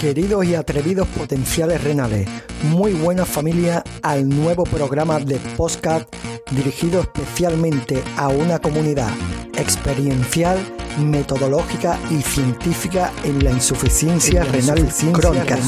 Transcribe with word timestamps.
Queridos 0.00 0.44
y 0.44 0.54
atrevidos 0.54 1.08
potenciales 1.08 1.82
renales, 1.82 2.28
muy 2.62 2.92
buena 2.92 3.24
familia 3.24 3.82
al 4.02 4.28
nuevo 4.28 4.64
programa 4.64 5.18
de 5.18 5.36
podcast 5.56 6.08
dirigido 6.50 7.00
especialmente 7.00 8.02
a 8.16 8.28
una 8.28 8.58
comunidad 8.58 9.10
experiencial, 9.56 10.58
metodológica 10.98 11.98
y 12.10 12.20
científica 12.22 13.12
en 13.24 13.42
la 13.42 13.50
insuficiencia 13.50 14.44
renal 14.44 14.86
crónica. 15.12 15.58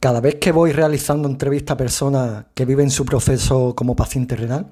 Cada 0.00 0.20
vez 0.20 0.36
que 0.36 0.52
voy 0.52 0.72
realizando 0.72 1.28
entrevistas 1.28 1.74
a 1.74 1.76
personas 1.76 2.44
que 2.54 2.64
viven 2.64 2.90
su 2.90 3.04
proceso 3.04 3.74
como 3.74 3.96
paciente 3.96 4.36
renal, 4.36 4.68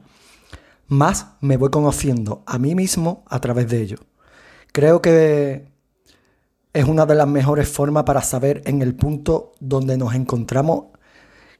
más 0.89 1.35
me 1.41 1.57
voy 1.57 1.71
conociendo 1.71 2.43
a 2.47 2.59
mí 2.59 2.75
mismo 2.75 3.25
a 3.29 3.41
través 3.41 3.69
de 3.69 3.81
ello. 3.81 3.97
Creo 4.73 5.01
que 5.01 5.67
es 6.73 6.85
una 6.85 7.07
de 7.07 7.15
las 7.15 7.29
mejores 7.29 7.69
formas 7.69 8.05
para 8.05 8.23
saber 8.23 8.63
en 8.67 8.83
el 8.83 8.95
punto 8.95 9.53
donde 9.61 9.97
nos 9.97 10.15
encontramos, 10.15 10.87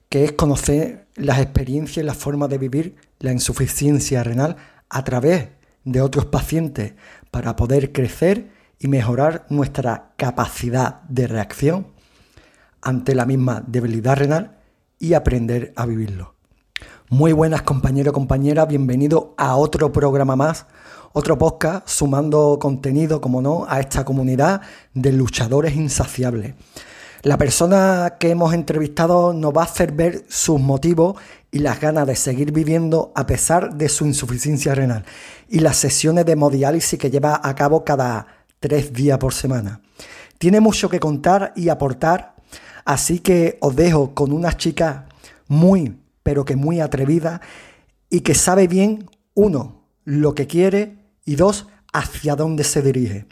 que 0.09 0.25
es 0.25 0.33
conocer 0.33 1.07
las 1.15 1.39
experiencias 1.39 2.03
y 2.03 2.07
las 2.07 2.17
formas 2.17 2.49
de 2.49 2.59
vivir 2.59 2.97
la 3.21 3.33
insuficiencia 3.33 4.25
renal 4.25 4.57
a 4.89 5.05
través 5.05 5.49
de 5.85 6.01
otros 6.01 6.27
pacientes 6.27 6.95
para 7.31 7.57
poder 7.57 7.93
crecer 7.93 8.51
y 8.79 8.89
mejorar 8.89 9.47
nuestra 9.49 10.13
capacidad 10.17 11.03
de 11.03 11.27
reacción 11.27 11.89
ante 12.83 13.15
la 13.15 13.25
misma 13.25 13.63
debilidad 13.67 14.17
renal 14.17 14.59
y 14.99 15.15
aprender 15.15 15.73
a 15.77 15.87
vivirlo. 15.87 16.34
Muy 17.15 17.33
buenas 17.33 17.63
compañeros, 17.63 18.13
compañeras, 18.13 18.67
bienvenido 18.67 19.35
a 19.39 19.55
otro 19.55 19.93
programa 19.93 20.35
más, 20.35 20.67
otro 21.13 21.39
podcast 21.39 21.89
sumando 21.89 22.59
contenido, 22.61 23.21
como 23.21 23.41
no, 23.41 23.67
a 23.69 23.79
esta 23.79 24.05
comunidad 24.05 24.63
de 24.95 25.13
luchadores 25.13 25.77
insaciables. 25.77 26.55
La 27.23 27.39
persona 27.39 28.17
que 28.19 28.31
hemos 28.31 28.53
entrevistado 28.53 29.33
nos 29.33 29.53
va 29.53 29.61
a 29.61 29.67
hacer 29.67 29.93
ver 29.93 30.25
sus 30.29 30.59
motivos 30.59 31.15
y 31.53 31.61
las 31.61 31.81
ganas 31.81 32.09
de 32.09 32.17
seguir 32.17 32.51
viviendo 32.51 33.13
a 33.15 33.27
pesar 33.27 33.77
de 33.77 33.89
su 33.89 34.07
insuficiencia 34.07 34.75
renal 34.75 35.05
y 35.49 35.61
las 35.61 35.77
sesiones 35.77 36.27
de 36.27 36.33
hemodiálisis 36.33 36.99
que 36.99 37.13
lleva 37.13 37.41
a 37.45 37.55
cabo 37.55 37.85
cada 37.85 38.27
tres 38.59 38.93
días 38.93 39.19
por 39.19 39.35
semana. 39.35 39.83
Tiene 40.37 40.59
mucho 40.59 40.89
que 40.89 40.99
contar 40.99 41.53
y 41.55 41.69
aportar, 41.69 42.35
así 42.85 43.21
que 43.21 43.57
os 43.61 43.77
dejo 43.77 44.17
con 44.17 44.33
unas 44.33 44.57
chicas 44.57 45.03
muy, 45.47 45.95
pero 46.25 46.45
que 46.45 46.57
muy 46.57 46.81
atrevida 46.81 47.41
y 48.11 48.23
que 48.23 48.35
sabe 48.35 48.67
bien, 48.67 49.09
uno, 49.35 49.87
lo 50.05 50.35
que 50.35 50.49
quiere 50.49 50.99
y 51.25 51.37
dos, 51.37 51.69
hacia 51.93 52.35
dónde 52.35 52.65
se 52.65 52.83
dirige. 52.83 53.27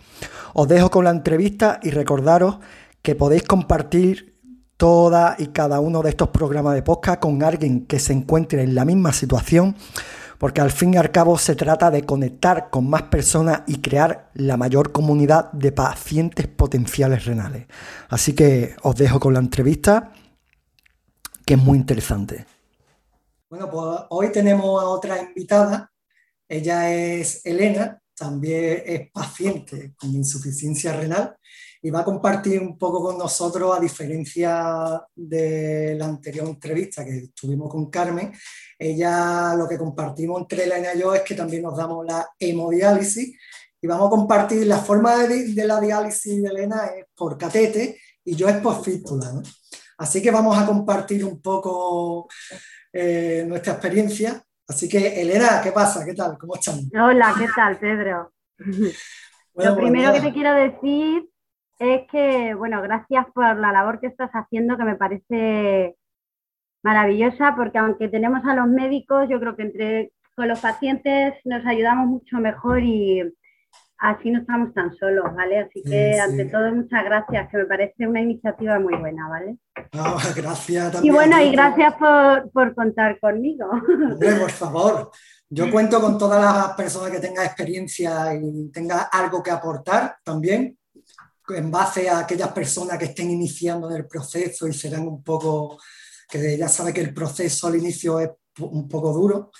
Os 0.54 0.68
dejo 0.68 0.90
con 0.90 1.04
la 1.04 1.10
entrevista 1.10 1.80
y 1.82 1.90
recordaros 1.90 2.58
que 3.02 3.16
podéis 3.16 3.42
compartir 3.42 4.38
toda 4.76 5.36
y 5.38 5.48
cada 5.48 5.80
uno 5.80 6.02
de 6.02 6.10
estos 6.10 6.28
programas 6.28 6.74
de 6.74 6.82
podcast 6.82 7.20
con 7.20 7.42
alguien 7.42 7.86
que 7.86 7.98
se 7.98 8.12
encuentre 8.12 8.62
en 8.62 8.74
la 8.74 8.84
misma 8.84 9.12
situación, 9.12 9.76
porque 10.38 10.60
al 10.60 10.72
fin 10.72 10.94
y 10.94 10.96
al 10.96 11.10
cabo 11.10 11.38
se 11.38 11.54
trata 11.54 11.90
de 11.90 12.04
conectar 12.04 12.68
con 12.70 12.88
más 12.88 13.02
personas 13.02 13.62
y 13.66 13.80
crear 13.80 14.30
la 14.34 14.56
mayor 14.56 14.92
comunidad 14.92 15.52
de 15.52 15.72
pacientes 15.72 16.48
potenciales 16.48 17.24
renales. 17.24 17.66
Así 18.08 18.32
que 18.34 18.74
os 18.82 18.96
dejo 18.96 19.20
con 19.20 19.34
la 19.34 19.40
entrevista, 19.40 20.12
que 21.46 21.54
es 21.54 21.62
muy 21.62 21.78
interesante. 21.78 22.46
Bueno, 23.52 23.70
pues 23.70 24.06
hoy 24.08 24.32
tenemos 24.32 24.82
a 24.82 24.86
otra 24.86 25.20
invitada. 25.20 25.92
Ella 26.48 26.90
es 26.90 27.44
Elena, 27.44 28.00
también 28.16 28.82
es 28.86 29.10
paciente 29.10 29.92
con 29.94 30.08
insuficiencia 30.14 30.94
renal 30.94 31.36
y 31.82 31.90
va 31.90 32.00
a 32.00 32.04
compartir 32.04 32.62
un 32.62 32.78
poco 32.78 33.02
con 33.02 33.18
nosotros, 33.18 33.76
a 33.76 33.78
diferencia 33.78 35.02
de 35.14 35.94
la 35.98 36.06
anterior 36.06 36.48
entrevista 36.48 37.04
que 37.04 37.28
tuvimos 37.38 37.70
con 37.70 37.90
Carmen, 37.90 38.32
ella 38.78 39.54
lo 39.54 39.68
que 39.68 39.76
compartimos 39.76 40.40
entre 40.40 40.64
Elena 40.64 40.94
y 40.94 41.00
yo 41.00 41.14
es 41.14 41.20
que 41.20 41.34
también 41.34 41.64
nos 41.64 41.76
damos 41.76 42.06
la 42.06 42.26
hemodiálisis 42.38 43.38
y 43.82 43.86
vamos 43.86 44.06
a 44.06 44.16
compartir 44.16 44.66
la 44.66 44.78
forma 44.78 45.26
de, 45.26 45.66
la 45.66 45.78
diálisis 45.78 46.42
de 46.42 46.48
Elena 46.48 46.86
es 46.86 47.04
por 47.14 47.36
catete 47.36 48.00
y 48.24 48.34
yo 48.34 48.48
es 48.48 48.56
por 48.62 48.82
fístula. 48.82 49.42
Así 49.98 50.22
que 50.22 50.30
vamos 50.30 50.56
a 50.56 50.64
compartir 50.64 51.22
un 51.22 51.42
poco 51.42 52.28
eh, 52.92 53.44
nuestra 53.46 53.74
experiencia. 53.74 54.42
Así 54.68 54.88
que, 54.88 55.20
Elena, 55.20 55.60
¿qué 55.62 55.72
pasa? 55.72 56.04
¿Qué 56.04 56.14
tal? 56.14 56.36
¿Cómo 56.38 56.54
están? 56.54 56.76
Hola, 57.00 57.34
¿qué 57.38 57.46
tal, 57.54 57.78
Pedro? 57.78 58.32
Lo 59.54 59.76
primero 59.76 60.12
que 60.12 60.20
te 60.20 60.32
quiero 60.32 60.54
decir 60.54 61.28
es 61.78 62.02
que, 62.10 62.54
bueno, 62.54 62.80
gracias 62.80 63.26
por 63.34 63.56
la 63.56 63.72
labor 63.72 64.00
que 64.00 64.06
estás 64.06 64.30
haciendo, 64.32 64.76
que 64.76 64.84
me 64.84 64.96
parece 64.96 65.96
maravillosa, 66.82 67.54
porque 67.56 67.78
aunque 67.78 68.08
tenemos 68.08 68.44
a 68.44 68.54
los 68.54 68.66
médicos, 68.68 69.28
yo 69.28 69.38
creo 69.40 69.56
que 69.56 69.62
entre 69.62 70.12
con 70.34 70.48
los 70.48 70.60
pacientes 70.60 71.34
nos 71.44 71.66
ayudamos 71.66 72.06
mucho 72.06 72.38
mejor 72.38 72.82
y, 72.82 73.22
así 74.02 74.30
no 74.30 74.40
estamos 74.40 74.74
tan 74.74 74.94
solos, 74.96 75.24
¿vale? 75.34 75.60
Así 75.60 75.80
que 75.82 76.18
ante 76.18 76.46
todo 76.46 76.74
muchas 76.74 77.04
gracias, 77.04 77.48
que 77.48 77.56
me 77.56 77.66
parece 77.66 78.06
una 78.06 78.20
iniciativa 78.20 78.78
muy 78.80 78.96
buena, 78.96 79.28
¿vale? 79.28 79.56
gracias 80.36 80.92
también. 80.92 81.12
Y 81.12 81.16
bueno, 81.16 81.40
y 81.40 81.52
gracias 81.52 81.94
por, 81.94 82.74
contar 82.74 83.18
conmigo. 83.20 83.66
Hombre, 83.70 84.34
por 84.34 84.50
favor, 84.50 85.10
yo 85.48 85.70
cuento 85.70 86.00
con 86.00 86.18
todas 86.18 86.42
las 86.42 86.74
personas 86.74 87.12
que 87.12 87.20
tengan 87.20 87.46
experiencia 87.46 88.34
y 88.34 88.70
tengan 88.70 89.06
algo 89.12 89.40
que 89.40 89.52
aportar 89.52 90.16
también, 90.24 90.76
en 91.48 91.70
base 91.70 92.08
a 92.08 92.20
aquellas 92.20 92.48
personas 92.48 92.98
que 92.98 93.04
estén 93.04 93.30
iniciando 93.30 93.88
en 93.88 93.98
el 93.98 94.06
proceso 94.06 94.66
y 94.66 94.72
serán 94.72 95.06
un 95.06 95.22
poco, 95.22 95.78
que 96.28 96.56
ya 96.56 96.66
sabe 96.66 96.92
que 96.92 97.02
el 97.02 97.14
proceso 97.14 97.68
al 97.68 97.76
inicio 97.76 98.18
es 98.18 98.30
un 98.58 98.88
poco 98.88 99.12
duro 99.12 99.52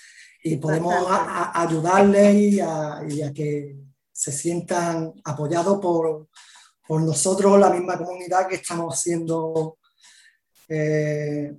y 0.43 0.57
podemos 0.57 0.93
ayudarles 1.53 2.35
y 2.35 2.59
a 2.59 3.31
que 3.33 3.82
se 4.13 4.31
sientan 4.31 5.13
apoyados 5.25 5.79
por, 5.79 6.27
nosotros, 6.89 7.59
la 7.59 7.71
misma 7.71 7.97
comunidad 7.97 8.47
que 8.47 8.55
estamos 8.55 8.93
haciendo, 8.93 9.79
eh, 10.69 11.51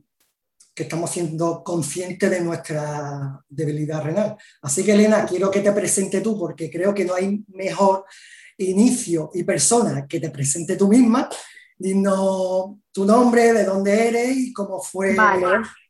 que 0.73 0.83
estamos 0.85 1.11
siendo 1.11 1.65
conscientes 1.65 2.31
de 2.31 2.41
nuestra 2.41 3.43
debilidad 3.49 4.05
renal. 4.05 4.37
Así 4.63 4.85
que 4.85 4.93
Elena, 4.93 5.27
quiero 5.27 5.51
que 5.51 5.61
te 5.61 5.73
presente 5.73 6.21
tú, 6.21 6.39
porque 6.39 6.71
creo 6.71 6.95
que 6.95 7.05
no 7.05 7.15
hay 7.15 7.43
mejor 7.49 8.05
inicio 8.59 9.31
y 9.35 9.43
persona 9.43 10.07
que 10.07 10.21
te 10.21 10.31
presente 10.31 10.77
tú 10.77 10.89
misma. 10.89 11.29
Dinos 11.77 12.77
tu 12.93 13.05
nombre, 13.05 13.53
de 13.53 13.65
dónde 13.65 14.09
eres 14.09 14.37
y 14.37 14.53
cómo 14.53 14.81
fue 14.81 15.17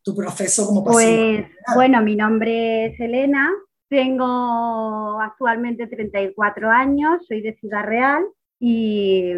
tu 0.03 0.15
proceso 0.15 0.67
como 0.67 0.83
paciente. 0.83 1.51
Pues, 1.67 1.77
bueno, 1.77 2.03
mi 2.03 2.17
nombre 2.17 2.87
es 2.87 3.01
Elena, 3.01 3.51
tengo 3.95 5.21
actualmente 5.21 5.87
34 5.87 6.69
años, 6.69 7.25
soy 7.29 7.43
de 7.43 7.55
Ciudad 7.55 7.85
Real 7.85 8.27
y 8.59 9.33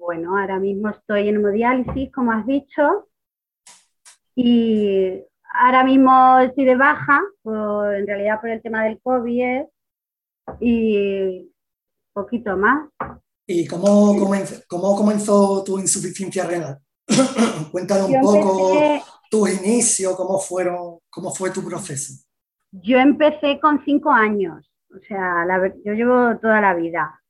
bueno, 0.00 0.38
ahora 0.38 0.58
mismo 0.58 0.88
estoy 0.88 1.28
en 1.28 1.36
hemodiálisis, 1.36 2.10
como 2.10 2.32
has 2.32 2.46
dicho, 2.46 3.08
y 4.34 5.22
ahora 5.52 5.84
mismo 5.84 6.38
estoy 6.38 6.64
de 6.64 6.76
baja, 6.76 7.20
en 7.44 8.06
realidad 8.06 8.40
por 8.40 8.48
el 8.48 8.62
tema 8.62 8.84
del 8.84 8.98
COVID 9.02 9.64
y 10.60 11.52
poquito 12.14 12.56
más. 12.56 12.88
¿Y 13.46 13.66
cómo 13.66 14.18
comenzó, 14.18 14.62
cómo 14.68 14.96
comenzó 14.96 15.62
tu 15.64 15.78
insuficiencia 15.78 16.46
renal? 16.46 16.78
Cuéntanos 17.72 18.08
un 18.08 18.20
poco 18.22 18.72
tu 19.30 19.46
inicio, 19.46 20.16
cómo, 20.16 20.38
fueron, 20.38 20.98
cómo 21.10 21.30
fue 21.34 21.50
tu 21.50 21.62
proceso. 21.62 22.25
Yo 22.82 22.98
empecé 22.98 23.58
con 23.60 23.82
cinco 23.84 24.10
años, 24.10 24.70
o 24.94 24.98
sea, 25.00 25.46
yo 25.84 25.92
llevo 25.94 26.38
toda 26.38 26.60
la 26.60 26.74
vida. 26.74 27.20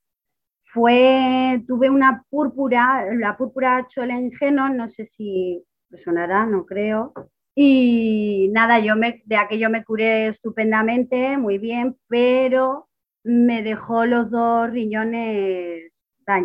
Fue, 0.73 1.63
tuve 1.67 1.89
una 1.89 2.23
púrpura, 2.29 3.05
la 3.15 3.37
púrpura 3.37 3.87
cholengeno, 3.89 4.69
no 4.69 4.89
sé 4.91 5.09
si 5.15 5.63
sonará, 6.03 6.45
no 6.45 6.65
creo. 6.65 7.13
Y 7.55 8.49
nada, 8.51 8.79
yo 8.79 8.95
me, 8.95 9.21
de 9.25 9.37
aquello 9.37 9.69
me 9.69 9.83
curé 9.83 10.29
estupendamente, 10.29 11.37
muy 11.37 11.57
bien, 11.57 11.97
pero 12.07 12.87
me 13.23 13.63
dejó 13.63 14.05
los 14.05 14.29
dos 14.29 14.69
riñones, 14.71 15.91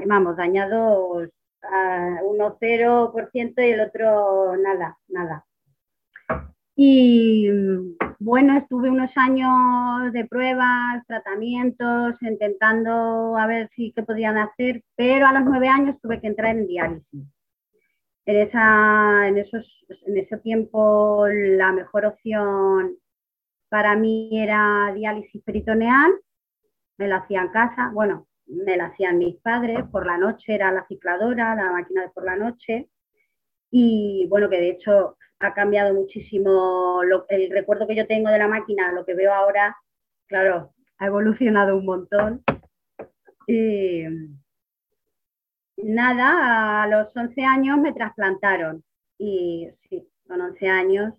vamos, 0.06 0.37
dañados, 0.37 1.29
uno 2.25 2.56
0% 2.59 3.62
y 3.62 3.71
el 3.71 3.81
otro 3.81 4.56
nada, 4.56 4.99
nada. 5.09 5.44
Y 6.75 7.49
bueno, 8.19 8.57
estuve 8.57 8.89
unos 8.91 9.11
años 9.17 10.13
de 10.13 10.25
pruebas, 10.27 11.07
tratamientos, 11.07 12.15
intentando 12.23 13.37
a 13.37 13.47
ver 13.47 13.69
si 13.77 13.93
qué 13.93 14.03
podían 14.03 14.39
hacer, 14.39 14.83
pero 14.97 15.27
a 15.27 15.33
los 15.33 15.45
nueve 15.45 15.69
años 15.69 15.97
tuve 16.01 16.21
que 16.21 16.29
entrar 16.29 16.57
en 16.57 16.67
diálisis. 16.67 17.27
En, 18.25 18.37
esa, 18.37 19.29
en, 19.29 19.39
esos, 19.39 19.67
en 20.07 20.17
ese 20.17 20.39
tiempo 20.39 21.27
la 21.29 21.73
mejor 21.73 22.07
opción 22.07 22.97
para 23.69 23.97
mí 23.97 24.31
era 24.41 24.93
diálisis 24.95 25.43
peritoneal 25.43 26.13
me 27.03 27.09
la 27.09 27.17
hacía 27.17 27.43
en 27.43 27.49
casa, 27.49 27.91
bueno, 27.93 28.29
me 28.47 28.77
la 28.77 28.87
hacían 28.87 29.19
mis 29.19 29.37
padres, 29.37 29.81
por 29.91 30.07
la 30.07 30.19
noche 30.19 30.55
era 30.55 30.73
la 30.73 30.87
cicladora, 30.87 31.55
la 31.55 31.73
máquina 31.73 32.03
de 32.03 32.11
por 32.11 32.25
la 32.25 32.37
noche, 32.37 32.89
y 33.71 34.27
bueno, 34.29 34.49
que 34.49 34.59
de 34.59 34.71
hecho 34.71 35.17
ha 35.43 35.55
cambiado 35.55 35.93
muchísimo 35.93 37.00
el 37.29 37.50
recuerdo 37.50 37.87
que 37.87 37.97
yo 37.97 38.06
tengo 38.06 38.31
de 38.31 38.39
la 38.39 38.49
máquina, 38.49 38.93
lo 38.93 39.05
que 39.05 39.15
veo 39.15 39.35
ahora, 39.35 39.77
claro, 40.27 40.73
ha 40.99 41.06
evolucionado 41.06 41.77
un 41.77 41.85
montón. 41.85 42.44
Y 43.47 44.05
nada, 45.77 46.85
a 46.85 46.87
los 46.87 47.09
11 47.15 47.44
años 47.44 47.79
me 47.79 47.93
trasplantaron 47.93 48.85
y 49.19 49.69
sí, 49.89 50.09
son 50.27 50.41
11 50.41 50.69
años. 50.69 51.15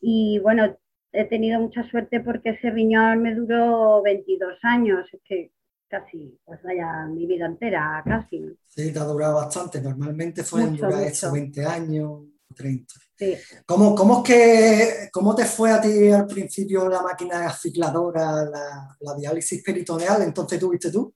Y 0.00 0.38
bueno, 0.40 0.76
he 1.12 1.24
tenido 1.26 1.60
mucha 1.60 1.82
suerte 1.84 2.20
porque 2.20 2.50
ese 2.50 2.70
riñón 2.70 3.20
me 3.22 3.34
duró 3.34 4.02
22 4.02 4.58
años, 4.62 5.06
es 5.12 5.20
que 5.24 5.52
casi, 5.88 6.38
pues 6.46 6.62
vaya, 6.62 7.06
mi 7.06 7.26
vida 7.26 7.44
entera, 7.44 8.02
casi. 8.06 8.56
Sí, 8.66 8.92
te 8.92 8.98
ha 8.98 9.04
durado 9.04 9.34
bastante, 9.34 9.82
normalmente 9.82 10.42
suelen 10.42 10.74
durar 10.74 11.02
eso 11.02 11.30
20 11.30 11.66
años, 11.66 12.22
30. 12.54 12.94
Sí. 13.16 13.36
¿Cómo, 13.66 13.94
¿Cómo, 13.94 14.18
es 14.18 14.24
que, 14.24 15.08
¿Cómo 15.12 15.34
te 15.34 15.44
fue 15.44 15.70
a 15.70 15.80
ti 15.80 16.10
al 16.10 16.26
principio 16.26 16.88
la 16.88 17.02
máquina 17.02 17.50
cicladora, 17.52 18.44
la, 18.44 18.96
la 19.00 19.14
diálisis 19.14 19.62
peritoneal? 19.62 20.22
¿Entonces 20.22 20.58
tuviste 20.58 20.90
tú? 20.90 21.14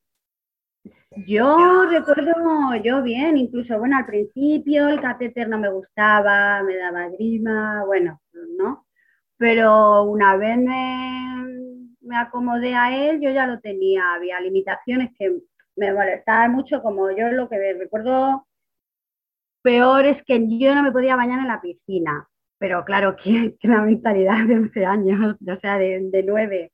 Yo 1.25 1.87
recuerdo 1.87 2.75
yo 2.85 3.03
bien, 3.03 3.39
incluso, 3.39 3.79
bueno, 3.79 3.97
al 3.97 4.05
principio 4.05 4.89
el 4.89 5.01
catéter 5.01 5.49
no 5.49 5.59
me 5.59 5.71
gustaba, 5.71 6.63
me 6.63 6.77
daba 6.77 7.09
grima, 7.09 7.85
bueno, 7.87 8.21
¿no? 8.59 8.87
Pero 9.39 10.05
una 10.05 10.37
vez 10.37 10.59
me, 10.59 12.17
acomodé 12.17 12.75
a 12.75 13.09
él, 13.09 13.21
yo 13.21 13.31
ya 13.31 13.47
lo 13.47 13.61
tenía, 13.61 14.15
había 14.15 14.41
limitaciones 14.41 15.11
que 15.19 15.39
me 15.77 15.93
molestaban 15.93 16.53
mucho, 16.53 16.83
como 16.83 17.11
yo 17.11 17.29
lo 17.33 17.49
que 17.49 17.75
recuerdo 17.75 18.47
peor 19.67 20.07
es 20.07 20.23
que 20.23 20.47
yo 20.61 20.77
no 20.77 20.85
me 20.85 20.93
podía 20.93 21.17
bañar 21.17 21.41
en 21.41 21.49
la 21.49 21.61
piscina, 21.61 22.29
pero 22.57 22.85
claro, 22.85 23.17
que, 23.23 23.57
la 23.63 23.83
mentalidad 23.83 24.47
de 24.47 24.55
11 24.55 24.85
años, 24.87 25.37
o 25.49 25.61
sea, 25.61 25.77
de, 25.79 26.09
de 26.13 26.23
9. 26.23 26.73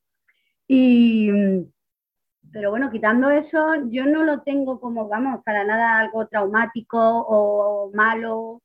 Y 0.69 1.31
pero 2.53 2.71
bueno, 2.71 2.91
quitando 2.91 3.31
eso, 3.31 3.89
yo 3.89 4.05
no 4.05 4.25
lo 4.25 4.43
tengo 4.43 4.79
como, 4.79 5.09
vamos, 5.09 5.43
para 5.43 5.65
nada 5.65 6.01
algo 6.01 6.27
traumático 6.27 6.99
o 7.01 7.91
malo. 7.95 8.61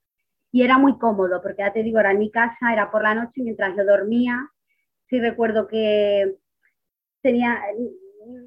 Y 0.51 0.63
era 0.63 0.77
muy 0.77 0.97
cómodo, 0.97 1.41
porque 1.41 1.63
ya 1.63 1.71
te 1.71 1.83
digo, 1.83 1.99
era 1.99 2.11
en 2.11 2.19
mi 2.19 2.29
casa, 2.29 2.73
era 2.73 2.91
por 2.91 3.03
la 3.03 3.15
noche 3.15 3.41
mientras 3.43 3.77
yo 3.77 3.85
dormía. 3.85 4.49
Sí 5.09 5.21
recuerdo 5.21 5.67
que 5.69 6.35
tenía, 7.21 7.61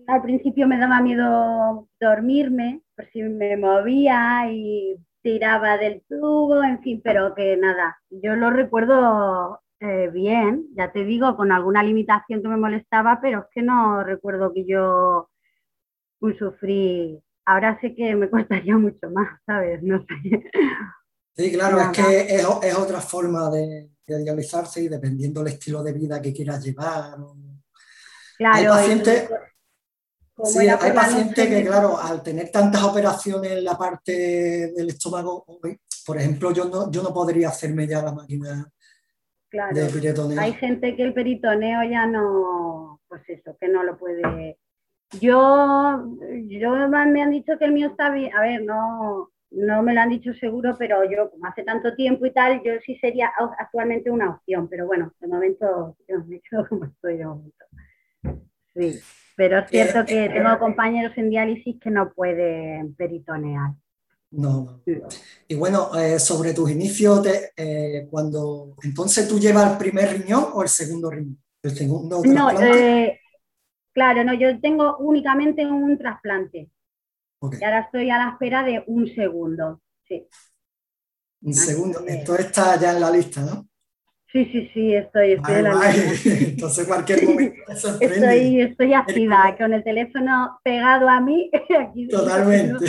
al 0.09 0.23
principio 0.23 0.69
me 0.69 0.79
daba 0.79 1.01
miedo 1.01 1.89
dormirme, 1.99 2.83
por 2.95 3.07
si 3.13 3.23
me 3.23 3.57
movía 3.57 4.53
y 4.53 4.97
tiraba 5.23 5.77
del 5.77 6.03
tubo, 6.09 6.63
en 6.63 6.81
fin, 6.83 7.01
pero 7.03 7.35
que 7.35 7.57
nada, 7.57 8.01
yo 8.11 8.37
lo 8.37 8.51
recuerdo 8.51 9.61
eh, 9.81 10.11
bien, 10.13 10.67
ya 10.75 10.93
te 10.93 11.05
digo, 11.05 11.37
con 11.37 11.53
alguna 11.53 11.83
limitación 11.83 12.43
que 12.43 12.49
me 12.49 12.57
molestaba, 12.57 13.19
pero 13.23 13.41
es 13.41 13.45
que 13.53 13.63
no 13.63 14.05
recuerdo 14.05 14.53
que 14.53 14.67
yo 14.67 15.31
sufrí. 16.39 17.23
Ahora 17.47 17.79
sé 17.81 17.95
que 17.95 18.15
me 18.15 18.29
costaría 18.31 18.77
mucho 18.77 19.11
más, 19.11 19.41
¿sabes? 19.47 19.83
No 19.83 19.99
sé. 20.01 20.43
Sí, 21.37 21.53
claro, 21.53 21.81
es 21.81 21.89
que 21.89 22.35
es, 22.35 22.77
otra 22.77 23.01
forma 23.01 23.49
de, 23.51 23.91
de 24.07 24.49
y 24.77 24.89
dependiendo 24.89 25.43
del 25.43 25.55
estilo 25.55 25.83
de 25.83 25.93
vida 25.93 26.21
que 26.21 26.35
quieras 26.35 26.63
llevar. 26.63 27.17
Claro, 28.37 28.57
hay 28.57 28.67
pacientes, 28.67 29.31
sí, 30.45 30.69
hay 30.69 30.93
pacientes 30.93 31.49
que, 31.49 31.65
claro, 31.65 31.99
al 31.99 32.23
tener 32.23 32.51
tantas 32.51 32.83
operaciones 32.83 33.53
en 33.53 33.65
la 33.65 33.77
parte 33.77 34.73
del 34.75 34.89
estómago, 34.89 35.45
por 36.07 36.19
ejemplo, 36.19 36.53
yo 36.53 36.65
no, 36.67 36.91
yo 36.91 37.03
no 37.03 37.13
podría 37.13 37.49
hacerme 37.49 37.87
ya 37.87 38.03
la 38.03 38.13
máquina 38.13 38.71
Claro, 39.51 39.77
hay 40.39 40.53
gente 40.53 40.95
que 40.95 41.03
el 41.03 41.13
peritoneo 41.13 41.83
ya 41.83 42.07
no, 42.07 43.01
pues 43.09 43.29
eso, 43.29 43.57
que 43.61 43.67
no 43.67 43.83
lo 43.83 43.99
puede. 43.99 44.59
Yo, 45.21 46.07
yo 46.47 46.89
me 46.89 47.21
han 47.21 47.31
dicho 47.31 47.59
que 47.59 47.65
el 47.65 47.73
mío 47.73 47.89
está 47.89 48.11
bien, 48.11 48.33
a 48.33 48.43
ver, 48.43 48.63
no, 48.63 49.33
no 49.51 49.83
me 49.83 49.93
lo 49.93 50.01
han 50.01 50.11
dicho 50.11 50.33
seguro, 50.35 50.77
pero 50.79 51.03
yo 51.11 51.31
como 51.33 51.47
hace 51.47 51.65
tanto 51.65 51.97
tiempo 51.97 52.27
y 52.27 52.33
tal, 52.33 52.63
yo 52.63 52.75
sí 52.87 52.97
sería 53.01 53.33
actualmente 53.59 54.09
una 54.09 54.31
opción, 54.31 54.69
pero 54.69 54.87
bueno, 54.87 55.13
de 55.19 55.27
momento 55.27 55.97
yo 56.09 56.25
me 56.27 56.41
quedo 56.41 56.65
como 56.69 56.85
estoy 56.85 57.17
de 57.19 57.27
momento. 57.27 57.65
Sí, 58.73 59.01
pero 59.41 59.61
es 59.61 59.71
cierto 59.71 60.05
que 60.05 60.29
tengo 60.29 60.59
compañeros 60.59 61.17
en 61.17 61.31
diálisis 61.31 61.81
que 61.81 61.91
no 61.91 62.13
pueden 62.13 62.95
peritonear. 62.95 63.71
No, 64.33 64.83
Y 65.49 65.55
bueno, 65.55 65.99
eh, 65.99 66.19
sobre 66.19 66.53
tus 66.53 66.71
inicios, 66.71 67.27
eh, 67.57 68.07
cuando 68.11 68.77
entonces 68.83 69.27
tú 69.27 69.41
llevas 69.41 69.73
el 69.73 69.79
primer 69.79 70.13
riñón 70.13 70.49
o 70.53 70.63
el 70.63 70.69
segundo 70.69 71.11
riñón, 71.11 71.43
el 71.63 71.71
segundo 71.71 72.21
No, 72.23 72.51
eh, 72.61 73.19
claro, 73.95 74.25
no, 74.25 74.35
yo 74.35 74.61
tengo 74.61 74.99
únicamente 74.99 75.65
un 75.65 75.97
trasplante. 75.97 76.69
Y 77.41 77.65
ahora 77.65 77.81
estoy 77.81 78.11
a 78.11 78.19
la 78.19 78.29
espera 78.33 78.63
de 78.63 78.85
un 78.89 79.07
segundo, 79.07 79.81
sí. 80.07 80.29
Un 81.41 81.55
segundo, 81.55 82.01
esto 82.07 82.37
está 82.37 82.79
ya 82.79 82.93
en 82.93 83.01
la 83.01 83.11
lista, 83.11 83.41
¿no? 83.41 83.70
Sí, 84.33 84.45
sí, 84.53 84.71
sí, 84.73 84.95
estoy, 84.95 85.33
estoy 85.33 85.55
en 85.57 85.65
la 85.65 85.93
Entonces 86.25 86.87
cualquier 86.87 87.25
momento 87.25 87.63
Estoy, 88.01 88.61
estoy 88.61 88.95
activa, 88.95 89.57
con 89.59 89.73
el 89.73 89.83
teléfono 89.83 90.61
pegado 90.63 91.09
a 91.09 91.21
mí. 91.21 91.51
Aquí 91.81 92.07
Totalmente. 92.07 92.85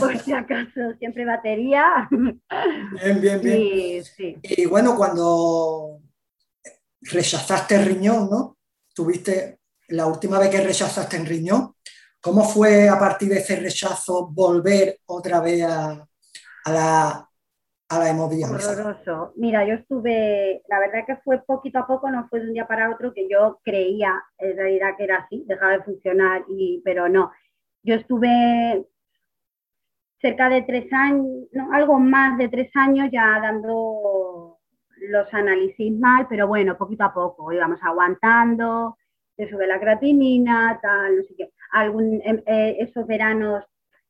Por 0.00 0.18
si 0.18 0.32
acaso, 0.32 0.94
siempre 0.98 1.24
batería. 1.24 2.08
Bien, 2.10 3.20
bien, 3.20 3.40
bien. 3.40 4.02
Y 4.42 4.66
bueno, 4.66 4.96
cuando 4.96 6.00
rechazaste 7.02 7.76
el 7.76 7.84
riñón, 7.84 8.28
¿no? 8.28 8.58
Tuviste 8.92 9.60
la 9.88 10.06
última 10.06 10.40
vez 10.40 10.48
que 10.48 10.60
rechazaste 10.60 11.18
el 11.18 11.26
riñón, 11.26 11.74
¿cómo 12.20 12.42
fue 12.42 12.88
a 12.88 12.98
partir 12.98 13.28
de 13.28 13.38
ese 13.38 13.56
rechazo 13.56 14.26
volver 14.26 14.98
otra 15.06 15.40
vez 15.40 15.62
a, 15.62 16.04
a 16.64 16.72
la 16.72 17.30
a 17.96 18.12
la 18.12 18.22
Horroroso. 18.22 19.32
Mira, 19.36 19.64
yo 19.66 19.74
estuve, 19.74 20.62
la 20.68 20.78
verdad 20.80 21.04
que 21.06 21.16
fue 21.16 21.42
poquito 21.44 21.78
a 21.78 21.86
poco, 21.86 22.10
no 22.10 22.28
fue 22.28 22.40
de 22.40 22.46
un 22.46 22.52
día 22.52 22.66
para 22.66 22.90
otro 22.90 23.12
que 23.12 23.28
yo 23.28 23.60
creía 23.62 24.22
en 24.38 24.56
realidad 24.56 24.96
que 24.96 25.04
era 25.04 25.18
así, 25.18 25.44
dejaba 25.46 25.72
de 25.72 25.82
funcionar, 25.82 26.44
y, 26.48 26.80
pero 26.84 27.08
no. 27.08 27.32
Yo 27.82 27.94
estuve 27.94 28.86
cerca 30.20 30.48
de 30.48 30.62
tres 30.62 30.92
años, 30.92 31.46
algo 31.72 31.98
más 31.98 32.38
de 32.38 32.48
tres 32.48 32.70
años 32.74 33.08
ya 33.12 33.38
dando 33.40 34.58
los 34.96 35.34
análisis 35.34 35.92
mal, 35.98 36.26
pero 36.28 36.46
bueno, 36.46 36.78
poquito 36.78 37.04
a 37.04 37.12
poco, 37.12 37.52
íbamos 37.52 37.78
aguantando, 37.82 38.96
se 39.36 39.48
sube 39.48 39.66
la 39.66 39.80
creatinina, 39.80 40.78
tal, 40.80 41.16
no 41.16 41.22
sé 41.24 41.34
qué. 41.36 41.50
Algún, 41.72 42.20
em, 42.24 42.42
eh, 42.46 42.76
esos 42.80 43.06
veranos 43.06 43.64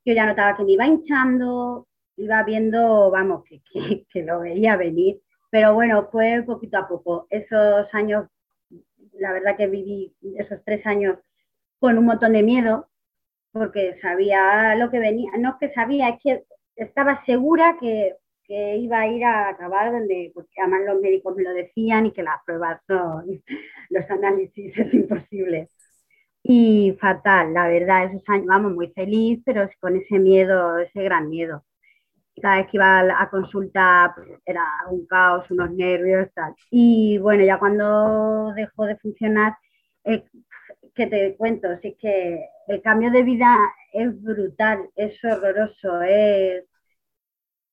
yo 0.05 0.13
ya 0.13 0.25
notaba 0.25 0.55
que 0.55 0.63
me 0.63 0.73
iba 0.73 0.85
hinchando, 0.85 1.87
iba 2.17 2.43
viendo, 2.43 3.11
vamos, 3.11 3.43
que, 3.45 3.61
que, 4.11 4.23
lo 4.23 4.39
veía 4.41 4.77
venir, 4.77 5.21
pero 5.49 5.73
bueno, 5.73 6.09
fue 6.11 6.43
poquito 6.45 6.77
a 6.77 6.87
poco. 6.87 7.27
Esos 7.29 7.87
años, 7.93 8.27
la 9.13 9.33
verdad 9.33 9.57
que 9.57 9.67
viví 9.67 10.13
esos 10.37 10.59
tres 10.65 10.85
años 10.85 11.17
con 11.79 11.97
un 11.97 12.05
montón 12.05 12.33
de 12.33 12.43
miedo, 12.43 12.89
porque 13.51 13.97
sabía 14.01 14.75
lo 14.75 14.91
que 14.91 14.99
venía, 14.99 15.31
no 15.37 15.51
es 15.51 15.55
que 15.59 15.73
sabía, 15.73 16.09
es 16.09 16.19
que 16.21 16.43
estaba 16.75 17.23
segura 17.25 17.77
que, 17.79 18.15
que 18.43 18.77
iba 18.77 18.99
a 19.01 19.07
ir 19.07 19.23
a 19.23 19.49
acabar 19.49 19.91
donde, 19.91 20.31
porque 20.33 20.61
además 20.61 20.81
los 20.85 21.01
médicos 21.01 21.35
me 21.35 21.43
lo 21.43 21.53
decían 21.53 22.05
y 22.07 22.11
que 22.11 22.23
las 22.23 22.43
pruebas 22.45 22.81
son, 22.87 23.25
los 23.89 24.09
análisis 24.09 24.77
es 24.77 24.93
imposible. 24.93 25.69
Y 26.43 26.95
fatal, 27.01 27.53
la 27.53 27.67
verdad, 27.67 28.05
esos 28.05 28.23
años, 28.29 28.45
vamos, 28.47 28.73
muy 28.73 28.89
feliz, 28.93 29.41
pero 29.45 29.67
con 29.79 29.95
ese 29.95 30.19
miedo, 30.19 30.77
ese 30.79 31.03
gran 31.03 31.29
miedo 31.29 31.63
cada 32.41 32.57
vez 32.57 32.67
que 32.67 32.77
iba 32.77 32.99
a 33.21 33.29
consulta 33.29 34.13
pues, 34.15 34.27
era 34.45 34.63
un 34.89 35.05
caos, 35.05 35.49
unos 35.51 35.71
nervios, 35.71 36.29
tal. 36.33 36.53
Y 36.69 37.17
bueno, 37.17 37.45
ya 37.45 37.57
cuando 37.59 38.53
dejó 38.55 38.85
de 38.85 38.97
funcionar, 38.97 39.55
eh, 40.03 40.23
que 40.93 41.07
te 41.07 41.35
cuento, 41.35 41.67
sí 41.81 41.95
que 41.99 42.45
el 42.67 42.81
cambio 42.81 43.11
de 43.11 43.23
vida 43.23 43.55
es 43.93 44.21
brutal, 44.21 44.89
es 44.95 45.23
horroroso, 45.23 46.01
es 46.01 46.63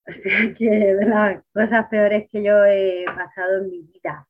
que 0.59 0.97
las 1.07 1.43
cosas 1.53 1.89
peores 1.89 2.29
que 2.31 2.43
yo 2.43 2.65
he 2.65 3.05
pasado 3.07 3.59
en 3.59 3.71
mi 3.71 3.83
vida. 3.83 4.27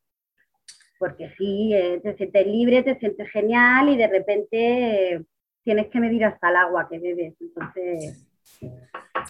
Porque 0.99 1.31
sí, 1.37 1.75
eh, 1.75 2.01
te 2.03 2.17
sientes 2.17 2.47
libre, 2.47 2.83
te 2.83 2.99
sientes 2.99 3.29
genial 3.31 3.89
y 3.89 3.97
de 3.97 4.07
repente 4.07 5.15
eh, 5.15 5.25
tienes 5.65 5.89
que 5.89 6.01
medir 6.01 6.25
hasta 6.25 6.51
el 6.51 6.57
agua 6.57 6.89
que 6.89 6.99
bebes. 6.99 7.35
Entonces, 7.41 8.29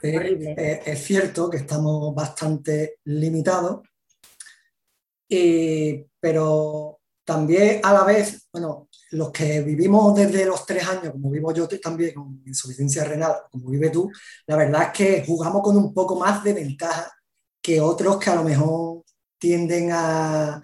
eh, 0.03 0.83
es 0.85 1.05
cierto 1.05 1.51
que 1.51 1.59
estamos 1.59 2.15
bastante 2.15 2.99
limitados, 3.05 3.81
pero 6.21 7.01
también 7.25 7.81
a 7.83 7.93
la 7.93 8.05
vez, 8.05 8.49
bueno, 8.53 8.89
los 9.13 9.31
que 9.31 9.61
vivimos 9.63 10.15
desde 10.15 10.45
los 10.45 10.67
tres 10.67 10.87
años, 10.87 11.13
como 11.13 11.31
vivo 11.31 11.53
yo 11.53 11.69
también 11.69 12.15
con 12.15 12.43
insuficiencia 12.47 13.05
renal, 13.05 13.37
como 13.51 13.71
vive 13.71 13.91
tú, 13.91 14.11
la 14.47 14.57
verdad 14.57 14.83
es 14.85 14.93
que 14.93 15.25
jugamos 15.27 15.63
con 15.63 15.77
un 15.77 15.93
poco 15.95 16.19
más 16.19 16.43
de 16.45 16.53
ventaja 16.55 17.13
que 17.61 17.81
otros 17.81 18.19
que 18.19 18.31
a 18.31 18.35
lo 18.35 18.45
mejor 18.45 19.03
tienden 19.39 19.91
a, 19.93 20.55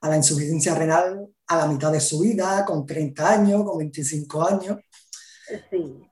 a 0.00 0.08
la 0.08 0.16
insuficiencia 0.16 0.74
renal 0.74 1.28
a 1.46 1.56
la 1.56 1.66
mitad 1.66 1.92
de 1.92 2.00
su 2.00 2.20
vida, 2.20 2.64
con 2.64 2.86
30 2.86 3.30
años, 3.30 3.64
con 3.64 3.78
25 3.78 4.48
años. 4.48 4.78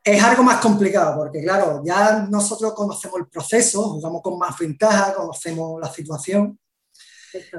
Es 0.05 0.23
algo 0.23 0.43
más 0.43 0.61
complicado 0.61 1.17
porque, 1.17 1.43
claro, 1.43 1.83
ya 1.85 2.27
nosotros 2.29 2.75
conocemos 2.75 3.21
el 3.21 3.29
proceso, 3.29 3.83
jugamos 3.83 4.21
con 4.23 4.39
más 4.39 4.59
ventaja, 4.59 5.15
conocemos 5.15 5.81
la 5.81 5.89
situación 5.89 6.59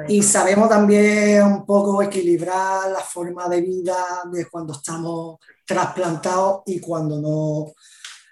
y 0.07 0.21
sabemos 0.21 0.69
también 0.69 1.43
un 1.43 1.65
poco 1.65 2.01
equilibrar 2.01 2.91
la 2.91 2.99
forma 2.99 3.47
de 3.49 3.61
vida 3.61 3.95
de 4.31 4.45
cuando 4.47 4.73
estamos 4.73 5.39
trasplantados 5.65 6.61
y 6.67 6.79
cuando 6.79 7.19
no 7.19 7.73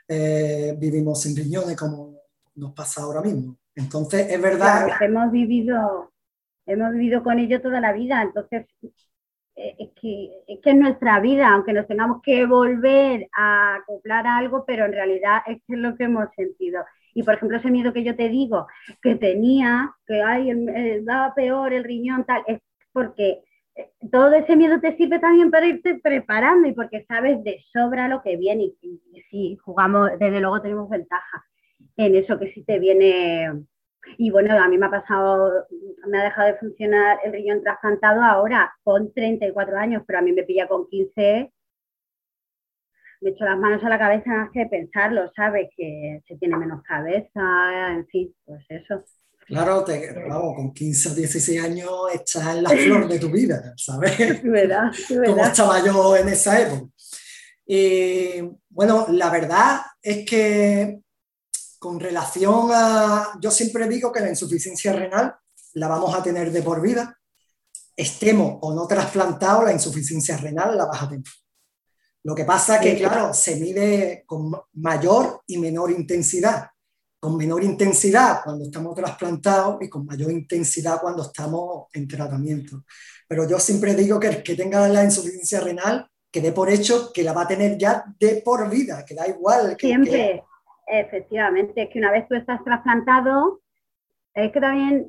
eh, 0.07 0.75
vivimos 0.77 1.21
sin 1.21 1.35
riñones 1.35 1.75
como 1.75 2.19
nos 2.55 2.73
pasa 2.73 3.01
ahora 3.01 3.21
mismo. 3.21 3.57
Entonces, 3.73 4.27
es 4.29 4.41
verdad. 4.41 4.87
hemos 4.99 5.31
vivido, 5.31 6.11
hemos 6.65 6.91
vivido 6.91 7.23
con 7.23 7.39
ello 7.39 7.61
toda 7.61 7.79
la 7.79 7.93
vida, 7.93 8.21
entonces 8.21 8.65
es 8.81 8.91
que, 9.99 10.29
es 10.47 10.59
que 10.61 10.73
nuestra 10.73 11.19
vida, 11.19 11.49
aunque 11.49 11.73
nos 11.73 11.87
tengamos 11.87 12.21
que 12.21 12.45
volver 12.45 13.27
a 13.33 13.75
acoplar 13.75 14.27
algo, 14.27 14.65
pero 14.65 14.85
en 14.85 14.93
realidad 14.93 15.41
es 15.47 15.57
que 15.67 15.73
es 15.73 15.79
lo 15.79 15.95
que 15.95 16.05
hemos 16.05 16.27
sentido. 16.35 16.83
Y 17.13 17.23
por 17.23 17.35
ejemplo, 17.35 17.57
ese 17.57 17.71
miedo 17.71 17.93
que 17.93 18.03
yo 18.03 18.15
te 18.15 18.29
digo 18.29 18.67
que 19.01 19.15
tenía, 19.15 19.93
que 20.05 20.21
ay, 20.21 20.51
daba 21.03 21.33
peor 21.33 21.73
el 21.73 21.83
riñón, 21.83 22.25
tal, 22.25 22.43
es 22.47 22.59
porque 22.93 23.43
eh, 23.75 23.91
todo 24.11 24.33
ese 24.33 24.55
miedo 24.55 24.79
te 24.79 24.95
sirve 24.97 25.19
también 25.19 25.51
para 25.51 25.67
irte 25.67 25.99
preparando 26.01 26.67
y 26.67 26.73
porque 26.73 27.05
sabes 27.07 27.43
de 27.43 27.63
sobra 27.73 28.07
lo 28.07 28.21
que 28.21 28.37
viene. 28.37 28.71
Y, 28.81 29.01
sí, 29.29 29.57
jugamos, 29.63 30.11
desde 30.19 30.39
luego 30.39 30.61
tenemos 30.61 30.89
ventaja 30.89 31.45
en 31.97 32.15
eso 32.15 32.39
que 32.39 32.51
sí 32.53 32.63
te 32.63 32.79
viene 32.79 33.65
y 34.17 34.29
bueno, 34.31 34.59
a 34.59 34.67
mí 34.67 34.77
me 34.77 34.87
ha 34.87 34.91
pasado, 34.91 35.67
me 36.07 36.19
ha 36.19 36.23
dejado 36.25 36.47
de 36.47 36.57
funcionar 36.57 37.19
el 37.23 37.33
riñón 37.33 37.61
trasplantado 37.61 38.21
ahora 38.21 38.73
con 38.83 39.13
34 39.13 39.77
años, 39.77 40.03
pero 40.05 40.19
a 40.19 40.21
mí 40.21 40.31
me 40.31 40.43
pilla 40.43 40.67
con 40.67 40.87
15. 40.87 41.51
Me 43.21 43.29
echo 43.29 43.45
las 43.45 43.57
manos 43.57 43.83
a 43.83 43.89
la 43.89 43.99
cabeza 43.99 44.31
más 44.31 44.49
que 44.51 44.65
pensarlo, 44.65 45.31
¿sabes? 45.35 45.69
Que 45.77 46.21
se 46.27 46.37
tiene 46.37 46.57
menos 46.57 46.81
cabeza, 46.83 47.91
en 47.91 48.07
fin, 48.07 48.35
pues 48.45 48.65
eso. 48.69 49.03
Claro, 49.45 49.83
te, 49.83 50.13
vamos, 50.27 50.55
con 50.55 50.73
15 50.73 51.09
o 51.09 51.13
16 51.13 51.63
años 51.63 51.91
estás 52.13 52.55
en 52.55 52.63
la 52.63 52.69
flor 52.69 53.07
de 53.07 53.19
tu 53.19 53.29
vida, 53.29 53.73
¿sabes? 53.77 54.19
Es 54.19 54.43
verdad, 54.43 54.91
verdad. 55.09 55.25
Como 55.25 55.45
estaba 55.45 55.85
yo 55.85 56.15
en 56.15 56.29
esa 56.29 56.61
época. 56.61 56.91
Y 57.65 58.41
bueno, 58.69 59.05
la 59.09 59.29
verdad 59.29 59.81
es 60.01 60.25
que 60.25 61.01
con 61.81 61.99
relación 61.99 62.69
a, 62.71 63.39
yo 63.41 63.49
siempre 63.49 63.87
digo 63.89 64.11
que 64.11 64.19
la 64.19 64.29
insuficiencia 64.29 64.93
renal 64.93 65.33
la 65.73 65.87
vamos 65.87 66.13
a 66.13 66.21
tener 66.21 66.51
de 66.51 66.61
por 66.61 66.79
vida, 66.79 67.19
estemos 67.97 68.59
o 68.61 68.71
no 68.71 68.85
trasplantados, 68.85 69.65
la 69.65 69.73
insuficiencia 69.73 70.37
renal 70.37 70.77
la 70.77 70.85
vas 70.85 71.01
a 71.01 71.09
tener. 71.09 71.23
Lo 72.21 72.35
que 72.35 72.45
pasa 72.45 72.79
que, 72.79 72.95
claro, 72.99 73.33
se 73.33 73.55
mide 73.55 74.23
con 74.27 74.51
mayor 74.73 75.41
y 75.47 75.57
menor 75.57 75.89
intensidad. 75.89 76.69
Con 77.19 77.35
menor 77.35 77.63
intensidad 77.63 78.41
cuando 78.43 78.65
estamos 78.65 78.93
trasplantados 78.93 79.81
y 79.81 79.89
con 79.89 80.05
mayor 80.05 80.31
intensidad 80.31 81.01
cuando 81.01 81.23
estamos 81.23 81.87
en 81.93 82.07
tratamiento. 82.07 82.83
Pero 83.27 83.49
yo 83.49 83.59
siempre 83.59 83.95
digo 83.95 84.19
que 84.19 84.27
el 84.27 84.43
que 84.43 84.55
tenga 84.55 84.87
la 84.87 85.03
insuficiencia 85.03 85.59
renal, 85.59 86.07
que 86.31 86.41
dé 86.41 86.51
por 86.51 86.69
hecho 86.69 87.11
que 87.11 87.23
la 87.23 87.33
va 87.33 87.41
a 87.41 87.47
tener 87.47 87.75
ya 87.75 88.05
de 88.19 88.43
por 88.45 88.69
vida, 88.69 89.03
que 89.03 89.15
da 89.15 89.27
igual. 89.27 89.75
Que, 89.75 89.87
siempre. 89.87 90.43
Efectivamente, 90.91 91.83
es 91.83 91.89
que 91.89 91.99
una 91.99 92.11
vez 92.11 92.27
tú 92.27 92.35
estás 92.35 92.61
trasplantado, 92.65 93.61
es 94.33 94.51
que 94.51 94.59
también, 94.59 95.07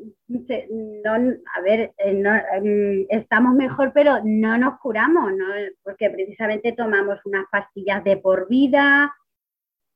a 1.56 1.60
ver, 1.60 1.92
eh, 1.98 2.22
em, 2.54 3.06
estamos 3.08 3.54
mejor, 3.54 3.92
pero 3.92 4.20
no 4.24 4.56
nos 4.58 4.78
curamos, 4.78 5.32
¿no? 5.32 5.46
porque 5.82 6.08
precisamente 6.08 6.72
tomamos 6.72 7.18
unas 7.24 7.46
pastillas 7.50 8.04
de 8.04 8.16
por 8.16 8.48
vida. 8.48 9.12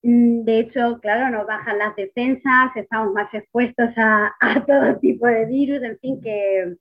Mm, 0.03 0.43
de 0.43 0.59
hecho, 0.59 0.99
claro, 1.01 1.31
nos 1.31 1.47
bajan 1.47 1.79
las 1.79 1.95
defensas, 1.95 2.77
estamos 2.77 3.13
más 3.13 3.33
expuestos 3.33 3.91
a 3.97 4.35
todo 4.67 4.99
tipo 4.99 5.29
de 5.29 5.47
virus, 5.47 5.83
en 5.85 5.99
fin, 6.01 6.21
que, 6.21 6.77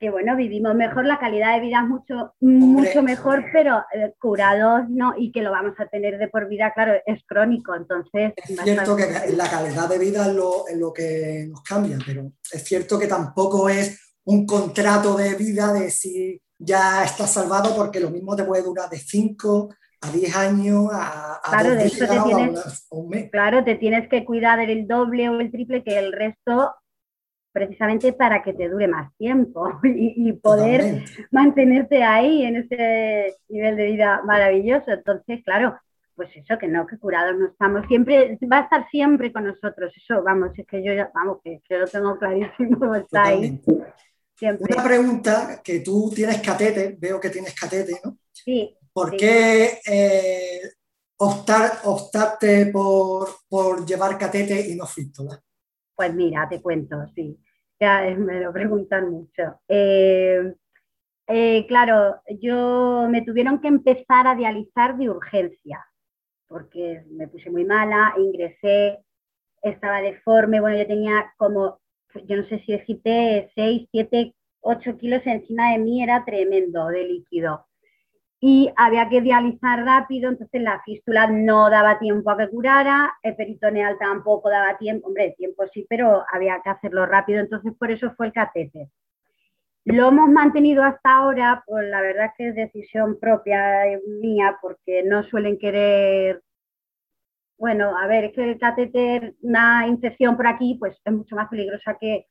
que 0.00 0.10
bueno, 0.10 0.34
vivimos 0.34 0.74
mejor, 0.74 1.04
la 1.04 1.18
calidad 1.18 1.54
de 1.54 1.60
vida 1.60 1.82
es 1.82 1.88
mucho, 1.88 2.34
mucho 2.40 3.02
mejor, 3.02 3.44
pero 3.52 3.84
eh, 3.94 4.14
curados 4.18 4.88
no, 4.88 5.12
y 5.16 5.30
que 5.30 5.42
lo 5.42 5.50
vamos 5.50 5.74
a 5.78 5.86
tener 5.88 6.16
de 6.16 6.28
por 6.28 6.48
vida, 6.48 6.72
claro, 6.74 6.94
es 7.04 7.22
crónico, 7.26 7.74
entonces... 7.74 8.32
Es 8.36 8.58
cierto 8.62 8.96
que 8.96 9.06
la 9.36 9.50
calidad 9.50 9.90
de 9.90 9.98
vida 9.98 10.26
es 10.26 10.34
lo, 10.34 10.66
es 10.66 10.78
lo 10.78 10.90
que 10.90 11.46
nos 11.50 11.62
cambia, 11.62 11.98
pero 12.04 12.32
es 12.50 12.64
cierto 12.64 12.98
que 12.98 13.08
tampoco 13.08 13.68
es 13.68 14.14
un 14.24 14.46
contrato 14.46 15.16
de 15.16 15.34
vida 15.34 15.70
de 15.74 15.90
si 15.90 16.40
ya 16.58 17.04
estás 17.04 17.34
salvado, 17.34 17.76
porque 17.76 18.00
lo 18.00 18.10
mismo 18.10 18.34
te 18.34 18.44
puede 18.44 18.62
durar 18.62 18.88
de 18.88 18.98
5 18.98 19.68
a 20.00 20.10
10 20.10 20.36
años, 20.36 20.88
a, 20.90 21.40
a 21.44 21.50
claro, 21.50 21.74
de 21.74 21.90
te 21.90 22.06
tienes, 22.06 22.86
un 22.88 23.08
mes. 23.10 23.30
Claro, 23.30 23.64
te 23.64 23.74
tienes 23.74 24.08
que 24.08 24.24
cuidar 24.24 24.60
el 24.60 24.88
doble 24.88 25.28
o 25.28 25.40
el 25.40 25.50
triple 25.50 25.84
que 25.84 25.98
el 25.98 26.10
resto 26.12 26.74
precisamente 27.52 28.12
para 28.12 28.42
que 28.42 28.52
te 28.52 28.68
dure 28.68 28.86
más 28.88 29.14
tiempo 29.16 29.80
y, 29.84 30.32
poder 30.34 31.04
mantenerte 31.30 32.02
ahí 32.02 32.44
en 32.44 32.56
ese 32.56 33.36
nivel 33.48 33.76
de 33.76 33.86
vida 33.86 34.22
maravilloso. 34.24 34.90
Entonces, 34.90 35.42
claro, 35.44 35.78
pues 36.14 36.30
eso, 36.36 36.58
que 36.58 36.68
no, 36.68 36.86
que 36.86 36.98
curados 36.98 37.36
no 37.38 37.46
estamos, 37.46 37.86
siempre, 37.88 38.38
va 38.50 38.58
a 38.58 38.62
estar 38.62 38.88
siempre 38.90 39.32
con 39.32 39.46
nosotros, 39.46 39.92
eso, 39.96 40.22
vamos, 40.22 40.50
es 40.56 40.66
que 40.66 40.84
yo 40.84 40.92
ya, 40.92 41.10
vamos, 41.14 41.38
que, 41.42 41.60
lo 41.70 41.86
tengo 41.86 42.18
clarísimo, 42.18 42.94
está 42.94 43.24
ahí. 43.24 43.60
Siempre. 44.36 44.74
Una 44.74 44.84
pregunta, 44.84 45.60
que 45.62 45.80
tú 45.80 46.10
tienes 46.14 46.40
catete, 46.40 46.96
veo 46.98 47.20
que 47.20 47.30
tienes 47.30 47.54
catete, 47.54 48.00
¿no? 48.04 48.16
Sí. 48.32 48.74
¿Por 48.92 49.16
qué 49.16 49.80
eh, 49.86 50.60
optar, 51.18 51.80
optaste 51.84 52.66
por, 52.66 53.28
por 53.48 53.86
llevar 53.86 54.18
catete 54.18 54.68
y 54.68 54.76
no 54.76 54.86
fístula? 54.86 55.40
Pues 56.00 56.14
mira, 56.14 56.48
te 56.48 56.62
cuento, 56.62 56.96
sí. 57.14 57.38
Ya 57.78 58.00
me 58.16 58.40
lo 58.40 58.54
preguntan 58.54 59.10
mucho. 59.10 59.60
Eh, 59.68 60.54
eh, 61.28 61.66
claro, 61.68 62.22
yo 62.40 63.06
me 63.10 63.20
tuvieron 63.20 63.60
que 63.60 63.68
empezar 63.68 64.26
a 64.26 64.34
dializar 64.34 64.96
de 64.96 65.10
urgencia, 65.10 65.84
porque 66.48 67.04
me 67.10 67.28
puse 67.28 67.50
muy 67.50 67.66
mala, 67.66 68.14
ingresé, 68.16 69.00
estaba 69.62 70.00
deforme, 70.02 70.60
bueno, 70.60 70.78
yo 70.78 70.86
tenía 70.86 71.34
como, 71.36 71.80
yo 72.26 72.36
no 72.38 72.44
sé 72.48 72.60
si 72.66 72.72
decirte, 72.72 73.52
6, 73.54 73.88
7, 73.92 74.34
8 74.60 74.96
kilos 74.96 75.20
encima 75.26 75.72
de 75.72 75.80
mí, 75.80 76.02
era 76.02 76.24
tremendo 76.24 76.86
de 76.88 77.04
líquido 77.04 77.66
y 78.40 78.72
había 78.76 79.08
que 79.10 79.20
dializar 79.20 79.84
rápido, 79.84 80.30
entonces 80.30 80.62
la 80.62 80.82
fístula 80.82 81.26
no 81.26 81.68
daba 81.68 81.98
tiempo 81.98 82.30
a 82.30 82.38
que 82.38 82.48
curara, 82.48 83.12
el 83.22 83.36
peritoneal 83.36 83.98
tampoco 83.98 84.48
daba 84.48 84.78
tiempo, 84.78 85.08
hombre, 85.08 85.34
tiempo 85.36 85.64
sí, 85.72 85.86
pero 85.88 86.24
había 86.32 86.60
que 86.62 86.70
hacerlo 86.70 87.04
rápido, 87.04 87.40
entonces 87.40 87.74
por 87.78 87.90
eso 87.90 88.12
fue 88.16 88.28
el 88.28 88.32
catéter. 88.32 88.88
Lo 89.84 90.08
hemos 90.08 90.30
mantenido 90.30 90.82
hasta 90.84 91.16
ahora, 91.16 91.62
pues 91.66 91.88
la 91.88 92.00
verdad 92.00 92.26
es 92.26 92.32
que 92.36 92.48
es 92.48 92.54
decisión 92.54 93.18
propia 93.20 93.84
mía, 94.22 94.58
porque 94.62 95.02
no 95.02 95.22
suelen 95.24 95.58
querer, 95.58 96.42
bueno, 97.58 97.96
a 97.98 98.06
ver, 98.06 98.24
es 98.24 98.32
que 98.32 98.44
el 98.44 98.58
catéter, 98.58 99.34
una 99.42 99.86
infección 99.86 100.36
por 100.36 100.46
aquí, 100.46 100.76
pues 100.78 100.96
es 101.04 101.12
mucho 101.12 101.36
más 101.36 101.48
peligrosa 101.48 101.96
que, 102.00 102.26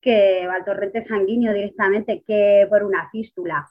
que 0.00 0.42
al 0.42 0.64
torrente 0.64 1.06
sanguíneo 1.06 1.52
directamente, 1.52 2.24
que 2.26 2.66
por 2.68 2.82
una 2.84 3.08
fístula 3.10 3.68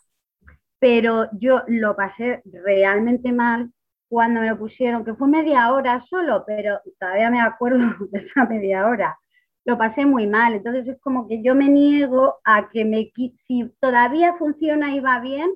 pero 0.84 1.30
yo 1.40 1.62
lo 1.68 1.96
pasé 1.96 2.42
realmente 2.44 3.32
mal 3.32 3.72
cuando 4.10 4.42
me 4.42 4.50
lo 4.50 4.58
pusieron, 4.58 5.06
que 5.06 5.14
fue 5.14 5.30
media 5.30 5.72
hora 5.72 6.04
solo, 6.10 6.44
pero 6.46 6.82
todavía 7.00 7.30
me 7.30 7.40
acuerdo 7.40 7.78
de 8.12 8.20
esa 8.20 8.44
media 8.44 8.86
hora. 8.86 9.18
Lo 9.64 9.78
pasé 9.78 10.06
muy 10.06 10.28
mal, 10.28 10.56
entonces 10.56 10.86
es 10.86 11.00
como 11.00 11.26
que 11.26 11.42
yo 11.42 11.56
me 11.56 11.70
niego 11.70 12.42
a 12.44 12.68
que 12.68 12.84
me 12.84 13.14
si 13.48 13.74
todavía 13.80 14.34
funciona 14.34 14.94
y 14.94 15.00
va 15.00 15.22
bien, 15.22 15.54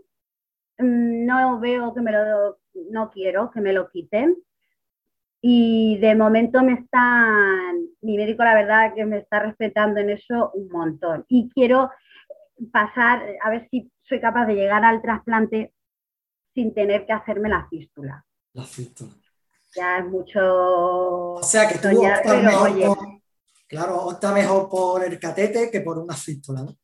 mm, 0.77 1.25
no 1.25 1.59
veo 1.59 1.93
que 1.93 1.99
me 1.99 2.13
lo 2.13 2.57
no 2.89 3.11
quiero 3.11 3.51
que 3.51 3.59
me 3.59 3.73
lo 3.73 3.89
quiten. 3.89 4.37
Y 5.41 5.97
de 5.99 6.15
momento 6.15 6.63
me 6.63 6.73
están, 6.75 7.85
mi 7.99 8.15
médico 8.15 8.45
la 8.45 8.55
verdad 8.55 8.93
que 8.95 9.05
me 9.05 9.17
está 9.17 9.41
respetando 9.41 9.99
en 9.99 10.09
eso 10.09 10.51
un 10.53 10.69
montón. 10.69 11.25
Y 11.27 11.49
quiero 11.49 11.89
pasar, 12.71 13.23
a 13.43 13.49
ver 13.49 13.67
si 13.69 13.91
soy 14.03 14.19
capaz 14.19 14.45
de 14.45 14.55
llegar 14.55 14.83
al 14.83 15.01
trasplante 15.01 15.73
sin 16.53 16.73
tener 16.73 17.05
que 17.05 17.13
hacerme 17.13 17.49
la 17.49 17.67
fístula. 17.69 18.25
La 18.53 18.63
fístula. 18.63 19.13
Ya 19.75 19.99
es 19.99 20.05
mucho. 20.05 21.33
O 21.35 21.43
sea 21.43 21.67
que 21.67 21.77
tú 21.77 22.03
optas 22.03 22.43
mejor 22.43 22.79
por, 22.79 22.97
claro, 23.67 23.97
opta 24.05 24.31
mejor 24.31 24.69
por 24.69 25.03
el 25.03 25.19
catete 25.19 25.69
que 25.69 25.81
por 25.81 25.99
una 25.99 26.15
fístula, 26.15 26.63
¿no? 26.63 26.75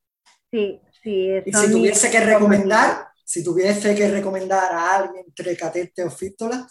Sí, 0.52 0.80
sí. 1.02 1.30
Y 1.46 1.54
si 1.54 1.72
tuviese 1.72 2.12
que 2.12 2.20
recomendar, 2.20 3.08
si 3.24 3.44
tuviese 3.44 3.96
que 3.96 4.12
recomendar 4.12 4.72
a 4.74 4.98
alguien 4.98 5.26
entre 5.26 5.58
catete 5.58 6.04
o 6.04 6.12
fístula. 6.12 6.68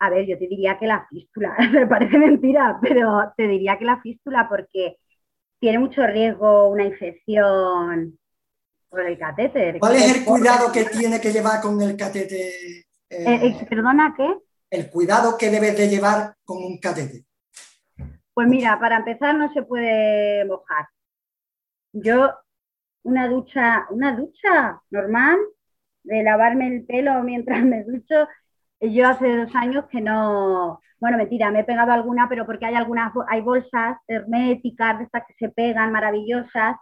A 0.00 0.10
ver, 0.10 0.26
yo 0.26 0.38
te 0.38 0.48
diría 0.48 0.78
que 0.78 0.86
la 0.86 1.06
fístula, 1.08 1.54
me 1.72 1.86
parece 1.86 2.18
mentira, 2.18 2.78
pero 2.80 3.32
te 3.36 3.46
diría 3.46 3.78
que 3.78 3.84
la 3.84 4.00
fístula 4.00 4.48
porque 4.48 4.96
tiene 5.58 5.78
mucho 5.78 6.06
riesgo 6.06 6.68
una 6.68 6.84
infección 6.84 8.18
por 8.88 9.06
el 9.06 9.18
catéter. 9.18 9.78
¿Cuál 9.78 9.96
es 9.96 10.16
el 10.16 10.24
cuidado 10.24 10.72
que 10.72 10.86
tiene 10.86 11.20
que 11.20 11.32
llevar 11.32 11.60
con 11.60 11.80
el 11.80 11.96
catete? 11.96 12.80
Eh, 12.80 12.84
eh, 13.08 13.66
¿Perdona 13.68 14.14
qué? 14.16 14.36
El 14.70 14.88
cuidado 14.88 15.36
que 15.36 15.50
debes 15.50 15.76
de 15.76 15.88
llevar 15.88 16.34
con 16.44 16.64
un 16.64 16.78
catete. 16.78 17.24
Pues 18.32 18.48
mira, 18.48 18.78
para 18.80 18.98
empezar 18.98 19.36
no 19.36 19.52
se 19.52 19.62
puede 19.62 20.44
mojar. 20.46 20.88
Yo 21.92 22.30
una 23.02 23.28
ducha, 23.28 23.86
una 23.90 24.16
ducha 24.16 24.80
normal 24.90 25.38
de 26.04 26.22
lavarme 26.22 26.68
el 26.68 26.86
pelo 26.86 27.22
mientras 27.22 27.62
me 27.64 27.84
ducho, 27.84 28.28
yo 28.80 29.08
hace 29.08 29.36
dos 29.36 29.54
años 29.54 29.84
que 29.90 30.00
no, 30.00 30.80
bueno, 31.00 31.16
mentira, 31.18 31.50
me 31.50 31.60
he 31.60 31.64
pegado 31.64 31.92
alguna, 31.92 32.28
pero 32.28 32.46
porque 32.46 32.66
hay 32.66 32.74
algunas, 32.74 33.12
hay 33.28 33.40
bolsas 33.42 33.98
herméticas 34.08 34.98
de 34.98 35.04
estas 35.04 35.24
que 35.26 35.34
se 35.38 35.48
pegan, 35.50 35.92
maravillosas, 35.92 36.76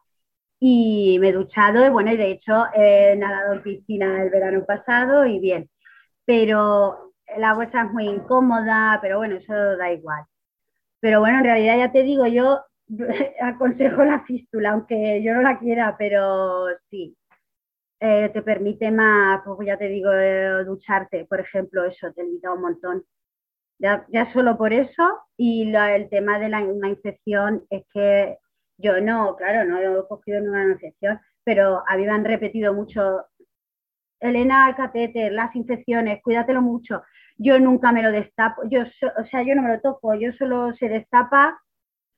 y 0.61 1.19
me 1.21 1.31
he 1.31 1.33
duchado, 1.33 1.87
y 1.87 1.91
bueno, 1.91 2.13
y 2.13 2.17
de 2.17 2.33
hecho 2.33 2.67
he 2.75 3.17
nadado 3.17 3.55
en 3.55 3.63
piscina 3.63 4.23
el 4.23 4.31
verano 4.31 4.65
pasado 4.67 5.27
y 5.27 5.41
bien, 5.41 5.71
pero 6.27 7.15
la 7.39 7.55
bolsa 7.55 7.83
es 7.85 7.93
muy 7.93 8.07
incómoda, 8.09 8.99
pero 9.03 9.19
bueno, 9.19 9.37
eso 9.37 9.55
da 9.79 9.93
igual. 9.93 10.25
Pero 11.01 11.21
bueno, 11.21 11.39
en 11.41 11.45
realidad 11.45 11.79
ya 11.79 11.93
te 11.93 12.05
digo, 12.05 12.27
yo 12.29 12.61
aconsejo 13.43 14.05
la 14.05 14.25
fístula, 14.27 14.73
aunque 14.73 15.23
yo 15.25 15.35
no 15.35 15.43
la 15.43 15.61
quiera, 15.61 15.97
pero 15.99 16.67
sí. 16.91 17.18
Eh, 18.01 18.31
te 18.33 18.43
permite 18.43 18.93
más, 18.93 19.43
pues 19.45 19.67
ya 19.67 19.77
te 19.77 19.89
digo, 19.89 20.13
eh, 20.13 20.65
ducharte, 20.65 21.25
por 21.25 21.41
ejemplo, 21.41 21.85
eso 21.85 22.13
te 22.13 22.23
evita 22.23 22.53
un 22.53 22.61
montón. 22.63 23.05
Ya, 23.79 24.07
ya 24.09 24.33
solo 24.33 24.57
por 24.59 24.73
eso 24.73 25.21
y 25.37 25.73
el 25.75 26.09
tema 26.09 26.39
de 26.39 26.49
la, 26.49 26.61
infección 26.63 27.65
es 27.71 27.85
que 27.93 28.39
yo 28.79 29.01
no, 29.01 29.37
claro, 29.37 29.69
no 29.69 29.81
he 29.81 30.09
cogido 30.09 30.41
ninguna 30.41 30.73
infección, 30.73 31.21
pero 31.45 31.83
a 31.89 31.97
mí 31.97 32.05
me 32.05 32.13
han 32.13 32.25
repetido 32.25 32.75
mucho, 32.75 33.27
Elena, 34.21 34.69
el 34.69 34.77
catéter, 34.77 35.33
las 35.33 35.55
infecciones, 35.57 36.23
cuídatelo 36.23 36.63
mucho. 36.63 37.03
Yo 37.37 37.59
nunca 37.61 37.93
me 37.93 38.03
lo 38.03 38.13
destapo, 38.13 38.63
yo, 38.69 38.83
o 38.83 39.25
sea, 39.27 39.43
yo 39.43 39.55
no 39.55 39.63
me 39.63 39.71
lo 39.75 39.81
toco, 39.81 40.15
yo 40.15 40.33
solo 40.35 40.75
se 40.75 40.89
destapa 40.89 41.61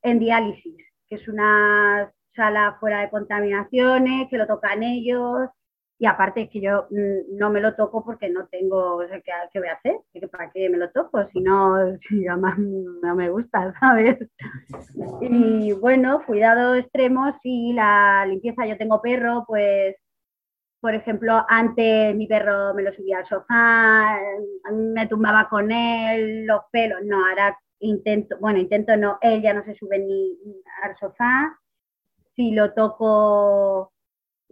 en 0.03 0.19
diálisis, 0.19 0.77
que 1.09 1.17
es 1.17 1.29
una 1.29 2.11
sala 2.35 2.77
fuera 2.81 3.01
de 3.01 3.11
contaminaciones, 3.11 4.29
que 4.31 4.39
lo 4.39 4.47
tocan 4.47 4.83
ellos, 4.83 5.51
y 6.00 6.07
aparte 6.07 6.40
es 6.40 6.50
que 6.50 6.62
yo 6.62 6.87
mm, 6.88 7.37
no 7.37 7.50
me 7.50 7.61
lo 7.61 7.75
toco 7.76 8.02
porque 8.02 8.30
no 8.30 8.47
tengo, 8.47 8.97
o 8.97 9.07
sea, 9.07 9.21
¿qué, 9.21 9.59
voy 9.59 9.69
a 9.69 9.75
hacer? 9.75 9.97
¿Para 10.33 10.50
qué 10.50 10.71
me 10.71 10.78
lo 10.78 10.90
toco? 10.92 11.28
Si 11.30 11.40
no, 11.42 11.76
si 12.09 12.26
además 12.26 12.59
no 12.59 13.14
me 13.14 13.28
gusta, 13.28 13.75
¿sabes? 13.80 14.19
Y 15.21 15.73
bueno, 15.73 16.23
cuidado 16.25 16.75
extremo, 16.75 17.38
si 17.42 17.75
la 17.75 18.25
limpieza, 18.26 18.66
yo 18.66 18.78
tengo 18.78 19.02
perro, 19.02 19.45
pues, 19.47 19.95
por 20.80 20.95
ejemplo, 20.95 21.45
antes 21.47 22.16
mi 22.16 22.26
perro 22.26 22.73
me 22.73 22.83
lo 22.83 22.95
subía 22.95 23.19
al 23.19 23.26
sofá, 23.26 24.19
me 24.73 25.07
tumbaba 25.07 25.50
con 25.50 25.71
él, 25.71 26.47
los 26.47 26.62
pelos, 26.73 27.00
no, 27.04 27.26
ahora 27.28 27.59
intento, 27.80 28.38
bueno, 28.40 28.59
intento 28.59 28.97
no, 28.97 29.19
él 29.21 29.42
ya 29.42 29.52
no 29.52 29.62
se 29.64 29.75
sube 29.75 29.99
ni 29.99 30.38
al 30.83 30.97
sofá, 30.97 31.59
si 32.35 32.52
lo 32.52 32.73
toco 32.73 33.92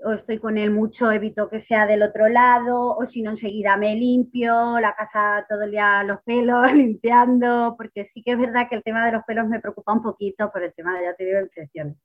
o 0.04 0.12
estoy 0.12 0.38
con 0.38 0.58
él 0.58 0.70
mucho, 0.70 1.10
evito 1.10 1.48
que 1.48 1.64
sea 1.64 1.86
del 1.86 2.02
otro 2.02 2.28
lado, 2.28 2.96
o 2.96 3.06
si 3.10 3.22
no 3.22 3.32
enseguida 3.32 3.76
me 3.76 3.94
limpio, 3.96 4.78
la 4.80 4.94
casa 4.94 5.44
todo 5.48 5.62
el 5.62 5.72
día 5.72 6.02
los 6.04 6.22
pelos, 6.22 6.72
limpiando, 6.74 7.74
porque 7.76 8.10
sí 8.14 8.22
que 8.22 8.32
es 8.32 8.38
verdad 8.38 8.68
que 8.68 8.76
el 8.76 8.82
tema 8.82 9.06
de 9.06 9.12
los 9.12 9.24
pelos 9.24 9.48
me 9.48 9.60
preocupa 9.60 9.92
un 9.92 10.02
poquito 10.02 10.50
por 10.52 10.62
el 10.62 10.72
tema 10.74 10.98
de, 10.98 11.04
ya 11.04 11.14
te 11.14 11.24
digo, 11.24 11.40
infecciones. 11.40 11.96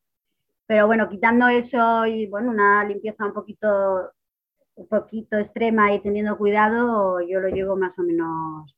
Pero 0.67 0.87
bueno, 0.87 1.09
quitando 1.09 1.47
eso 1.47 2.05
y 2.05 2.27
bueno, 2.27 2.51
una 2.51 2.83
limpieza 2.85 3.25
un 3.25 3.33
poquito, 3.33 4.11
un 4.75 4.87
poquito 4.87 5.37
extrema 5.37 5.93
y 5.93 6.01
teniendo 6.01 6.37
cuidado, 6.37 7.21
yo 7.21 7.39
lo 7.39 7.49
llevo 7.49 7.75
más 7.77 7.97
o 7.99 8.03
menos 8.03 8.75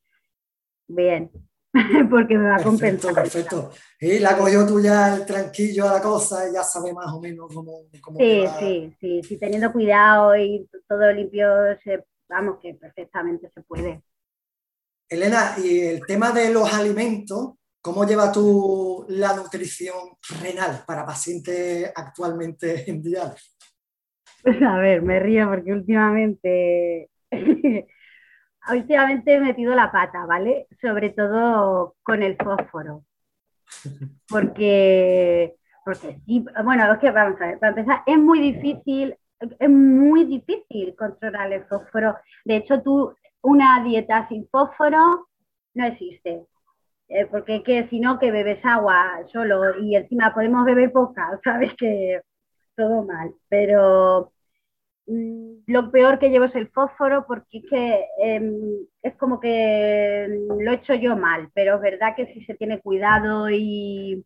bien. 0.87 1.31
porque 2.09 2.38
me 2.38 2.49
va 2.49 2.55
a 2.55 2.63
compensar. 2.63 3.13
Perfecto, 3.13 3.71
Y 3.99 4.19
la 4.19 4.38
cogió 4.38 4.65
tú 4.65 4.79
ya 4.79 5.15
el 5.15 5.25
tranquillo 5.25 5.89
a 5.89 5.93
la 5.93 6.01
cosa 6.01 6.49
y 6.49 6.53
ya 6.53 6.63
sabe 6.63 6.93
más 6.93 7.13
o 7.13 7.19
menos 7.19 7.53
cómo. 7.53 7.83
cómo 8.01 8.19
sí, 8.19 8.45
sí, 8.59 8.95
sí, 8.99 9.21
sí, 9.23 9.38
teniendo 9.38 9.71
cuidado 9.71 10.35
y 10.38 10.67
todo 10.88 11.11
limpio, 11.11 11.47
vamos, 12.29 12.59
que 12.61 12.73
perfectamente 12.75 13.49
se 13.53 13.61
puede. 13.61 14.01
Elena, 15.09 15.55
y 15.61 15.81
el 15.81 16.05
tema 16.05 16.31
de 16.31 16.51
los 16.51 16.73
alimentos, 16.73 17.53
¿cómo 17.81 18.05
lleva 18.05 18.31
tú 18.31 19.05
la 19.09 19.35
nutrición 19.35 20.17
renal 20.41 20.83
para 20.88 21.05
pacientes 21.05 21.91
actualmente 21.93 22.89
en 22.89 23.01
día? 23.01 23.35
Pues 24.41 24.61
a 24.61 24.77
ver, 24.77 25.01
me 25.01 25.19
río 25.19 25.49
porque 25.49 25.73
últimamente 25.73 27.09
últimamente 28.71 29.34
he 29.34 29.39
metido 29.39 29.75
la 29.75 29.91
pata, 29.91 30.25
¿vale? 30.25 30.67
Sobre 30.82 31.10
todo 31.10 31.95
con 32.04 32.23
el 32.23 32.38
fósforo. 32.38 33.04
Porque, 34.30 35.56
porque 35.84 36.19
sí, 36.25 36.45
bueno, 36.63 36.91
es 36.91 36.99
que 36.99 37.12
vamos 37.12 37.39
a 37.41 37.47
ver, 37.47 37.60
para 37.60 37.69
empezar, 37.69 38.04
es 38.06 38.17
muy 38.17 38.39
difícil, 38.39 39.15
es 39.39 39.69
muy 39.69 40.23
difícil 40.25 40.95
controlar 40.95 41.51
el 41.51 41.65
fósforo. 41.65 42.15
De 42.43 42.58
hecho, 42.58 42.82
tú, 42.82 43.15
una 43.41 43.84
dieta 43.84 44.28
sin 44.28 44.47
fósforo 44.49 45.28
no 45.73 45.86
existe. 45.86 46.45
Eh, 47.08 47.28
porque 47.28 47.62
que 47.62 47.88
si 47.89 47.99
no, 47.99 48.17
que 48.17 48.32
bebes 48.32 48.63
agua 48.65 49.21
solo 49.32 49.80
y 49.80 49.95
encima 49.95 50.34
podemos 50.34 50.65
beber 50.65 50.91
poca, 50.91 51.39
sabes 51.43 51.73
que 51.75 52.21
todo 52.75 53.04
mal. 53.04 53.34
Pero 53.49 54.32
lo 55.07 55.91
peor 55.91 56.19
que 56.19 56.29
llevo 56.29 56.45
es 56.45 56.55
el 56.55 56.69
fósforo 56.69 57.25
porque 57.27 57.59
es 57.59 57.65
que 57.69 58.05
em, 58.19 58.87
es 59.03 59.15
como 59.17 59.39
que 59.39 60.27
lo 60.59 60.71
he 60.71 60.75
hecho 60.75 60.95
yo 60.95 61.15
mal, 61.15 61.49
pero 61.53 61.75
es 61.75 61.81
verdad 61.81 62.15
que 62.15 62.33
si 62.33 62.43
se 62.45 62.55
tiene 62.55 62.81
cuidado 62.81 63.49
y 63.49 64.25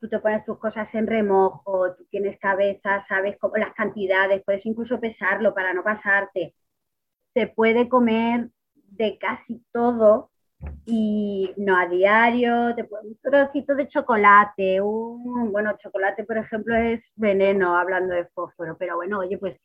tú 0.00 0.08
te 0.08 0.18
pones 0.20 0.44
tus 0.44 0.58
cosas 0.58 0.88
en 0.94 1.06
remojo, 1.06 1.94
tú 1.96 2.04
tienes 2.10 2.38
cabeza, 2.40 3.04
sabes 3.08 3.36
cómo 3.40 3.56
las 3.56 3.74
cantidades, 3.74 4.42
puedes 4.44 4.64
incluso 4.66 5.00
pesarlo 5.00 5.54
para 5.54 5.74
no 5.74 5.82
pasarte. 5.84 6.54
Se 7.34 7.46
puede 7.48 7.88
comer 7.88 8.50
de 8.74 9.18
casi 9.18 9.64
todo 9.72 10.30
y 10.86 11.52
no 11.56 11.76
a 11.76 11.88
diario, 11.88 12.74
te 12.76 12.82
un 12.82 13.18
trocito 13.22 13.74
de 13.74 13.88
chocolate, 13.88 14.80
un, 14.80 15.50
bueno, 15.52 15.76
chocolate 15.78 16.24
por 16.24 16.38
ejemplo 16.38 16.76
es 16.76 17.02
veneno 17.16 17.76
hablando 17.76 18.14
de 18.14 18.26
fósforo, 18.26 18.76
pero 18.78 18.96
bueno, 18.96 19.20
oye, 19.20 19.38
pues 19.38 19.56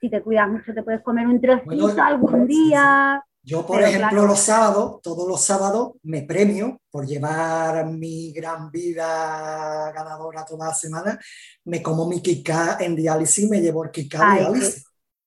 si 0.00 0.10
te 0.10 0.22
cuidas 0.22 0.48
mucho 0.48 0.74
te 0.74 0.82
puedes 0.82 1.02
comer 1.02 1.26
un 1.26 1.40
trocito 1.40 2.02
algún 2.02 2.46
día. 2.46 3.22
Yo, 3.42 3.64
por 3.64 3.80
ejemplo, 3.80 4.26
los 4.26 4.40
sábados, 4.40 5.00
todos 5.02 5.28
los 5.28 5.40
sábados, 5.40 5.92
me 6.02 6.22
premio 6.22 6.80
por 6.90 7.06
llevar 7.06 7.86
mi 7.86 8.32
gran 8.32 8.72
vida 8.72 9.92
ganadora 9.92 10.44
toda 10.44 10.66
la 10.66 10.74
semana. 10.74 11.18
Me 11.64 11.80
como 11.80 12.08
mi 12.08 12.20
kika 12.20 12.76
en 12.80 12.96
diálisis, 12.96 13.48
me 13.48 13.60
llevo 13.60 13.84
el 13.84 13.92
kika 13.92 14.18
en 14.18 14.38
diálisis. 14.38 14.84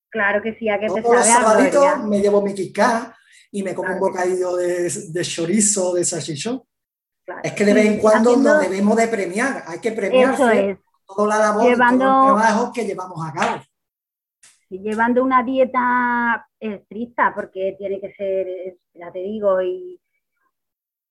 Claro 0.09 0.41
que 0.41 0.53
sí, 0.55 0.67
a 0.67 0.77
que 0.77 0.87
todos 0.87 1.15
los 1.15 1.25
sábados 1.25 2.03
me 2.05 2.19
llevo 2.19 2.41
mi 2.41 2.53
kika 2.53 3.15
y 3.51 3.63
me 3.63 3.73
como 3.73 3.93
un 3.93 3.99
bocadillo 3.99 4.55
de, 4.57 4.91
de, 4.91 5.21
chorizo, 5.21 5.93
de 5.93 6.03
salchichón. 6.03 6.61
es 7.41 7.53
que 7.53 7.63
de 7.63 7.73
vez 7.73 7.85
en 7.85 7.99
cuando 7.99 8.35
nos 8.35 8.59
debemos 8.59 8.97
de 8.97 9.07
premiar, 9.07 9.63
hay 9.65 9.79
que 9.79 9.93
premiarse 9.93 10.77
toda 11.07 11.37
la 11.37 11.45
labor, 11.45 11.63
Llevando... 11.63 12.05
todo 12.05 12.21
el 12.21 12.35
trabajo 12.35 12.73
que 12.73 12.85
llevamos 12.85 13.25
a 13.25 13.31
cabo 13.31 13.61
llevando 14.69 15.23
una 15.23 15.43
dieta 15.43 16.47
estricta, 16.59 17.33
porque 17.35 17.75
tiene 17.77 17.99
que 17.99 18.13
ser, 18.13 18.77
ya 18.93 19.11
te 19.11 19.19
digo, 19.19 19.61
y 19.61 19.99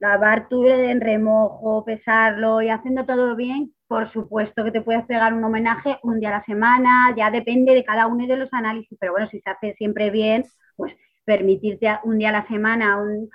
lavar 0.01 0.49
tu 0.49 0.65
en 0.67 1.01
remojo, 1.01 1.85
pesarlo 1.85 2.63
y 2.63 2.69
haciendo 2.69 3.05
todo 3.05 3.35
bien, 3.37 3.73
por 3.89 4.11
supuesto 4.13 4.65
que 4.65 4.71
te 4.71 4.83
puedes 4.83 5.05
pegar 5.07 5.35
un 5.35 5.45
homenaje 5.45 5.99
un 6.03 6.21
día 6.21 6.29
a 6.31 6.39
la 6.39 6.45
semana, 6.45 7.15
ya 7.17 7.31
depende 7.31 7.75
de 7.75 7.85
cada 7.85 8.07
uno 8.07 8.27
de 8.27 8.37
los 8.37 8.53
análisis, 8.53 8.97
pero 9.01 9.13
bueno, 9.13 9.29
si 9.29 9.41
se 9.41 9.51
hace 9.51 9.75
siempre 9.75 10.11
bien, 10.11 10.45
pues 10.77 10.95
permitirte 11.25 11.89
un 12.05 12.19
día 12.19 12.29
a 12.31 12.33
la 12.33 12.47
semana, 12.49 12.99
un, 12.99 13.29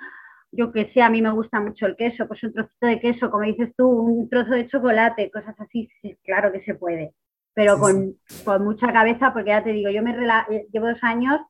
yo 0.52 0.72
que 0.72 0.90
sé, 0.94 1.02
a 1.02 1.10
mí 1.10 1.22
me 1.22 1.32
gusta 1.32 1.60
mucho 1.60 1.86
el 1.86 1.96
queso, 1.96 2.26
pues 2.28 2.42
un 2.44 2.52
trocito 2.54 2.86
de 2.86 3.00
queso, 3.00 3.30
como 3.30 3.44
dices 3.44 3.72
tú, 3.76 3.88
un 3.88 4.28
trozo 4.30 4.52
de 4.52 4.68
chocolate, 4.68 5.30
cosas 5.30 5.54
así, 5.60 5.88
claro 6.24 6.52
que 6.52 6.62
se 6.64 6.74
puede 6.74 7.14
pero 7.54 7.78
con, 7.78 8.16
mucha 8.60 8.92
cabeza, 8.92 9.32
porque 9.32 9.50
ya 9.50 9.64
te 9.64 9.70
digo, 9.70 9.90
yo 9.90 10.02
me 10.02 10.10
eh, 10.12 10.66
llevo 10.72 10.88
dos 10.88 11.02
años 11.02 11.40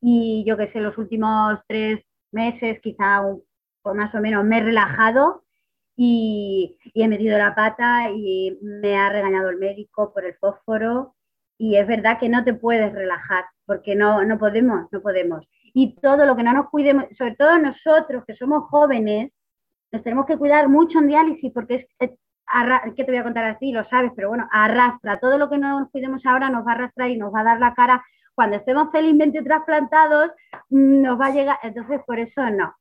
y 0.00 0.44
yo 0.46 0.56
que 0.56 0.70
sé, 0.72 0.80
los 0.80 0.96
últimos 0.96 1.58
tres 1.66 2.00
meses, 2.30 2.80
quizá 2.80 3.22
por 3.82 3.96
más 3.96 4.14
o 4.14 4.20
menos, 4.20 4.44
me 4.44 4.58
he 4.58 4.62
relajado 4.62 5.44
y, 5.96 6.78
he 6.94 7.08
metido 7.08 7.36
la 7.38 7.54
pata 7.54 8.10
y 8.10 8.56
me 8.62 8.96
ha 8.96 9.10
regañado 9.10 9.50
el 9.50 9.58
médico 9.58 10.12
por 10.12 10.24
el 10.24 10.34
fósforo 10.34 11.16
y 11.58 11.76
es 11.76 11.86
verdad 11.88 12.20
que 12.20 12.28
no 12.28 12.44
te 12.44 12.54
puedes 12.54 12.92
relajar, 12.92 13.44
porque 13.66 13.96
no, 13.96 14.24
no 14.24 14.38
podemos, 14.38 14.86
no 14.92 15.02
podemos. 15.02 15.44
Y 15.74 15.96
todo 15.96 16.24
lo 16.24 16.36
que 16.36 16.44
no 16.44 16.52
nos 16.52 16.70
cuidemos, 16.70 17.06
sobre 17.16 17.34
todo 17.34 17.58
nosotros 17.58 18.24
que 18.26 18.36
somos 18.36 18.68
jóvenes, 18.70 19.32
nos 19.90 20.02
tenemos 20.04 20.26
que 20.26 20.36
cuidar 20.36 20.68
mucho 20.68 21.00
en 21.00 21.08
diálisis 21.08 21.52
porque 21.52 21.88
es, 21.98 22.10
¿qué 22.96 23.04
te 23.04 23.10
voy 23.10 23.16
a 23.18 23.22
contar 23.22 23.44
así? 23.44 23.72
Lo 23.72 23.88
sabes, 23.88 24.12
pero 24.14 24.28
bueno, 24.28 24.48
arrastra. 24.50 25.18
Todo 25.20 25.38
lo 25.38 25.48
que 25.48 25.58
no 25.58 25.80
nos 25.80 25.90
cuidemos 25.90 26.24
ahora 26.24 26.50
nos 26.50 26.66
va 26.66 26.72
a 26.72 26.74
arrastrar 26.74 27.10
y 27.10 27.16
nos 27.16 27.32
va 27.32 27.40
a 27.40 27.44
dar 27.44 27.60
la 27.60 27.74
cara. 27.74 28.04
Cuando 28.34 28.56
estemos 28.56 28.88
felizmente 28.92 29.42
trasplantados, 29.42 30.30
mm, 30.70 31.02
nos 31.02 31.20
va 31.20 31.26
a 31.26 31.30
llegar. 31.32 31.58
Entonces, 31.62 32.00
por 32.06 32.18
eso 32.18 32.48
no. 32.50 32.74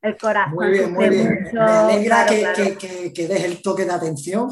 El 0.00 0.16
corazón. 0.16 0.54
Muy 0.54 0.70
bien, 0.70 0.92
muy 0.92 1.08
bien. 1.08 1.48
Me 1.52 1.60
alegra 1.60 2.26
que, 2.26 2.76
Que, 2.76 3.12
que, 3.12 3.28
des 3.28 3.44
el 3.44 3.62
toque 3.62 3.84
de 3.84 3.92
atención, 3.92 4.48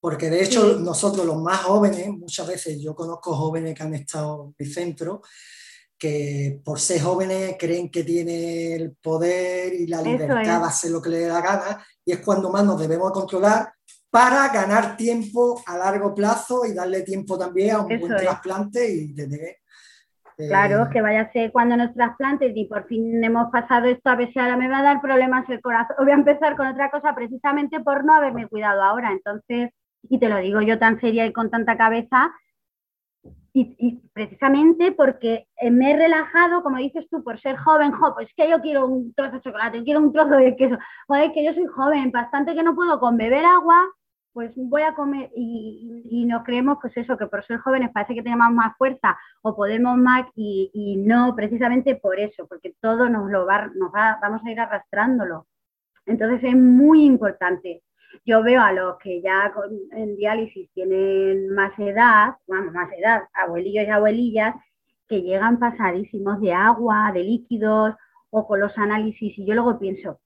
porque 0.00 0.28
de 0.28 0.42
hecho, 0.42 0.78
nosotros 0.78 1.24
los 1.24 1.40
más 1.40 1.58
jóvenes, 1.58 2.08
muchas 2.08 2.46
veces 2.46 2.80
yo 2.80 2.94
conozco 2.94 3.34
jóvenes 3.34 3.74
que 3.74 3.82
han 3.82 3.94
estado 3.94 4.46
en 4.46 4.54
mi 4.58 4.66
centro 4.66 5.22
que 5.98 6.60
por 6.64 6.78
ser 6.78 7.02
jóvenes 7.02 7.56
creen 7.58 7.90
que 7.90 8.04
tienen 8.04 8.80
el 8.80 8.96
poder 9.02 9.74
y 9.74 9.86
la 9.88 10.00
libertad 10.00 10.60
de 10.60 10.66
hacer 10.66 10.92
lo 10.92 11.02
que 11.02 11.10
les 11.10 11.28
da 11.28 11.40
gana 11.40 11.84
y 12.04 12.12
es 12.12 12.20
cuando 12.20 12.50
más 12.50 12.64
nos 12.64 12.78
debemos 12.78 13.10
controlar 13.10 13.72
para 14.10 14.48
ganar 14.48 14.96
tiempo 14.96 15.62
a 15.66 15.76
largo 15.76 16.14
plazo 16.14 16.64
y 16.64 16.74
darle 16.74 17.02
tiempo 17.02 17.38
también 17.38 17.76
a 17.76 17.80
un 17.80 17.98
buen 17.98 18.16
trasplante 18.16 18.90
y 18.90 19.14
tener... 19.14 19.56
Eh, 20.38 20.46
claro, 20.46 20.88
que 20.90 21.02
vaya 21.02 21.22
a 21.22 21.32
ser 21.32 21.50
cuando 21.50 21.76
nos 21.76 21.92
trasplantes 21.94 22.52
y 22.54 22.64
por 22.66 22.86
fin 22.86 23.22
hemos 23.24 23.50
pasado 23.50 23.86
esto, 23.86 24.08
a 24.08 24.14
ver 24.14 24.32
si 24.32 24.38
ahora 24.38 24.56
me 24.56 24.68
va 24.68 24.78
a 24.78 24.82
dar 24.84 25.00
problemas 25.00 25.48
el 25.50 25.60
corazón. 25.60 25.96
Voy 25.98 26.12
a 26.12 26.14
empezar 26.14 26.56
con 26.56 26.68
otra 26.68 26.90
cosa 26.90 27.14
precisamente 27.14 27.80
por 27.80 28.04
no 28.04 28.14
haberme 28.14 28.46
cuidado 28.46 28.82
ahora. 28.82 29.10
Entonces, 29.10 29.70
y 30.08 30.18
te 30.18 30.28
lo 30.28 30.38
digo 30.38 30.62
yo 30.62 30.78
tan 30.78 31.00
seria 31.00 31.26
y 31.26 31.32
con 31.32 31.50
tanta 31.50 31.76
cabeza, 31.76 32.32
y, 33.52 34.00
precisamente 34.12 34.92
porque 34.92 35.48
me 35.70 35.90
he 35.90 35.96
relajado, 35.96 36.62
como 36.62 36.76
dices 36.76 37.06
tú, 37.10 37.24
por 37.24 37.40
ser 37.40 37.56
joven, 37.56 37.90
jo, 37.90 38.14
pues 38.14 38.28
que 38.36 38.48
yo 38.48 38.60
quiero 38.60 38.86
un 38.86 39.12
trozo 39.14 39.32
de 39.32 39.40
chocolate, 39.40 39.82
quiero 39.82 40.00
un 40.00 40.12
trozo 40.12 40.36
de 40.36 40.54
queso, 40.56 40.78
joder, 41.08 41.32
que 41.32 41.44
yo 41.44 41.52
soy 41.54 41.66
joven, 41.66 42.12
bastante 42.12 42.54
que 42.54 42.62
no 42.62 42.76
puedo 42.76 43.00
con 43.00 43.16
beber 43.16 43.44
agua, 43.44 43.84
pues 44.32 44.52
voy 44.56 44.82
a 44.82 44.94
comer 44.94 45.30
y, 45.34 46.24
nos 46.26 46.44
creemos 46.44 46.78
pues 46.80 46.96
eso, 46.96 47.16
que 47.16 47.26
por 47.26 47.44
ser 47.44 47.58
jóvenes 47.58 47.90
parece 47.92 48.14
que 48.14 48.22
tenemos 48.22 48.50
más 48.52 48.76
fuerza 48.76 49.18
o 49.42 49.56
podemos 49.56 49.96
más 49.96 50.26
y, 50.34 51.02
no 51.06 51.34
precisamente 51.34 51.96
por 51.96 52.20
eso, 52.20 52.46
porque 52.46 52.74
todo 52.80 53.08
nos 53.08 53.30
lo 53.30 53.46
va, 53.46 53.66
nos 53.74 53.92
va, 53.92 54.18
vamos 54.20 54.42
a 54.44 54.50
ir 54.50 54.60
arrastrándolo. 54.60 55.46
Entonces 56.06 56.42
es 56.44 56.56
muy 56.56 57.04
importante 57.04 57.82
yo 58.24 58.42
veo 58.42 58.60
a 58.60 58.72
los 58.72 58.98
que 58.98 59.20
ya 59.20 59.52
en 59.92 60.16
diálisis 60.16 60.70
tienen 60.72 61.50
más 61.54 61.78
edad, 61.78 62.34
vamos, 62.46 62.72
más 62.72 62.90
edad, 62.92 63.22
abuelillos 63.32 63.86
y 63.86 63.90
abuelillas, 63.90 64.54
que 65.08 65.22
llegan 65.22 65.58
pasadísimos 65.58 66.40
de 66.40 66.52
agua, 66.52 67.10
de 67.12 67.24
líquidos 67.24 67.94
o 68.30 68.46
con 68.46 68.60
los 68.60 68.76
análisis 68.76 69.38
y 69.38 69.46
yo 69.46 69.54
luego 69.54 69.78
pienso, 69.78 70.20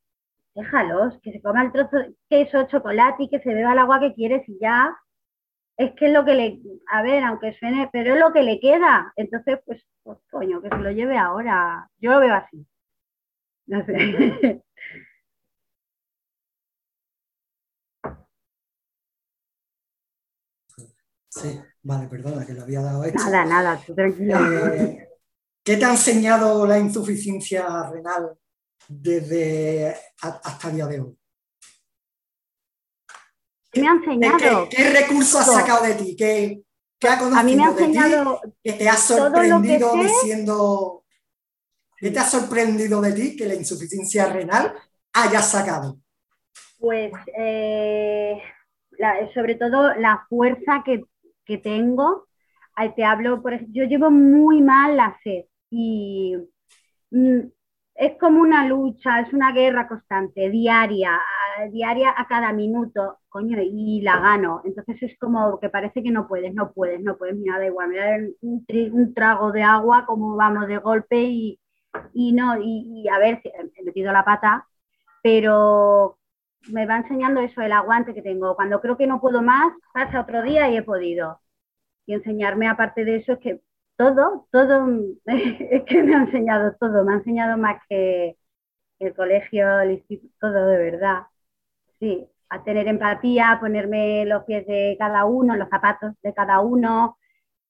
déjalos, 0.54 1.18
que 1.22 1.32
se 1.32 1.42
coma 1.42 1.64
el 1.64 1.72
trozo 1.72 1.96
de 1.96 2.14
queso, 2.28 2.66
chocolate 2.68 3.24
y 3.24 3.28
que 3.28 3.40
se 3.40 3.54
beba 3.54 3.72
el 3.72 3.78
agua 3.78 4.00
que 4.00 4.14
quieres 4.14 4.48
y 4.48 4.58
ya 4.60 4.96
es 5.76 5.92
que 5.94 6.06
es 6.06 6.12
lo 6.12 6.24
que 6.24 6.34
le, 6.34 6.60
a 6.90 7.02
ver, 7.02 7.24
aunque 7.24 7.54
suene, 7.58 7.88
pero 7.92 8.14
es 8.14 8.20
lo 8.20 8.32
que 8.32 8.42
le 8.42 8.60
queda. 8.60 9.12
Entonces, 9.16 9.58
pues, 9.64 9.82
pues 10.02 10.18
coño, 10.30 10.60
que 10.60 10.68
se 10.68 10.76
lo 10.76 10.90
lleve 10.90 11.18
ahora. 11.18 11.88
Yo 11.98 12.12
lo 12.12 12.20
veo 12.20 12.34
así. 12.34 12.66
No 13.66 13.84
sé. 13.84 14.62
Sí, 21.34 21.58
vale, 21.82 22.08
perdona, 22.08 22.44
que 22.44 22.52
lo 22.52 22.62
había 22.62 22.82
dado 22.82 23.02
hecho. 23.04 23.16
Nada, 23.16 23.46
nada, 23.46 23.80
tú 23.86 23.94
tranquilo. 23.94 24.36
Eh, 24.74 25.08
¿Qué 25.64 25.78
te 25.78 25.84
ha 25.86 25.92
enseñado 25.92 26.66
la 26.66 26.78
insuficiencia 26.78 27.90
renal 27.90 28.36
desde 28.88 29.96
hasta 30.20 30.68
el 30.68 30.74
día 30.74 30.86
de 30.86 31.00
hoy? 31.00 31.18
¿Qué 33.70 33.80
me 33.80 33.88
ha 33.88 33.92
enseñado? 33.92 34.68
¿Qué, 34.68 34.90
recurso 34.90 35.38
has 35.38 35.52
sacado 35.52 35.84
de 35.84 35.94
ti? 35.94 36.16
¿Qué, 36.16 36.62
qué 36.98 37.08
ha 37.08 37.18
conocido 37.18 37.40
a 37.40 37.42
mí 37.42 37.56
me 37.56 37.64
ha 37.64 37.68
enseñado 37.68 38.40
de 38.42 38.50
ti 38.50 38.56
que 38.62 38.72
te 38.72 38.88
ha 38.88 38.96
sorprendido 38.96 39.94
diciendo... 39.94 41.04
¿Qué 41.96 42.10
te 42.10 42.18
ha 42.18 42.24
sorprendido 42.24 43.00
de 43.00 43.12
ti 43.12 43.36
que 43.36 43.46
la 43.46 43.54
insuficiencia 43.54 44.26
renal 44.26 44.74
haya 45.12 45.40
sacado? 45.40 45.98
Pues 46.78 47.12
eh, 47.38 48.42
sobre 49.32 49.54
todo 49.54 49.94
la 49.94 50.26
fuerza 50.28 50.82
que 50.84 51.04
que 51.44 51.58
tengo, 51.58 52.26
te 52.96 53.04
hablo, 53.04 53.42
por 53.42 53.58
yo 53.72 53.84
llevo 53.84 54.10
muy 54.10 54.62
mal 54.62 54.96
la 54.96 55.18
sed 55.22 55.44
y 55.70 56.36
mm, 57.10 57.40
es 57.94 58.18
como 58.18 58.40
una 58.40 58.66
lucha, 58.66 59.20
es 59.20 59.32
una 59.32 59.52
guerra 59.52 59.86
constante, 59.88 60.50
diaria, 60.50 61.20
diaria 61.70 62.14
a 62.16 62.26
cada 62.26 62.52
minuto, 62.52 63.18
coño, 63.28 63.58
y 63.62 64.00
la 64.02 64.18
gano. 64.20 64.62
Entonces 64.64 65.02
es 65.02 65.18
como 65.18 65.58
que 65.60 65.68
parece 65.70 66.02
que 66.02 66.10
no 66.10 66.26
puedes, 66.28 66.54
no 66.54 66.72
puedes, 66.72 67.00
no 67.02 67.16
puedes, 67.18 67.36
mira, 67.36 67.58
da 67.58 67.66
igual, 67.66 67.88
mira, 67.90 68.16
un, 68.40 68.64
un 68.92 69.14
trago 69.14 69.52
de 69.52 69.62
agua, 69.62 70.04
como 70.06 70.36
vamos 70.36 70.66
de 70.68 70.78
golpe 70.78 71.20
y, 71.22 71.60
y 72.14 72.32
no, 72.32 72.56
y, 72.60 73.02
y 73.04 73.08
a 73.08 73.18
ver, 73.18 73.40
he 73.44 73.82
metido 73.84 74.12
la 74.12 74.24
pata, 74.24 74.66
pero 75.22 76.18
me 76.72 76.86
va 76.86 76.98
enseñando 76.98 77.40
eso, 77.40 77.60
el 77.62 77.72
aguante 77.72 78.14
que 78.14 78.22
tengo. 78.22 78.56
Cuando 78.56 78.80
creo 78.80 78.96
que 78.96 79.06
no 79.06 79.20
puedo 79.20 79.42
más, 79.42 79.72
pasa 79.92 80.20
otro 80.20 80.42
día 80.42 80.70
y 80.70 80.76
he 80.76 80.82
podido. 80.82 81.40
Y 82.06 82.14
enseñarme, 82.14 82.68
aparte 82.68 83.04
de 83.04 83.16
eso, 83.16 83.32
es 83.34 83.38
que 83.40 83.62
todo, 84.02 84.46
todo, 84.50 84.88
es 85.26 85.82
que 85.84 86.02
me 86.02 86.14
ha 86.14 86.22
enseñado 86.22 86.74
todo, 86.80 87.04
me 87.04 87.14
ha 87.14 87.16
enseñado 87.16 87.56
más 87.58 87.80
que 87.88 88.36
el 88.98 89.14
colegio, 89.14 89.80
el 89.80 89.92
instituto, 89.92 90.34
todo 90.40 90.66
de 90.66 90.78
verdad. 90.78 91.22
Sí, 92.00 92.26
a 92.48 92.64
tener 92.64 92.88
empatía, 92.88 93.52
a 93.52 93.60
ponerme 93.60 94.24
los 94.26 94.44
pies 94.44 94.66
de 94.66 94.96
cada 94.98 95.24
uno, 95.24 95.56
los 95.56 95.68
zapatos 95.68 96.14
de 96.22 96.34
cada 96.34 96.60
uno, 96.60 97.18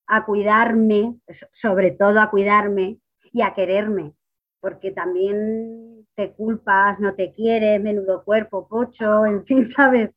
a 0.07 0.25
cuidarme, 0.27 1.17
sobre 1.61 1.93
todo 1.93 2.21
a 2.21 2.31
cuidarme 2.31 2.99
y 3.33 3.43
a 3.43 3.55
quererme, 3.55 4.15
porque 4.61 4.91
también 4.93 6.07
te 6.15 6.33
culpas, 6.33 6.99
no 7.01 7.15
te 7.15 7.33
quieres, 7.33 7.81
menudo 7.83 8.25
cuerpo, 8.25 8.69
pocho, 8.69 9.27
en 9.27 9.45
fin, 9.47 9.73
¿sabes? 9.77 10.11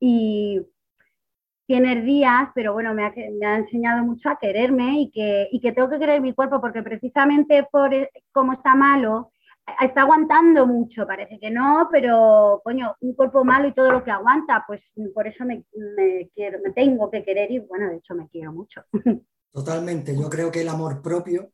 Y 0.00 0.60
tienes 1.66 2.04
días, 2.04 2.48
pero 2.54 2.72
bueno, 2.72 2.94
me 2.94 3.04
ha, 3.04 3.12
me 3.38 3.46
ha 3.46 3.56
enseñado 3.56 4.04
mucho 4.04 4.28
a 4.28 4.38
quererme 4.38 5.00
y 5.00 5.10
que, 5.10 5.72
tengo 5.72 5.88
que 5.88 5.98
querer 5.98 6.20
mi 6.20 6.34
cuerpo 6.34 6.60
porque 6.60 6.82
precisamente 6.82 7.66
por 7.70 7.92
e, 7.94 8.10
cómo 8.32 8.52
está 8.52 8.74
malo, 8.74 9.32
está 9.80 10.02
aguantando 10.02 10.66
mucho, 10.66 11.06
parece 11.06 11.38
que 11.38 11.50
no, 11.50 11.88
pero 11.90 12.60
coño, 12.62 12.94
un 13.00 13.14
cuerpo 13.14 13.44
malo 13.44 13.68
y 13.68 13.74
todo 13.74 13.90
lo 13.92 14.04
que 14.04 14.10
aguanta, 14.10 14.64
pues 14.66 14.82
por 15.14 15.26
eso 15.26 15.44
me, 15.44 15.64
me, 15.96 16.28
quiero, 16.34 16.58
me 16.62 16.72
tengo 16.72 17.10
que 17.10 17.24
querer 17.24 17.50
y 17.50 17.60
bueno, 17.60 17.88
de 17.88 17.96
hecho 17.96 18.14
me 18.14 18.28
quiero 18.28 18.52
mucho. 18.52 18.82
Totalmente, 19.52 20.14
yo 20.14 20.28
creo 20.28 20.50
que 20.50 20.60
el 20.60 20.68
amor 20.68 21.00
propio 21.00 21.50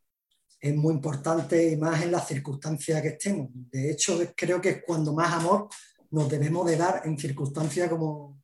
es 0.58 0.74
muy 0.74 0.94
importante 0.94 1.72
y 1.72 1.76
más 1.76 2.02
en 2.02 2.12
las 2.12 2.26
circunstancias 2.26 3.00
que 3.00 3.08
estemos. 3.08 3.48
De 3.52 3.90
hecho, 3.90 4.18
creo 4.36 4.60
que 4.60 4.70
es 4.70 4.82
cuando 4.86 5.14
más 5.14 5.32
amor 5.32 5.68
nos 6.10 6.28
debemos 6.28 6.66
de 6.66 6.76
dar 6.76 7.02
en 7.04 7.16
circunstancias 7.16 7.88
como, 7.88 8.39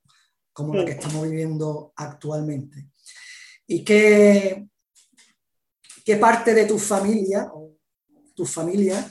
como 0.56 0.74
la 0.74 0.86
que 0.86 0.92
estamos 0.92 1.28
viviendo 1.28 1.92
actualmente. 1.96 2.88
¿Y 3.66 3.84
qué, 3.84 4.66
qué 6.02 6.16
parte 6.16 6.54
de 6.54 6.64
tu 6.64 6.78
familia, 6.78 7.50
o 7.52 7.76
tu 8.34 8.46
familia, 8.46 9.04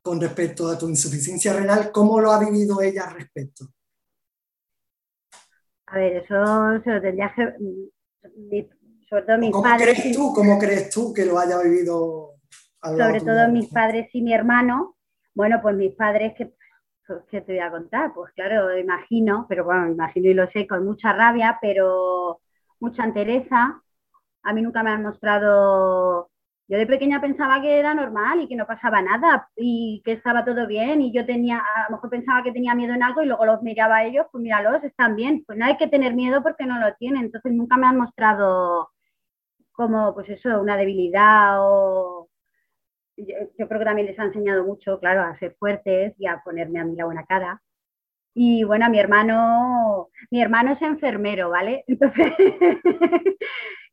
con 0.00 0.18
respecto 0.18 0.66
a 0.66 0.78
tu 0.78 0.88
insuficiencia 0.88 1.52
renal, 1.52 1.92
cómo 1.92 2.18
lo 2.20 2.32
ha 2.32 2.40
vivido 2.42 2.80
ella 2.80 3.04
al 3.04 3.16
respecto? 3.16 3.66
A 5.88 5.98
ver, 5.98 6.24
eso 6.24 6.82
se 6.82 6.90
lo 6.90 7.02
tendría 7.02 7.34
que 7.36 7.52
¿Cómo 9.52 9.76
Crees 9.76 10.16
tú, 10.16 10.32
¿Cómo 10.32 10.58
crees 10.58 10.88
tú 10.88 11.12
que 11.12 11.26
lo 11.26 11.38
haya 11.38 11.60
vivido? 11.60 12.36
Sobre 12.82 13.20
todo 13.20 13.48
mis 13.50 13.68
padres 13.68 14.08
y 14.14 14.22
mi 14.22 14.32
hermano. 14.32 14.96
Bueno, 15.34 15.60
pues 15.60 15.76
mis 15.76 15.94
padres, 15.94 16.32
que, 16.36 16.55
¿qué 17.30 17.40
te 17.40 17.52
voy 17.52 17.60
a 17.60 17.70
contar? 17.70 18.12
Pues 18.14 18.32
claro, 18.34 18.76
imagino, 18.78 19.46
pero 19.48 19.64
bueno, 19.64 19.88
imagino 19.90 20.28
y 20.30 20.34
lo 20.34 20.48
sé 20.50 20.66
con 20.66 20.84
mucha 20.84 21.12
rabia, 21.12 21.58
pero 21.60 22.40
mucha 22.80 23.04
entereza. 23.04 23.82
A 24.42 24.52
mí 24.52 24.62
nunca 24.62 24.82
me 24.82 24.90
han 24.90 25.02
mostrado 25.02 26.30
yo 26.68 26.78
de 26.78 26.86
pequeña 26.86 27.20
pensaba 27.20 27.60
que 27.62 27.78
era 27.78 27.94
normal 27.94 28.40
y 28.42 28.48
que 28.48 28.56
no 28.56 28.66
pasaba 28.66 29.02
nada 29.02 29.48
y 29.56 30.02
que 30.04 30.12
estaba 30.12 30.44
todo 30.44 30.66
bien 30.66 31.00
y 31.02 31.12
yo 31.12 31.26
tenía, 31.26 31.58
a 31.60 31.84
lo 31.90 31.96
mejor 31.96 32.10
pensaba 32.10 32.42
que 32.42 32.52
tenía 32.52 32.74
miedo 32.74 32.94
en 32.94 33.02
algo 33.04 33.22
y 33.22 33.26
luego 33.26 33.46
los 33.46 33.62
miraba 33.62 33.96
a 33.98 34.04
ellos, 34.06 34.26
pues 34.32 34.42
míralos, 34.42 34.82
están 34.84 35.16
bien, 35.16 35.44
pues 35.46 35.58
no 35.58 35.64
hay 35.66 35.76
que 35.78 35.88
tener 35.88 36.14
miedo 36.14 36.42
porque 36.42 36.66
no 36.66 36.78
lo 36.80 36.94
tienen, 36.96 37.24
entonces 37.26 37.52
nunca 37.52 37.76
me 37.76 37.86
han 37.86 37.98
mostrado 37.98 38.90
como, 39.72 40.14
pues 40.14 40.28
eso, 40.30 40.60
una 40.60 40.76
debilidad 40.76 41.58
o... 41.62 42.28
Yo, 43.16 43.68
creo 43.68 43.78
que 43.78 43.84
también 43.84 44.06
les 44.06 44.18
ha 44.18 44.24
enseñado 44.24 44.64
mucho, 44.64 44.98
claro, 45.00 45.22
a 45.22 45.38
ser 45.38 45.54
fuertes 45.58 46.14
y 46.18 46.26
a 46.26 46.42
ponerme 46.44 46.80
a 46.80 46.84
mí 46.84 46.96
la 46.96 47.06
buena 47.06 47.24
cara. 47.24 47.62
Y 48.34 48.64
bueno, 48.64 48.90
mi 48.90 48.98
hermano, 48.98 50.08
mi 50.30 50.42
hermano 50.42 50.72
es 50.72 50.82
enfermero, 50.82 51.50
¿vale? 51.50 51.84
Entonces, 51.88 52.32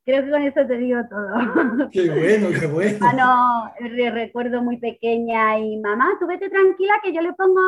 Creo 0.06 0.26
que 0.26 0.32
con 0.32 0.42
eso 0.42 0.68
te 0.68 0.78
digo 0.78 1.00
todo. 1.10 1.90
Qué 1.92 2.10
bueno, 2.10 2.50
qué 2.60 2.68
bueno. 2.68 2.98
Ah, 3.02 3.14
no, 3.14 4.12
recuerdo 4.12 4.62
muy 4.62 4.78
pequeña 4.78 5.58
y 5.60 5.78
mamá, 5.78 6.18
tú 6.20 6.28
vete 6.28 6.50
tranquila 6.50 6.96
que 7.02 7.14
yo 7.14 7.22
le 7.22 7.34
pongo 7.34 7.62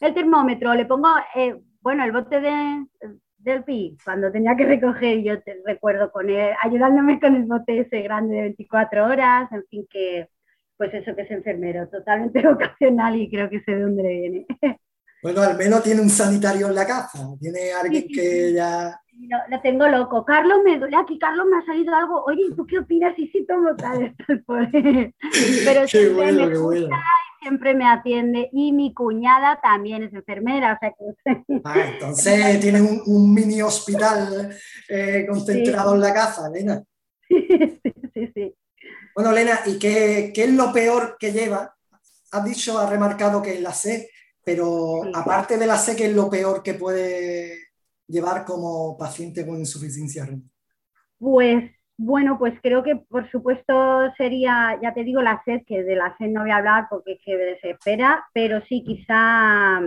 el 0.00 0.14
termómetro, 0.14 0.74
le 0.74 0.84
pongo, 0.84 1.08
eh, 1.34 1.58
bueno, 1.80 2.04
el 2.04 2.12
bote 2.12 2.40
de, 2.40 2.86
del 3.38 3.64
PI, 3.64 3.96
cuando 4.04 4.30
tenía 4.30 4.56
que 4.56 4.66
recoger, 4.66 5.22
yo 5.22 5.40
te 5.42 5.56
recuerdo 5.64 6.12
con 6.12 6.28
él, 6.28 6.52
ayudándome 6.62 7.18
con 7.18 7.34
el 7.34 7.44
bote 7.44 7.80
ese 7.80 8.02
grande 8.02 8.36
de 8.36 8.42
24 8.42 9.06
horas, 9.06 9.50
en 9.50 9.64
fin, 9.70 9.86
que 9.90 10.28
pues 10.78 10.94
eso 10.94 11.14
que 11.14 11.22
es 11.22 11.30
enfermero, 11.30 11.88
totalmente 11.88 12.40
vocacional 12.48 13.16
y 13.16 13.28
creo 13.28 13.50
que 13.50 13.60
sé 13.60 13.72
de 13.72 13.82
dónde 13.82 14.02
viene. 14.02 14.46
Bueno, 15.20 15.42
al 15.42 15.58
menos 15.58 15.82
tiene 15.82 16.00
un 16.00 16.10
sanitario 16.10 16.68
en 16.68 16.76
la 16.76 16.86
casa, 16.86 17.28
tiene 17.40 17.72
alguien 17.72 18.06
que 18.06 18.52
ya... 18.52 19.00
lo 19.48 19.60
tengo 19.62 19.88
loco. 19.88 20.24
Carlos 20.24 20.58
me 20.64 20.78
duele 20.78 20.96
aquí, 20.96 21.18
Carlos 21.18 21.44
me 21.50 21.58
ha 21.58 21.66
salido 21.66 21.92
algo. 21.92 22.22
Oye, 22.24 22.44
¿tú 22.54 22.64
qué 22.64 22.78
opinas? 22.78 23.18
Y 23.18 23.26
si 23.26 23.44
tomo 23.44 23.74
tal, 23.74 24.14
Pero 24.46 25.88
siempre 25.88 26.32
me 26.32 26.44
escucha 26.44 26.86
y 26.86 27.42
siempre 27.42 27.74
me 27.74 27.88
atiende. 27.88 28.48
Y 28.52 28.70
mi 28.70 28.94
cuñada 28.94 29.58
también 29.60 30.04
es 30.04 30.14
enfermera. 30.14 30.74
O 30.74 30.78
sea 30.78 30.92
que... 30.92 31.60
ah, 31.64 31.90
entonces 31.94 32.60
tiene 32.60 32.80
un, 32.80 33.34
mini 33.34 33.60
hospital 33.60 34.56
eh, 34.88 35.26
concentrado 35.28 35.96
en 35.96 36.00
la 36.00 36.14
casa, 36.14 36.46
Elena. 36.46 36.80
sí, 37.28 37.82
sí, 38.14 38.32
sí. 38.32 38.54
Bueno, 39.18 39.32
Elena, 39.32 39.58
¿y 39.66 39.80
qué, 39.80 40.30
qué, 40.32 40.44
es 40.44 40.52
lo 40.52 40.72
peor 40.72 41.16
que 41.18 41.32
lleva? 41.32 41.74
Has 42.30 42.44
dicho, 42.44 42.78
has 42.78 42.88
remarcado 42.88 43.42
que 43.42 43.54
es 43.54 43.60
la 43.60 43.72
sed 43.72 44.04
pero 44.44 45.02
aparte 45.12 45.58
de 45.58 45.66
la 45.66 45.76
C, 45.76 45.96
¿qué 45.96 46.06
es 46.06 46.14
lo 46.14 46.30
peor 46.30 46.62
que 46.62 46.72
puede 46.72 47.54
llevar 48.06 48.44
como 48.46 48.96
paciente 48.96 49.44
con 49.44 49.58
insuficiencia 49.58 50.24
renal? 50.24 50.48
Pues 51.18 51.70
bueno, 51.98 52.38
pues 52.38 52.54
creo 52.62 52.82
que 52.82 52.94
por 52.94 53.28
supuesto 53.30 54.10
sería, 54.16 54.78
ya 54.80 54.94
te 54.94 55.04
digo, 55.04 55.20
la 55.20 55.42
sed, 55.44 55.62
que 55.66 55.82
de 55.82 55.96
la 55.96 56.16
sed 56.16 56.28
no 56.28 56.42
voy 56.42 56.50
a 56.50 56.58
hablar 56.58 56.86
porque 56.88 57.14
es 57.14 57.18
que 57.22 57.36
desespera, 57.36 58.24
pero 58.32 58.62
sí 58.70 58.82
quizá 58.86 59.80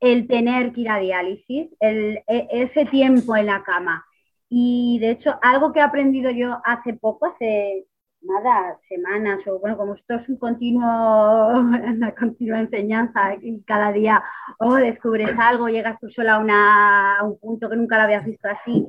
el 0.00 0.26
tener 0.26 0.72
que 0.72 0.80
ir 0.82 0.90
a 0.90 0.98
diálisis, 0.98 1.70
el, 1.80 2.18
e, 2.26 2.48
ese 2.50 2.84
tiempo 2.84 3.34
en 3.34 3.46
la 3.46 3.62
cama. 3.62 4.04
Y 4.50 4.98
de 4.98 5.12
hecho, 5.12 5.38
algo 5.40 5.72
que 5.72 5.78
he 5.78 5.82
aprendido 5.82 6.30
yo 6.30 6.60
hace 6.64 6.92
poco, 6.92 7.24
hace 7.24 7.86
nada, 8.22 8.78
semanas 8.88 9.40
o 9.46 9.58
bueno, 9.58 9.76
como 9.76 9.94
esto 9.94 10.14
es 10.14 10.28
un 10.28 10.36
continuo, 10.36 11.48
una 11.58 12.14
continua 12.14 12.60
enseñanza 12.60 13.34
y 13.40 13.62
cada 13.62 13.92
día 13.92 14.22
o 14.58 14.74
descubres 14.74 15.30
algo, 15.38 15.68
llegas 15.68 15.98
tú 16.00 16.08
sola 16.10 16.36
a, 16.36 17.24
un 17.24 17.38
punto 17.38 17.68
que 17.68 17.76
nunca 17.76 17.96
lo 17.96 18.04
habías 18.04 18.24
visto 18.24 18.48
así. 18.48 18.86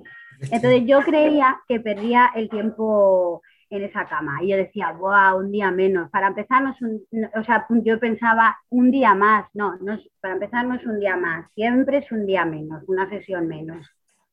Entonces 0.52 0.84
yo 0.86 1.02
creía 1.02 1.60
que 1.68 1.80
perdía 1.80 2.32
el 2.36 2.50
tiempo 2.50 3.42
en 3.70 3.84
esa 3.84 4.06
cama 4.06 4.40
y 4.42 4.50
yo 4.50 4.58
decía, 4.58 4.92
wow, 4.92 5.38
un 5.38 5.52
día 5.52 5.72
menos. 5.72 6.10
Para 6.10 6.28
empezar, 6.28 6.64
no 6.64 6.72
es 6.72 6.82
un, 6.82 7.02
o 7.36 7.44
sea, 7.44 7.66
yo 7.70 8.00
pensaba 8.00 8.58
un 8.70 8.92
día 8.92 9.14
más, 9.14 9.46
no, 9.54 9.78
no 9.78 9.98
para 10.20 10.34
empezar 10.34 10.66
no 10.66 10.76
es 10.76 10.86
un 10.86 11.00
día 11.00 11.16
más, 11.16 11.50
siempre 11.54 12.00
es 12.00 12.12
un 12.12 12.26
día 12.26 12.44
menos, 12.46 12.84
una 12.88 13.10
sesión 13.10 13.48
menos, 13.48 13.88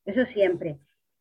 eso 0.04 0.24
siempre 0.32 0.80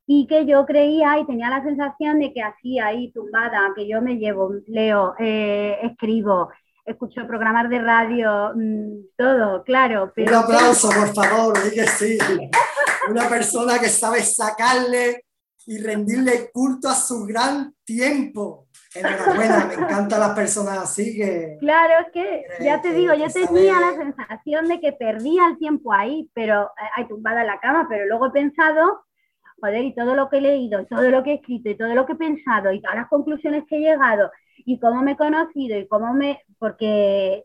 y 0.09 0.25
que 0.25 0.45
yo 0.45 0.65
creía 0.65 1.19
y 1.19 1.25
tenía 1.25 1.49
la 1.49 1.61
sensación 1.61 2.19
de 2.19 2.33
que 2.33 2.41
así 2.41 2.79
ahí 2.79 3.11
tumbada, 3.11 3.73
que 3.75 3.87
yo 3.87 4.01
me 4.01 4.15
llevo, 4.15 4.53
leo, 4.65 5.13
eh, 5.19 5.77
escribo, 5.83 6.49
escucho 6.85 7.27
programas 7.27 7.69
de 7.69 7.79
radio, 7.79 8.53
mm, 8.55 9.15
todo, 9.17 9.63
claro. 9.65 10.13
Un 10.15 10.33
aplauso, 10.33 10.89
por 10.89 11.13
favor, 11.13 11.53
que 11.73 11.85
sí. 11.85 12.17
Una 13.09 13.27
persona 13.27 13.77
que 13.79 13.89
sabe 13.89 14.21
sacarle 14.21 15.25
y 15.65 15.77
rendirle 15.79 16.51
culto 16.53 16.87
a 16.87 16.95
su 16.95 17.25
gran 17.25 17.75
tiempo. 17.83 18.67
Enhorabuena, 18.95 19.65
me 19.65 19.73
encantan 19.73 20.21
las 20.21 20.31
personas 20.33 20.77
así 20.77 21.17
que... 21.17 21.57
Claro, 21.59 22.05
es 22.05 22.13
que 22.13 22.45
ya 22.63 22.81
te 22.81 22.93
digo, 22.93 23.13
yo 23.13 23.27
tenía 23.27 23.73
la 23.81 23.93
sensación 23.97 24.69
de 24.69 24.79
que 24.79 24.93
perdía 24.93 25.47
el 25.47 25.57
tiempo 25.57 25.91
ahí, 25.91 26.31
pero 26.33 26.63
eh, 26.63 26.89
ahí 26.95 27.07
tumbada 27.09 27.41
en 27.41 27.47
la 27.47 27.59
cama, 27.59 27.87
pero 27.89 28.05
luego 28.05 28.27
he 28.27 28.31
pensado 28.31 29.06
joder, 29.59 29.83
y 29.83 29.95
todo 29.95 30.15
lo 30.15 30.29
que 30.29 30.37
he 30.37 30.41
leído, 30.41 30.81
y 30.81 30.85
todo 30.85 31.09
lo 31.09 31.23
que 31.23 31.31
he 31.31 31.35
escrito, 31.35 31.69
y 31.69 31.77
todo 31.77 31.93
lo 31.93 32.05
que 32.05 32.13
he 32.13 32.17
pensado, 32.17 32.71
y 32.71 32.81
todas 32.81 32.97
las 32.97 33.07
conclusiones 33.09 33.63
que 33.67 33.77
he 33.77 33.79
llegado, 33.79 34.31
y 34.57 34.79
cómo 34.79 35.01
me 35.01 35.13
he 35.13 35.17
conocido, 35.17 35.77
y 35.77 35.87
cómo 35.87 36.13
me, 36.13 36.41
porque 36.59 37.43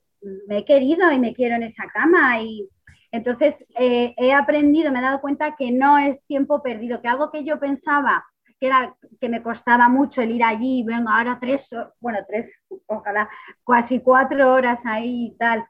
me 0.48 0.58
he 0.58 0.64
querido 0.64 1.10
y 1.10 1.18
me 1.18 1.34
quiero 1.34 1.56
en 1.56 1.64
esa 1.64 1.84
cama, 1.92 2.40
y 2.40 2.68
entonces 3.10 3.54
eh, 3.78 4.14
he 4.16 4.32
aprendido, 4.32 4.90
me 4.90 4.98
he 5.00 5.02
dado 5.02 5.20
cuenta 5.20 5.54
que 5.56 5.70
no 5.70 5.98
es 5.98 6.18
tiempo 6.26 6.62
perdido, 6.62 7.00
que 7.00 7.08
algo 7.08 7.30
que 7.30 7.44
yo 7.44 7.58
pensaba 7.58 8.24
que 8.62 8.68
era 8.68 8.94
que 9.20 9.28
me 9.28 9.42
costaba 9.42 9.88
mucho 9.88 10.22
el 10.22 10.30
ir 10.30 10.44
allí, 10.44 10.84
vengo 10.84 11.10
ahora 11.10 11.36
tres, 11.40 11.62
bueno, 11.98 12.20
tres, 12.28 12.48
ojalá, 12.86 13.28
casi 13.66 13.98
cuatro 13.98 14.54
horas 14.54 14.78
ahí 14.84 15.26
y 15.26 15.36
tal, 15.36 15.66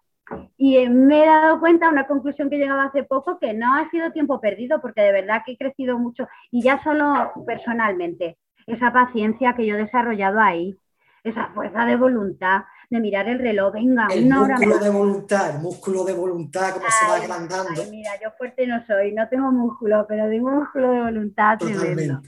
y 0.57 0.88
me 0.88 1.23
he 1.23 1.27
dado 1.27 1.61
cuenta, 1.61 1.88
una 1.88 2.07
conclusión 2.07 2.49
que 2.49 2.57
he 2.57 2.59
llegado 2.59 2.81
hace 2.81 3.03
poco, 3.05 3.38
que 3.38 3.55
no 3.55 3.75
ha 3.75 3.90
sido 3.90 4.12
tiempo 4.12 4.40
perdido, 4.40 4.81
porque 4.81 5.03
de 5.03 5.12
verdad 5.12 5.42
que 5.45 5.53
he 5.53 5.57
crecido 5.57 5.99
mucho 5.99 6.29
y 6.51 6.62
ya 6.62 6.83
solo 6.83 7.33
personalmente, 7.47 8.38
esa 8.66 8.92
paciencia 8.92 9.55
que 9.55 9.66
yo 9.66 9.77
he 9.77 9.85
desarrollado 9.85 10.40
ahí, 10.40 10.77
esa 11.25 11.49
fuerza 11.49 11.85
de 11.85 11.97
voluntad, 11.97 12.62
de 12.90 13.01
mirar 13.01 13.29
el 13.29 13.38
reloj, 13.38 13.73
venga, 13.73 14.07
el 14.11 14.29
músculo 14.29 14.79
de 14.79 14.90
voluntad, 14.90 15.57
el 15.57 15.62
músculo 15.62 16.05
de 16.05 16.12
voluntad, 16.12 16.75
como 16.75 16.87
se 16.87 17.07
va 17.07 17.16
agrandando. 17.16 17.83
mira, 17.90 18.11
yo 18.23 18.31
fuerte 18.37 18.66
no 18.66 18.85
soy, 18.87 19.12
no 19.12 19.29
tengo 19.29 19.51
músculo, 19.51 20.05
pero 20.09 20.27
de 20.29 20.40
músculo 20.40 20.90
de 20.90 21.01
voluntad 21.01 21.59
tremendo. 21.59 22.21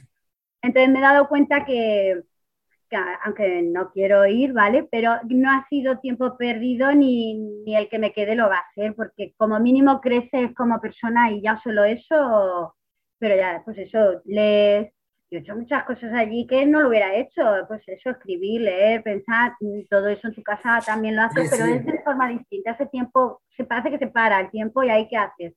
Entonces 0.62 0.90
me 0.90 0.98
he 0.98 1.02
dado 1.02 1.28
cuenta 1.28 1.64
que, 1.64 2.22
aunque 3.24 3.62
no 3.62 3.90
quiero 3.92 4.26
ir, 4.26 4.52
¿vale? 4.52 4.86
Pero 4.90 5.18
no 5.28 5.50
ha 5.50 5.66
sido 5.68 5.98
tiempo 5.98 6.36
perdido 6.36 6.92
ni, 6.92 7.34
ni, 7.34 7.76
el 7.76 7.88
que 7.88 7.98
me 7.98 8.12
quede 8.12 8.34
lo 8.34 8.48
va 8.48 8.58
a 8.58 8.72
ser, 8.74 8.94
porque 8.94 9.34
como 9.36 9.58
mínimo 9.60 10.00
creces 10.00 10.54
como 10.54 10.80
persona 10.80 11.30
y 11.32 11.42
ya 11.42 11.60
solo 11.62 11.84
eso, 11.84 12.74
pero 13.18 13.36
ya, 13.36 13.62
pues 13.64 13.78
eso, 13.78 14.22
les... 14.24 14.90
Yo 15.30 15.38
he 15.38 15.40
hecho 15.40 15.56
muchas 15.56 15.84
cosas 15.84 16.12
allí 16.12 16.46
que 16.46 16.64
no 16.66 16.80
lo 16.80 16.88
hubiera 16.90 17.14
hecho, 17.16 17.42
pues 17.66 17.82
eso, 17.88 18.10
escribir, 18.10 18.60
leer, 18.60 19.02
pensar, 19.02 19.54
todo 19.90 20.06
eso 20.08 20.28
en 20.28 20.34
tu 20.34 20.42
casa 20.42 20.80
también 20.84 21.16
lo 21.16 21.22
haces, 21.22 21.50
pero 21.50 21.64
es 21.64 21.84
de 21.84 22.02
forma 22.02 22.28
distinta. 22.28 22.72
Ese 22.72 22.86
tiempo, 22.86 23.40
se 23.56 23.64
parece 23.64 23.90
que 23.90 23.98
se 23.98 24.06
para 24.06 24.38
el 24.40 24.50
tiempo 24.50 24.84
y 24.84 24.90
ahí 24.90 25.08
qué 25.08 25.16
haces. 25.16 25.54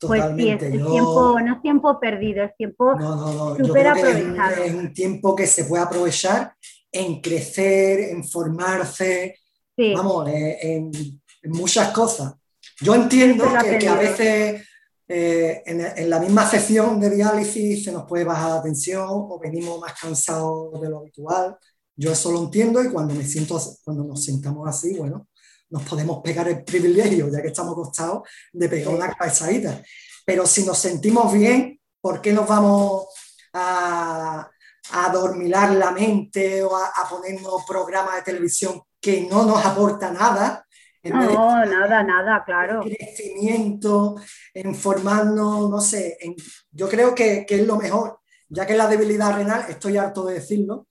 Pues 0.00 0.22
sí, 0.36 0.48
es, 0.48 0.58
tiempo, 0.58 1.38
no 1.40 1.54
es 1.54 1.62
tiempo 1.62 2.00
perdido, 2.00 2.42
es 2.44 2.56
tiempo 2.56 2.94
súper 3.62 3.88
aprovechado. 3.88 4.64
Es 4.64 4.74
un 4.74 4.94
tiempo 4.94 5.36
que 5.36 5.46
se 5.46 5.64
puede 5.64 5.82
aprovechar 5.82 6.54
en 6.90 7.20
crecer, 7.20 8.00
en 8.00 8.24
formarse, 8.24 9.38
vamos, 9.94 10.28
en, 10.32 10.90
muchas 11.44 11.92
cosas. 11.92 12.34
Yo 12.80 12.94
entiendo 12.94 13.44
que, 13.78 13.88
a 13.88 13.94
veces 13.94 14.66
eh, 15.06 15.62
en, 15.66 16.08
la 16.08 16.18
misma 16.18 16.46
sesión 16.46 16.98
de 16.98 17.10
diálisis 17.10 17.84
se 17.84 17.92
nos 17.92 18.04
puede 18.04 18.24
bajar 18.24 18.56
la 18.56 18.62
tensión 18.62 19.06
o 19.08 19.38
venimos 19.38 19.80
más 19.80 20.00
cansados 20.00 20.80
de 20.80 20.88
lo 20.88 21.00
habitual. 21.00 21.58
Yo 21.94 22.12
eso 22.12 22.32
lo 22.32 22.40
entiendo 22.40 22.82
y 22.82 22.88
cuando, 22.88 23.14
me 23.14 23.24
siento, 23.24 23.60
cuando 23.84 24.04
nos 24.04 24.24
sentamos 24.24 24.66
así, 24.66 24.96
bueno, 24.96 25.28
nos 25.70 25.82
podemos 25.84 26.20
pegar 26.22 26.48
el 26.48 26.64
privilegio, 26.64 27.28
ya 27.30 27.40
que 27.40 27.48
estamos 27.48 27.72
acostados, 27.72 28.28
de 28.52 28.68
pegar 28.68 28.94
una 28.94 29.12
cabezadita. 29.12 29.82
Pero 30.24 30.46
si 30.46 30.64
nos 30.64 30.78
sentimos 30.78 31.32
bien, 31.32 31.80
¿por 32.00 32.20
qué 32.20 32.32
nos 32.32 32.46
vamos 32.46 33.06
a, 33.52 34.48
a 34.92 35.08
dormilar 35.10 35.72
la 35.72 35.92
mente 35.92 36.62
o 36.62 36.76
a, 36.76 36.90
ponernos 37.08 37.64
programas 37.66 38.16
de 38.16 38.22
televisión 38.22 38.82
que 39.00 39.22
no 39.22 39.44
nos 39.44 39.64
aporta 39.64 40.10
nada. 40.10 40.66
no, 41.04 41.64
nada, 41.64 42.02
nada, 42.02 42.44
claro. 42.44 42.82
Crecimiento, 42.82 44.16
en 44.52 44.74
formarnos, 44.74 45.70
no 45.70 45.80
sé, 45.80 46.18
yo 46.70 46.88
creo 46.88 47.14
que, 47.14 47.46
que, 47.46 47.60
es 47.60 47.66
lo 47.66 47.76
mejor, 47.76 48.20
ya 48.48 48.66
que 48.66 48.76
la 48.76 48.88
debilidad 48.88 49.34
renal, 49.34 49.64
estoy 49.68 49.96
harto 49.96 50.24
de 50.26 50.34
decirlo, 50.34 50.88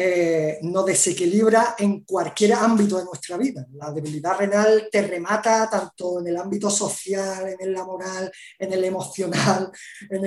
eh, 0.00 0.60
nos 0.62 0.86
desequilibra 0.86 1.74
en 1.76 2.04
cualquier 2.04 2.52
ámbito 2.52 2.98
de 2.98 3.04
nuestra 3.04 3.36
vida. 3.36 3.66
La 3.72 3.90
debilidad 3.90 4.38
renal 4.38 4.88
te 4.92 5.02
remata 5.02 5.68
tanto 5.68 6.20
en 6.20 6.28
el 6.28 6.36
ámbito 6.36 6.70
social, 6.70 7.48
en 7.48 7.56
el 7.58 7.72
laboral, 7.72 8.30
en 8.60 8.72
el 8.72 8.84
emocional, 8.84 9.72
en 10.10 10.24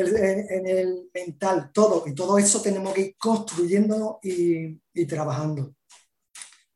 el, 0.68 1.10
mental, 1.14 1.72
todo. 1.74 2.04
Y 2.06 2.14
todo 2.14 2.38
eso 2.38 2.62
tenemos 2.62 2.94
que 2.94 3.02
ir 3.02 3.16
construyendo 3.18 4.20
y, 4.22 4.78
trabajando. 5.06 5.74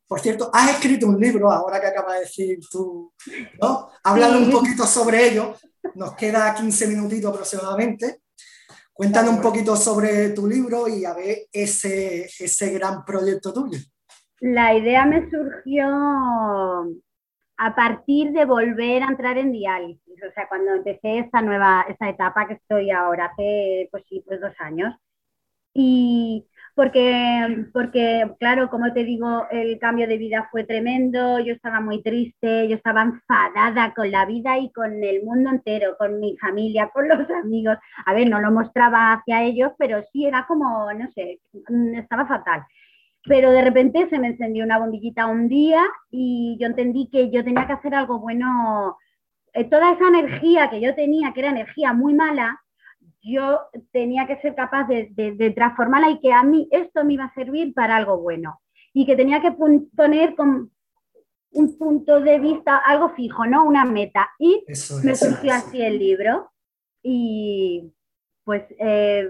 Por 0.07 0.21
cierto, 0.21 0.49
has 0.53 0.71
escrito 0.71 1.07
un 1.07 1.19
libro, 1.19 1.51
ahora 1.51 1.81
que 1.81 1.87
acabas 1.87 2.13
de 2.13 2.19
decir 2.21 2.59
tú, 2.71 3.13
¿no? 3.61 3.89
Hablando 4.05 4.37
un 4.37 4.49
poquito 4.49 4.87
sobre 4.87 5.31
ello, 5.31 5.57
nos 5.95 6.15
queda 6.15 6.55
15 6.55 6.87
minutitos 6.87 7.29
aproximadamente. 7.29 8.21
Cuéntanos 8.95 9.33
un 9.33 9.41
poquito 9.41 9.75
sobre 9.75 10.29
tu 10.29 10.47
libro 10.47 10.87
y 10.87 11.03
a 11.03 11.13
ver 11.13 11.47
ese, 11.51 12.23
ese 12.39 12.71
gran 12.71 13.03
proyecto 13.03 13.51
tuyo. 13.51 13.77
La 14.39 14.73
idea 14.73 15.05
me 15.05 15.29
surgió 15.29 15.85
a 17.57 17.75
partir 17.75 18.31
de 18.31 18.45
volver 18.45 19.03
a 19.03 19.07
entrar 19.07 19.37
en 19.37 19.51
diálisis, 19.51 20.23
o 20.23 20.31
sea, 20.33 20.47
cuando 20.47 20.71
empecé 20.71 21.19
esta 21.19 21.41
nueva, 21.41 21.85
esta 21.89 22.07
etapa 22.07 22.47
que 22.47 22.53
estoy 22.53 22.89
ahora, 22.89 23.25
hace 23.25 23.89
pues 23.91 24.05
sí, 24.07 24.23
pues 24.25 24.39
dos 24.39 24.53
años. 24.59 24.95
Y 25.73 26.47
porque, 26.75 27.65
porque, 27.71 28.29
claro, 28.37 28.69
como 28.69 28.91
te 28.91 29.05
digo, 29.05 29.47
el 29.49 29.79
cambio 29.79 30.07
de 30.07 30.17
vida 30.17 30.49
fue 30.51 30.65
tremendo, 30.65 31.39
yo 31.39 31.53
estaba 31.53 31.79
muy 31.79 32.03
triste, 32.03 32.67
yo 32.67 32.75
estaba 32.75 33.03
enfadada 33.03 33.93
con 33.93 34.11
la 34.11 34.25
vida 34.25 34.57
y 34.57 34.69
con 34.73 35.01
el 35.01 35.23
mundo 35.23 35.51
entero, 35.51 35.95
con 35.97 36.19
mi 36.19 36.37
familia, 36.37 36.89
con 36.93 37.07
los 37.07 37.29
amigos. 37.29 37.77
A 38.05 38.13
ver, 38.13 38.29
no 38.29 38.41
lo 38.41 38.51
mostraba 38.51 39.13
hacia 39.13 39.43
ellos, 39.43 39.71
pero 39.77 40.03
sí 40.11 40.25
era 40.25 40.45
como, 40.47 40.91
no 40.91 41.09
sé, 41.13 41.39
estaba 41.95 42.27
fatal. 42.27 42.65
Pero 43.23 43.51
de 43.51 43.61
repente 43.61 44.09
se 44.09 44.19
me 44.19 44.27
encendió 44.27 44.65
una 44.65 44.77
bombillita 44.77 45.27
un 45.27 45.47
día 45.47 45.81
y 46.11 46.57
yo 46.59 46.67
entendí 46.67 47.09
que 47.09 47.31
yo 47.31 47.43
tenía 47.43 47.67
que 47.67 47.73
hacer 47.73 47.95
algo 47.95 48.19
bueno. 48.19 48.97
Eh, 49.53 49.63
toda 49.63 49.93
esa 49.93 50.09
energía 50.09 50.69
que 50.69 50.81
yo 50.81 50.93
tenía, 50.93 51.31
que 51.33 51.39
era 51.39 51.49
energía 51.49 51.93
muy 51.93 52.13
mala, 52.13 52.61
yo 53.25 53.61
tenía 53.91 54.27
que 54.27 54.37
ser 54.37 54.53
capaz 54.53 54.87
de, 54.87 55.53
transformarla 55.55 56.11
y 56.11 56.19
que 56.19 56.31
a 56.31 56.43
mí 56.43 56.67
esto 56.71 57.03
me 57.03 57.13
iba 57.13 57.25
a 57.25 57.33
servir 57.33 57.73
para 57.73 57.95
algo 57.95 58.17
bueno. 58.19 58.61
Y 58.93 59.05
que 59.05 59.15
tenía 59.15 59.41
que 59.41 59.51
poner 59.51 60.35
con 60.35 60.71
un 61.51 61.77
punto 61.77 62.21
de 62.21 62.39
vista, 62.39 62.77
algo 62.77 63.09
fijo, 63.09 63.45
¿no? 63.45 63.65
Una 63.65 63.83
meta. 63.83 64.29
Y 64.37 64.63
me 65.03 65.15
surgió 65.15 65.53
así 65.53 65.81
el 65.81 65.97
libro. 65.97 66.51
Y 67.01 67.91
pues, 68.43 68.63
eh, 68.79 69.29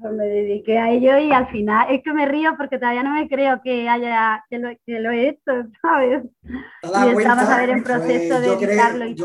pues, 0.00 0.12
me 0.14 0.24
dediqué 0.24 0.78
a 0.78 0.90
ello 0.90 1.18
y 1.18 1.32
al 1.32 1.48
final 1.48 1.88
es 1.90 2.02
que 2.02 2.12
me 2.12 2.26
río 2.26 2.54
porque 2.56 2.78
todavía 2.78 3.02
no 3.02 3.14
me 3.14 3.28
creo 3.28 3.60
que 3.62 3.88
haya 3.88 4.44
que 4.48 4.58
lo, 4.58 4.68
que 4.86 5.00
lo 5.00 5.10
he 5.10 5.28
hecho, 5.28 5.52
¿sabes? 5.82 6.24
Y 6.44 7.18
estamos 7.18 7.48
a 7.48 7.58
ver 7.58 7.70
en 7.70 7.82
proceso 7.82 8.40
de 8.40 8.52
editarlo 8.54 9.06
y 9.06 9.16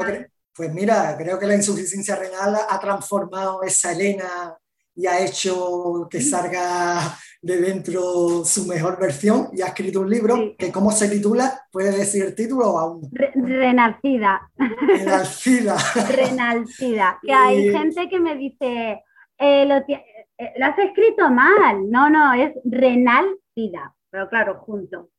pues 0.59 0.73
mira, 0.73 1.15
creo 1.17 1.39
que 1.39 1.47
la 1.47 1.55
insuficiencia 1.55 2.17
renal 2.17 2.53
ha 2.69 2.79
transformado 2.81 3.63
esa 3.63 3.93
Elena 3.93 4.57
y 4.93 5.07
ha 5.07 5.17
hecho 5.25 6.05
que 6.11 6.19
salga 6.19 7.17
de 7.41 7.61
dentro 7.61 8.43
su 8.43 8.65
mejor 8.65 8.99
versión 8.99 9.47
y 9.53 9.61
ha 9.61 9.67
escrito 9.67 10.01
un 10.01 10.09
libro 10.09 10.57
que 10.57 10.69
cómo 10.69 10.91
se 10.91 11.07
titula, 11.07 11.65
puede 11.71 11.95
decir 11.95 12.25
el 12.25 12.35
título 12.35 12.77
aún. 12.77 13.09
Renalcida. 13.13 14.51
Renalcida. 14.57 15.77
Renalcida. 16.13 17.19
Que 17.21 17.31
hay 17.31 17.71
gente 17.71 18.09
que 18.09 18.19
me 18.19 18.35
dice, 18.35 19.01
eh, 19.37 19.65
lo, 19.65 19.77
eh, 19.77 20.53
lo, 20.57 20.65
has 20.65 20.77
escrito 20.77 21.29
mal. 21.29 21.89
No, 21.89 22.09
no, 22.09 22.33
es 22.33 22.51
Renalcida, 22.65 23.95
pero 24.09 24.27
claro, 24.27 24.59
junto. 24.59 25.11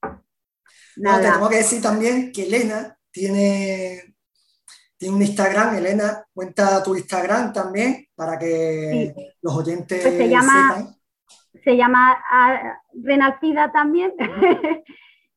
No, 0.96 1.18
tengo 1.18 1.48
que 1.48 1.56
decir 1.56 1.80
también 1.80 2.30
que 2.30 2.42
Elena 2.42 2.94
tiene 3.10 4.09
tiene 5.00 5.16
un 5.16 5.22
Instagram, 5.22 5.76
Elena, 5.76 6.26
cuenta 6.34 6.82
tu 6.82 6.94
Instagram 6.94 7.54
también 7.54 8.04
para 8.14 8.38
que 8.38 9.14
los 9.40 9.56
oyentes 9.56 10.02
pues 10.02 10.14
se 10.14 10.28
llama, 10.28 10.74
sepan. 10.76 10.94
Se 11.64 11.76
llama 11.78 12.18
ah, 12.30 12.78
Renacida 13.02 13.72
también. 13.72 14.12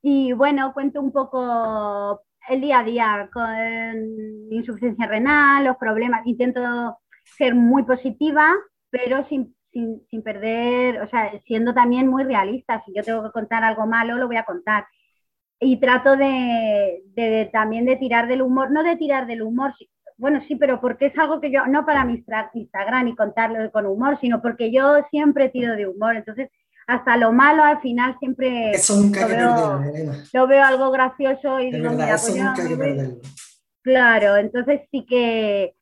y 0.01 0.33
bueno, 0.33 0.73
cuento 0.73 0.99
un 0.99 1.13
poco 1.13 2.21
el 2.49 2.59
día 2.59 2.79
a 2.79 2.83
día 2.83 3.29
con 3.31 4.51
insuficiencia 4.51 5.07
renal, 5.07 5.63
los 5.63 5.77
problemas. 5.77 6.27
Intento 6.27 6.99
ser 7.37 7.55
muy 7.55 7.83
positiva, 7.83 8.53
pero 8.89 9.25
sin, 9.29 9.55
sin 9.71 10.23
perder, 10.23 11.03
o 11.03 11.07
sea, 11.07 11.31
siendo 11.45 11.73
también 11.73 12.09
muy 12.09 12.25
realista. 12.25 12.83
Si 12.85 12.93
yo 12.93 13.01
tengo 13.01 13.23
que 13.23 13.31
contar 13.31 13.63
algo 13.63 13.87
malo, 13.87 14.17
lo 14.17 14.27
voy 14.27 14.35
a 14.35 14.43
contar 14.43 14.85
y 15.63 15.77
trato 15.77 16.15
de, 16.15 17.49
también 17.51 17.85
de 17.85 17.95
tirar 17.95 18.27
del 18.27 18.41
humor, 18.41 18.71
no 18.71 18.83
de 18.83 18.95
tirar 18.97 19.27
del 19.27 19.41
humor, 19.41 19.73
bueno, 20.17 20.41
sí, 20.47 20.55
pero 20.55 20.79
porque 20.79 21.07
es 21.07 21.17
algo 21.17 21.41
que 21.41 21.51
yo, 21.51 21.65
no 21.65 21.85
para 21.85 22.05
mi 22.05 22.23
Instagram 22.53 23.07
y 23.07 23.15
contarlo 23.15 23.71
con 23.71 23.85
humor, 23.85 24.17
sino 24.21 24.41
porque 24.41 24.71
yo 24.71 24.97
siempre 25.09 25.49
tiro 25.49 25.75
de 25.75 25.87
humor, 25.87 26.15
entonces 26.15 26.49
hasta 26.85 27.15
lo 27.15 27.31
malo 27.31 27.63
al 27.63 27.79
final 27.79 28.17
siempre 28.19 28.71
eso 28.71 28.97
nunca 28.97 29.25
lo, 29.27 29.79
veo, 29.79 30.13
lo 30.33 30.47
veo 30.47 30.63
algo 30.63 30.91
gracioso 30.91 31.59
y 31.59 31.71
digo, 31.71 31.91
mira, 31.91 32.17
pues 32.17 33.17
Claro, 33.81 34.37
entonces 34.37 34.81
sí 34.91 35.05
que 35.05 35.75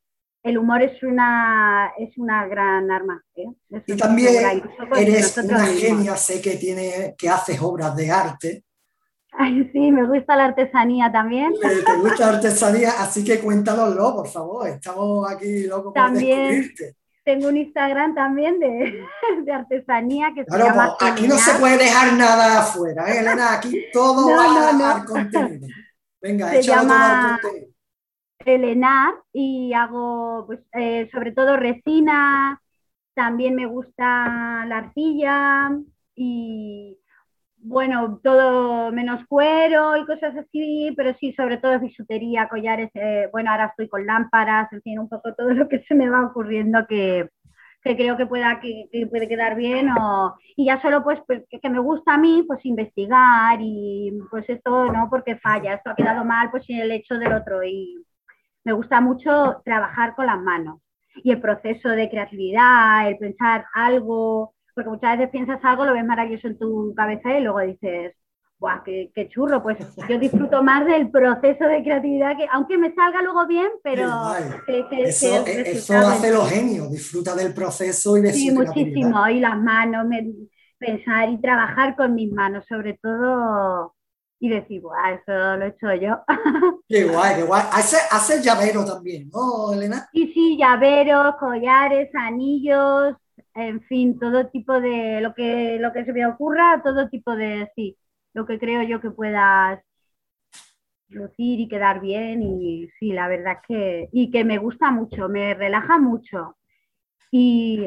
el 0.43 0.57
humor 0.57 0.81
es 0.81 1.03
una, 1.03 1.91
es 1.99 2.17
una 2.17 2.47
gran 2.47 2.89
arma. 2.89 3.23
¿eh? 3.35 3.45
y 3.85 3.95
también 3.95 4.63
eres 4.97 5.37
una 5.37 5.65
genia, 5.65 6.15
sé 6.15 6.41
que, 6.41 6.55
tiene, 6.55 7.15
que 7.17 7.29
haces 7.29 7.61
obras 7.61 7.95
de 7.95 8.11
arte 8.11 8.63
Ay, 9.31 9.69
sí, 9.71 9.91
me 9.91 10.05
gusta 10.05 10.35
la 10.35 10.45
artesanía 10.45 11.11
también. 11.11 11.53
Te 11.59 11.95
gusta 11.95 12.31
la 12.31 12.37
artesanía, 12.37 12.91
así 12.99 13.23
que 13.23 13.39
cuéntanoslo, 13.39 14.15
por 14.15 14.27
favor. 14.27 14.67
Estamos 14.67 15.29
aquí 15.31 15.67
locos 15.67 15.93
también, 15.93 16.37
por 16.37 16.49
descubrirte. 16.49 16.95
Tengo 17.23 17.47
un 17.49 17.57
Instagram 17.57 18.15
también 18.15 18.59
de, 18.59 19.05
de 19.45 19.51
artesanía 19.51 20.31
que 20.33 20.43
se 20.43 20.57
llama 20.57 20.95
pues, 20.99 21.11
aquí 21.11 21.27
no 21.27 21.37
se 21.37 21.53
puede 21.59 21.77
dejar 21.77 22.13
nada 22.13 22.59
afuera, 22.59 23.13
¿eh, 23.13 23.19
Elena? 23.19 23.53
Aquí 23.53 23.85
todo 23.93 24.27
va 24.35 24.95
al 24.95 25.05
contenido. 25.05 25.67
Venga, 26.21 26.49
se 26.49 26.63
llama 26.63 27.39
contenido. 27.41 27.71
Elenar 28.43 29.13
y 29.31 29.71
hago 29.73 30.45
pues, 30.47 30.59
eh, 30.73 31.07
sobre 31.11 31.31
todo 31.31 31.57
resina, 31.57 32.59
también 33.13 33.53
me 33.53 33.67
gusta 33.67 34.65
la 34.65 34.77
arcilla 34.79 35.71
y 36.15 36.97
bueno, 37.63 38.19
todo 38.23 38.91
menos 38.91 39.25
cuero 39.27 39.95
y 39.97 40.05
cosas 40.05 40.35
así, 40.35 40.93
pero 40.97 41.15
sí, 41.19 41.33
sobre 41.33 41.57
todo 41.57 41.79
bisutería, 41.79 42.49
collares, 42.49 42.89
eh, 42.95 43.29
bueno, 43.31 43.51
ahora 43.51 43.67
estoy 43.67 43.87
con 43.87 44.05
lámparas, 44.05 44.69
en 44.83 44.99
un 44.99 45.09
poco 45.09 45.33
todo 45.33 45.51
lo 45.51 45.67
que 45.67 45.83
se 45.83 45.95
me 45.95 46.09
va 46.09 46.25
ocurriendo 46.25 46.85
que, 46.87 47.29
creo 47.83 48.17
que 48.17 48.25
pueda 48.25 48.59
que, 48.59 48.89
puede 49.09 49.27
quedar 49.27 49.55
bien 49.55 49.89
o, 49.91 50.35
y 50.55 50.65
ya 50.65 50.81
solo 50.81 51.03
pues, 51.03 51.19
pues 51.27 51.43
que, 51.49 51.69
me 51.69 51.79
gusta 51.79 52.15
a 52.15 52.17
mí 52.17 52.43
pues 52.47 52.65
investigar 52.65 53.59
y 53.61 54.11
pues 54.29 54.49
esto 54.49 54.91
no 54.91 55.07
porque 55.09 55.37
falla, 55.37 55.75
esto 55.75 55.91
ha 55.91 55.95
quedado 55.95 56.25
mal 56.25 56.51
pues 56.51 56.63
en 56.69 56.79
el 56.79 56.91
hecho 56.91 57.15
del 57.17 57.33
otro 57.33 57.63
y 57.63 57.95
me 58.63 58.73
gusta 58.73 59.01
mucho 59.01 59.61
trabajar 59.65 60.15
con 60.15 60.27
las 60.27 60.39
manos 60.39 60.79
y 61.15 61.31
el 61.31 61.41
proceso 61.41 61.89
de 61.89 62.09
creatividad, 62.09 63.07
el 63.07 63.17
pensar 63.17 63.65
algo, 63.73 64.53
porque 64.83 64.95
muchas 64.97 65.17
veces 65.17 65.31
piensas 65.31 65.59
algo, 65.63 65.85
lo 65.85 65.93
ves 65.93 66.05
maravilloso 66.05 66.47
en 66.47 66.57
tu 66.57 66.93
cabeza 66.95 67.37
y 67.37 67.41
luego 67.41 67.59
dices, 67.59 68.15
¡buah, 68.57 68.83
qué, 68.83 69.29
chulo! 69.29 69.61
Pues 69.61 69.77
yo 70.09 70.17
disfruto 70.17 70.63
más 70.63 70.85
del 70.85 71.09
proceso 71.11 71.65
de 71.65 71.83
creatividad, 71.83 72.35
que 72.37 72.47
aunque 72.51 72.77
me 72.77 72.93
salga 72.93 73.21
luego 73.21 73.45
bien, 73.47 73.69
pero... 73.83 74.09
eso, 74.67 75.45
eso 75.45 75.97
hace 75.97 76.31
lo 76.31 76.45
genio, 76.45 76.87
disfruta 76.87 77.35
del 77.35 77.53
proceso 77.53 78.17
y 78.17 78.21
de 78.21 78.33
Sí, 78.33 78.51
muchísimo, 78.51 79.27
y 79.27 79.39
las 79.39 79.57
manos, 79.57 80.07
pensar 80.77 81.29
y 81.29 81.39
trabajar 81.39 81.95
con 81.95 82.15
mis 82.15 82.31
manos, 82.31 82.65
sobre 82.67 82.97
todo 83.01 83.95
y 84.41 84.49
decir, 84.49 84.81
guau, 84.81 84.95
eso 85.13 85.55
lo 85.55 85.65
he 85.65 85.67
hecho 85.67 85.93
yo. 85.93 86.17
Qué 86.89 87.05
guay, 87.05 87.35
qué 87.35 87.43
guay. 87.43 87.61
Hace, 87.71 87.97
hace 88.09 88.41
llavero 88.41 88.83
también, 88.83 89.29
¿no, 89.31 89.71
Elena? 89.71 90.09
Sí, 90.11 90.31
sí, 90.33 90.57
llaveros, 90.57 91.35
collares, 91.39 92.09
anillos, 92.15 93.15
en 93.55 93.81
fin, 93.83 94.19
todo 94.19 94.47
tipo 94.49 94.79
de 94.81 95.21
lo 95.21 95.33
que, 95.33 95.77
lo 95.79 95.91
que 95.93 96.05
se 96.05 96.13
me 96.13 96.25
ocurra, 96.27 96.81
todo 96.83 97.09
tipo 97.09 97.35
de, 97.35 97.69
sí, 97.75 97.97
lo 98.33 98.45
que 98.45 98.59
creo 98.59 98.83
yo 98.83 99.01
que 99.01 99.11
puedas 99.11 99.81
lucir 101.09 101.59
y 101.59 101.67
quedar 101.67 101.99
bien 102.01 102.41
y 102.43 102.87
sí, 102.99 103.11
la 103.13 103.27
verdad 103.27 103.57
que, 103.67 104.09
y 104.11 104.31
que 104.31 104.43
me 104.45 104.57
gusta 104.57 104.91
mucho, 104.91 105.27
me 105.29 105.53
relaja 105.53 105.97
mucho. 105.97 106.57
Y 107.31 107.79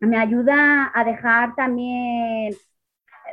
me 0.00 0.18
ayuda 0.18 0.92
a 0.94 1.04
dejar 1.04 1.54
también, 1.56 2.54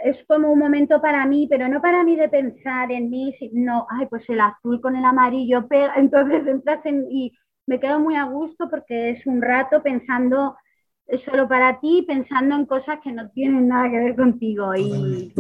es 0.04 0.18
como 0.28 0.52
un 0.52 0.60
momento 0.60 1.02
para 1.02 1.26
mí, 1.28 1.48
pero 1.50 1.68
no 1.70 1.82
para 1.82 2.04
mí 2.04 2.16
de 2.16 2.30
pensar 2.30 2.92
en 2.92 3.10
mí, 3.10 3.36
sino, 3.40 3.88
ay, 3.90 4.08
pues 4.08 4.30
el 4.30 4.42
azul 4.42 4.82
con 4.82 4.96
el 4.96 5.06
amarillo, 5.06 5.68
entonces 5.98 6.48
entras 6.48 6.86
en, 6.86 7.08
y 7.12 7.34
me 7.68 7.80
quedo 7.80 8.00
muy 8.00 8.16
a 8.16 8.26
gusto 8.26 8.70
porque 8.70 9.12
es 9.12 9.26
un 9.28 9.42
rato 9.42 9.84
pensando 9.84 10.58
es 10.60 10.63
solo 11.26 11.48
para 11.48 11.80
ti, 11.80 12.04
pensando 12.08 12.56
en 12.56 12.66
cosas 12.66 13.00
que 13.04 13.12
no 13.12 13.30
tienen 13.32 13.68
nada 13.68 13.90
que 13.90 13.98
ver 13.98 14.16
contigo. 14.16 14.76
Y, 14.76 15.34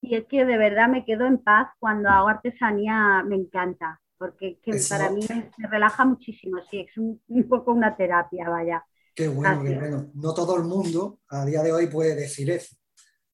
y, 0.00 0.14
es 0.14 0.24
que 0.26 0.44
de 0.44 0.56
verdad 0.56 0.88
me 0.88 1.04
quedo 1.04 1.26
en 1.26 1.38
paz 1.38 1.68
cuando 1.78 2.08
hago 2.08 2.28
artesanía, 2.28 3.22
me 3.24 3.36
encanta, 3.36 4.00
porque 4.18 4.58
para 4.88 5.10
mí 5.10 5.20
me, 5.28 5.68
relaja 5.68 6.04
muchísimo, 6.04 6.58
sí, 6.70 6.80
es 6.80 6.96
un, 6.96 7.20
poco 7.48 7.72
una 7.72 7.96
terapia, 7.96 8.48
vaya. 8.48 8.84
Qué 9.14 9.28
bueno, 9.28 9.62
qué 9.62 9.74
bueno. 9.74 10.10
No 10.14 10.32
todo 10.32 10.56
el 10.56 10.64
mundo 10.64 11.18
a 11.28 11.44
día 11.44 11.62
de 11.62 11.72
hoy 11.72 11.86
puede 11.86 12.14
decir 12.14 12.50
eso. 12.50 12.76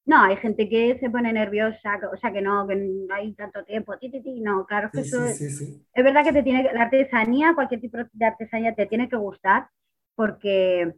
No, 0.05 0.23
hay 0.23 0.37
gente 0.37 0.67
que 0.67 0.97
se 0.99 1.09
pone 1.09 1.31
nerviosa, 1.31 1.99
o 2.11 2.17
sea, 2.17 2.33
que 2.33 2.41
no, 2.41 2.67
que 2.67 2.75
no 2.75 3.13
hay 3.13 3.33
tanto 3.35 3.63
tiempo, 3.63 3.93
no, 4.41 4.65
claro 4.65 4.89
que 4.91 5.01
eso 5.01 5.23
es, 5.23 5.39
es, 5.39 6.03
verdad 6.03 6.23
que 6.23 6.33
te 6.33 6.41
tiene 6.41 6.63
la 6.73 6.83
artesanía, 6.83 7.53
cualquier 7.53 7.79
tipo 7.79 7.97
de 8.11 8.25
artesanía 8.25 8.73
te 8.73 8.87
tiene 8.87 9.07
que 9.07 9.17
gustar, 9.17 9.69
porque 10.15 10.95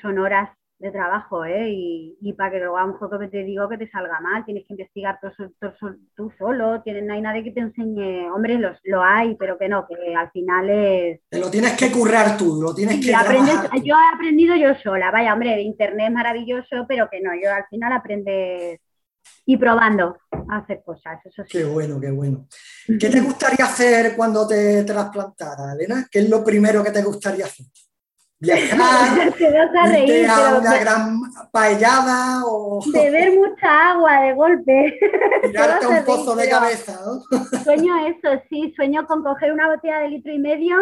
son 0.00 0.18
horas 0.18 0.50
de 0.82 0.90
trabajo, 0.90 1.44
¿eh? 1.44 1.68
Y, 1.70 2.32
para 2.36 2.50
que 2.50 2.58
luego 2.58 2.76
a 2.76 2.86
lo 2.86 2.94
mejor 2.94 3.20
que 3.20 3.28
te 3.28 3.44
digo 3.44 3.68
que 3.68 3.78
te 3.78 3.88
salga 3.88 4.20
mal, 4.20 4.44
tienes 4.44 4.64
que 4.66 4.74
investigar 4.74 5.20
tú 6.16 6.32
solo, 6.36 6.82
tienes, 6.82 7.04
no 7.04 7.14
hay 7.14 7.20
nadie 7.20 7.44
que 7.44 7.52
te 7.52 7.60
enseñe, 7.60 8.28
hombre, 8.34 8.58
los, 8.58 8.76
lo 8.82 9.00
hay, 9.00 9.36
pero 9.36 9.56
que 9.56 9.68
no, 9.68 9.86
que 9.86 10.14
al 10.14 10.30
final 10.32 10.68
es... 10.68 11.20
Te 11.28 11.38
lo 11.38 11.50
tienes 11.50 11.76
que 11.76 11.92
currar 11.92 12.36
tú, 12.36 12.60
lo 12.60 12.74
tienes 12.74 13.04
que 13.04 13.14
aprendes, 13.14 13.54
Yo 13.84 13.94
he 13.94 14.14
aprendido 14.14 14.56
yo 14.56 14.74
sola, 14.82 15.12
vaya, 15.12 15.32
hombre, 15.32 15.62
internet 15.62 16.08
es 16.08 16.12
maravilloso, 16.12 16.84
pero 16.88 17.08
que 17.08 17.20
no, 17.20 17.30
yo 17.40 17.54
al 17.54 17.64
final 17.70 17.92
aprendes 17.92 18.80
y 19.46 19.56
probando 19.56 20.16
a 20.48 20.58
hacer 20.58 20.82
cosas, 20.84 21.20
eso 21.24 21.44
sí. 21.44 21.58
Qué 21.58 21.64
bueno, 21.64 22.00
qué 22.00 22.10
bueno. 22.10 22.48
¿Qué 22.86 23.08
te 23.08 23.20
gustaría 23.20 23.66
hacer 23.66 24.16
cuando 24.16 24.48
te 24.48 24.82
trasplantara, 24.82 25.74
Elena? 25.74 26.08
¿Qué 26.10 26.20
es 26.20 26.28
lo 26.28 26.42
primero 26.42 26.82
que 26.82 26.90
te 26.90 27.04
gustaría 27.04 27.44
hacer? 27.44 27.66
viajar, 28.42 29.88
reír, 29.88 30.26
a 30.28 30.58
una 30.58 30.78
gran 30.78 31.20
paellada 31.52 32.42
o... 32.44 32.80
Beber 32.92 33.38
mucha 33.38 33.90
agua 33.90 34.20
de 34.22 34.34
golpe. 34.34 34.98
Tirarte 35.42 35.86
un 35.86 36.04
pozo 36.04 36.34
de 36.34 36.48
cabeza, 36.48 36.98
¿no? 37.04 37.20
Sueño 37.62 38.06
eso, 38.06 38.42
sí, 38.50 38.72
sueño 38.74 39.06
con 39.06 39.22
coger 39.22 39.52
una 39.52 39.68
botella 39.68 40.00
de 40.00 40.08
litro 40.08 40.32
y 40.32 40.40
medio 40.40 40.76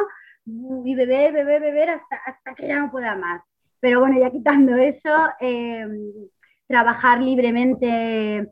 y 0.47 0.95
beber, 0.95 1.35
beber, 1.35 1.61
beber 1.61 1.91
hasta, 1.91 2.17
hasta 2.25 2.55
que 2.55 2.67
ya 2.67 2.79
no 2.79 2.91
pueda 2.91 3.15
más. 3.15 3.43
Pero 3.81 4.01
bueno, 4.01 4.19
ya 4.19 4.31
quitando 4.31 4.75
eso, 4.77 5.11
em, 5.41 6.11
trabajar 6.67 7.21
libremente 7.21 8.51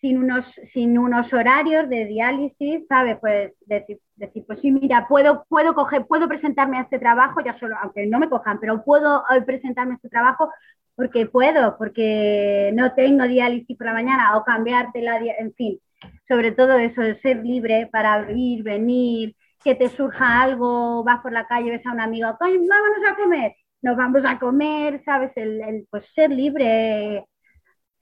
sin 0.00 0.18
unos, 0.18 0.44
sin 0.72 0.98
unos 0.98 1.32
horarios 1.32 1.88
de 1.88 2.04
diálisis, 2.06 2.86
¿sabes? 2.88 3.18
Pues 3.20 3.52
decir, 3.66 3.98
decir, 4.16 4.44
pues 4.46 4.60
sí, 4.60 4.70
mira, 4.70 5.06
puedo, 5.08 5.44
puedo, 5.48 5.74
coger, 5.74 6.06
puedo 6.06 6.28
presentarme 6.28 6.78
a 6.78 6.82
este 6.82 6.98
trabajo, 6.98 7.40
ya 7.44 7.58
solo, 7.58 7.76
aunque 7.82 8.06
no 8.06 8.18
me 8.18 8.28
cojan, 8.28 8.60
pero 8.60 8.84
puedo 8.84 9.24
eh, 9.30 9.42
presentarme 9.42 9.94
a 9.94 9.96
este 9.96 10.08
trabajo 10.08 10.50
porque 10.94 11.26
puedo, 11.26 11.76
porque 11.78 12.72
no 12.74 12.92
tengo 12.94 13.24
diálisis 13.24 13.76
por 13.76 13.86
la 13.86 13.92
mañana 13.92 14.36
o 14.36 14.44
cambiarte 14.44 15.00
la, 15.00 15.18
en 15.18 15.54
fin, 15.54 15.78
sobre 16.26 16.52
todo 16.52 16.76
eso 16.78 17.00
de 17.00 17.20
ser 17.20 17.44
libre 17.44 17.88
para 17.92 18.30
ir, 18.32 18.64
venir, 18.64 19.36
que 19.62 19.74
te 19.74 19.88
surja 19.90 20.42
algo, 20.42 21.04
vas 21.04 21.20
por 21.20 21.32
la 21.32 21.46
calle, 21.46 21.70
ves 21.70 21.86
a 21.86 21.92
un 21.92 22.00
amigo, 22.00 22.28
vámonos 22.40 23.10
a 23.10 23.16
comer, 23.16 23.54
nos 23.82 23.96
vamos 23.96 24.22
a 24.24 24.38
comer, 24.38 25.02
¿sabes? 25.04 25.30
el, 25.36 25.86
pues 25.90 26.04
ser 26.14 26.30
libre 26.30 27.24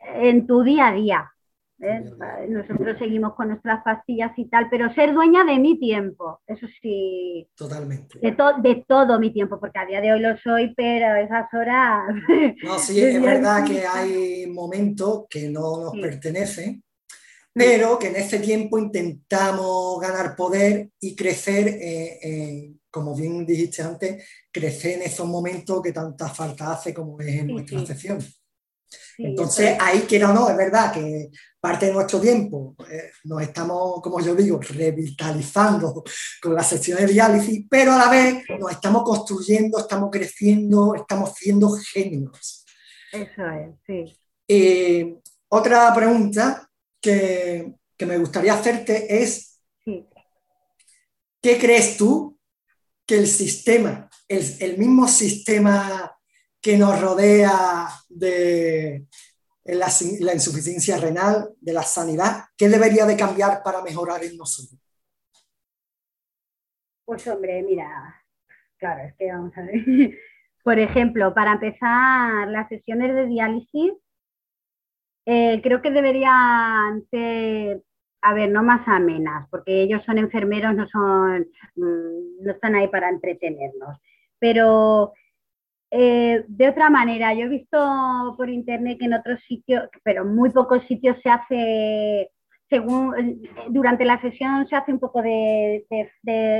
en 0.00 0.46
tu 0.46 0.62
día 0.62 0.88
a 0.88 0.92
día. 0.92 1.30
¿Eh? 1.80 2.04
Nosotros 2.48 2.98
seguimos 2.98 3.34
con 3.34 3.48
nuestras 3.48 3.82
pastillas 3.82 4.32
y 4.36 4.46
tal, 4.46 4.68
pero 4.70 4.92
ser 4.94 5.12
dueña 5.12 5.44
de 5.44 5.58
mi 5.58 5.78
tiempo, 5.78 6.40
eso 6.46 6.66
sí. 6.80 7.46
Totalmente. 7.54 8.18
De, 8.18 8.36
de 8.62 8.84
todo 8.86 9.18
mi 9.18 9.32
tiempo, 9.32 9.60
porque 9.60 9.78
a 9.78 9.86
día 9.86 10.00
de 10.00 10.12
hoy 10.12 10.20
lo 10.20 10.36
soy, 10.38 10.74
pero 10.74 11.06
a 11.06 11.20
esas 11.20 11.52
horas. 11.52 12.14
No, 12.62 12.78
sí, 12.78 13.00
es 13.00 13.20
verdad 13.20 13.64
que 13.64 13.86
hay 13.86 14.46
momentos 14.46 15.24
que 15.28 15.48
no 15.48 15.80
nos 15.82 15.92
pertenecen, 15.92 16.82
pero 17.52 17.98
que 17.98 18.08
en 18.08 18.16
ese 18.16 18.38
tiempo 18.38 18.78
intentamos 18.78 20.00
ganar 20.00 20.34
poder 20.36 20.90
y 21.00 21.14
crecer, 21.14 21.68
eh, 21.68 22.72
como 22.90 23.14
bien 23.14 23.44
dijiste 23.46 23.82
antes, 23.82 24.24
crecer 24.50 24.94
en 24.94 25.02
esos 25.02 25.26
momentos 25.26 25.82
que 25.82 25.92
tanta 25.92 26.28
falta 26.28 26.72
hace 26.72 26.92
como 26.92 27.20
es 27.20 27.28
en 27.28 27.48
nuestra 27.48 27.84
sección. 27.84 28.18
Entonces, 29.18 29.76
ahí 29.80 30.00
quiera 30.00 30.30
o 30.30 30.34
no, 30.34 30.48
es 30.48 30.56
verdad 30.56 30.92
que 30.92 31.30
parte 31.60 31.86
de 31.86 31.92
nuestro 31.92 32.20
tiempo 32.20 32.76
eh, 32.90 33.10
nos 33.24 33.42
estamos, 33.42 34.00
como 34.02 34.20
yo 34.20 34.34
digo, 34.34 34.60
revitalizando 34.60 36.04
con 36.42 36.54
las 36.54 36.68
sesiones 36.68 37.06
de 37.06 37.12
diálisis, 37.14 37.66
pero 37.68 37.92
a 37.92 37.98
la 37.98 38.10
vez 38.10 38.44
nos 38.58 38.72
estamos 38.72 39.02
construyendo, 39.02 39.78
estamos 39.78 40.10
creciendo, 40.10 40.94
estamos 40.94 41.32
siendo 41.34 41.70
genios. 41.70 42.64
Eso 43.12 43.46
es, 43.50 43.74
sí. 43.86 44.18
Eh, 44.48 45.16
otra 45.48 45.92
pregunta 45.94 46.68
que, 47.00 47.74
me 48.00 48.18
gustaría 48.18 48.52
hacerte 48.52 49.22
es, 49.22 49.60
¿qué 49.84 51.58
crees 51.58 51.96
tú 51.96 52.38
que 53.06 53.16
el 53.16 53.26
sistema, 53.26 54.10
el 54.28 54.76
mismo 54.76 55.08
sistema 55.08 56.15
que 56.66 56.76
nos 56.76 57.00
rodea 57.00 57.86
de 58.08 59.06
la, 59.66 60.34
insuficiencia 60.34 60.96
renal, 60.96 61.50
de 61.60 61.72
la 61.72 61.84
sanidad, 61.84 62.46
¿qué 62.58 62.68
debería 62.68 63.06
de 63.06 63.16
cambiar 63.16 63.62
para 63.62 63.82
mejorar 63.82 64.24
en 64.24 64.36
nosotros? 64.36 64.80
Pues 67.04 67.24
hombre, 67.28 67.62
mira, 67.62 68.20
claro, 68.78 69.04
es 69.04 69.14
que 69.14 69.30
vamos 69.30 69.56
a 69.56 69.62
ver. 69.62 69.74
Por 70.64 70.80
ejemplo, 70.80 71.32
para 71.32 71.52
empezar 71.52 72.48
las 72.48 72.68
sesiones 72.68 73.14
de 73.14 73.26
diálisis, 73.26 73.92
eh, 75.24 75.60
creo 75.62 75.80
que 75.80 75.92
deberían 75.92 77.06
ser, 77.12 77.84
a 78.22 78.34
ver, 78.34 78.50
no 78.50 78.64
más 78.64 78.88
amenas, 78.88 79.46
porque 79.52 79.82
ellos 79.82 80.02
son 80.04 80.18
enfermeros, 80.18 80.74
no 80.74 80.88
son, 80.88 81.46
mm, 81.76 82.44
no 82.44 82.50
están 82.50 82.74
ahí 82.74 82.88
para 82.88 83.08
entretenernos. 83.08 84.00
Pero 84.40 85.12
eh, 85.98 86.44
de 86.46 86.68
otra 86.68 86.90
manera, 86.90 87.32
yo 87.32 87.46
he 87.46 87.48
visto 87.48 88.34
por 88.36 88.50
internet 88.50 88.98
que 88.98 89.06
en 89.06 89.14
otros 89.14 89.40
sitios, 89.48 89.88
pero 90.04 90.24
en 90.24 90.36
muy 90.36 90.50
pocos 90.50 90.84
sitios 90.86 91.16
se 91.22 91.30
hace, 91.30 92.30
según 92.68 93.42
durante 93.70 94.04
la 94.04 94.20
sesión 94.20 94.68
se 94.68 94.76
hace 94.76 94.92
un 94.92 94.98
poco 94.98 95.22
de, 95.22 95.86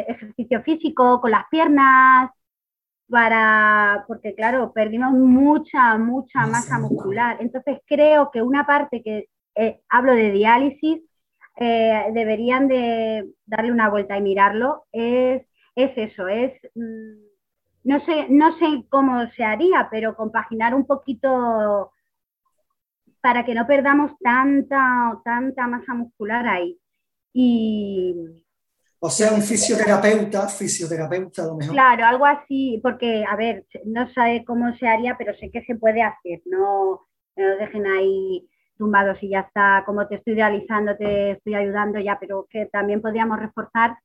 ejercicio 0.08 0.62
físico 0.62 1.20
con 1.20 1.32
las 1.32 1.44
piernas, 1.50 2.30
para, 3.10 4.04
porque 4.08 4.34
claro, 4.34 4.72
perdimos 4.72 5.12
mucha, 5.12 5.98
mucha 5.98 6.46
masa 6.46 6.78
muscular. 6.78 7.36
Entonces 7.40 7.80
creo 7.86 8.30
que 8.30 8.40
una 8.40 8.64
parte 8.66 9.02
que 9.02 9.28
eh, 9.54 9.80
hablo 9.90 10.14
de 10.14 10.30
diálisis, 10.30 11.02
eh, 11.58 12.06
deberían 12.14 12.68
de 12.68 13.34
darle 13.44 13.70
una 13.70 13.90
vuelta 13.90 14.16
y 14.16 14.22
mirarlo, 14.22 14.86
es, 14.92 15.42
es 15.74 15.92
eso, 15.98 16.26
es... 16.26 16.54
Mm, 16.74 17.25
no 17.86 18.04
sé, 18.04 18.26
no 18.30 18.58
sé 18.58 18.84
cómo 18.88 19.30
se 19.36 19.44
haría, 19.44 19.86
pero 19.90 20.16
compaginar 20.16 20.74
un 20.74 20.86
poquito 20.86 21.92
para 23.20 23.44
que 23.44 23.54
no 23.54 23.64
perdamos 23.64 24.10
tanta, 24.18 25.20
tanta 25.24 25.68
masa 25.68 25.94
muscular 25.94 26.48
ahí. 26.48 26.78
Y, 27.32 28.12
o 28.98 29.08
sea, 29.08 29.32
un 29.32 29.40
fisioterapeuta, 29.40 30.48
fisioterapeuta 30.48 31.44
a 31.44 31.46
lo 31.46 31.56
mejor. 31.56 31.74
Claro, 31.74 32.06
algo 32.06 32.26
así, 32.26 32.80
porque, 32.82 33.24
a 33.24 33.36
ver, 33.36 33.64
no 33.84 34.08
sé 34.10 34.42
cómo 34.44 34.74
se 34.78 34.88
haría, 34.88 35.16
pero 35.16 35.32
sé 35.36 35.52
que 35.52 35.62
se 35.62 35.76
puede 35.76 36.02
hacer, 36.02 36.42
no, 36.44 37.06
no 37.36 37.56
dejen 37.56 37.86
ahí 37.86 38.48
tumbados 38.76 39.22
y 39.22 39.28
ya 39.28 39.40
está, 39.40 39.84
como 39.86 40.08
te 40.08 40.16
estoy 40.16 40.34
realizando, 40.34 40.96
te 40.96 41.32
estoy 41.32 41.54
ayudando 41.54 42.00
ya, 42.00 42.18
pero 42.18 42.48
que 42.50 42.66
también 42.66 43.00
podríamos 43.00 43.38
reforzar 43.38 43.96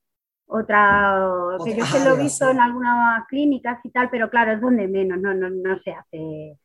otra, 0.53 1.17
que 1.63 1.77
yo 1.77 1.85
se 1.85 2.03
lo 2.03 2.15
he 2.15 2.23
visto 2.23 2.49
en 2.51 2.59
algunas 2.59 3.25
clínicas 3.27 3.79
y 3.85 3.89
tal, 3.89 4.09
pero 4.09 4.29
claro, 4.29 4.51
es 4.51 4.59
donde 4.59 4.85
menos, 4.85 5.17
no, 5.17 5.33
no, 5.33 5.49
no 5.49 5.79
se 5.79 5.91
hace. 5.93 6.57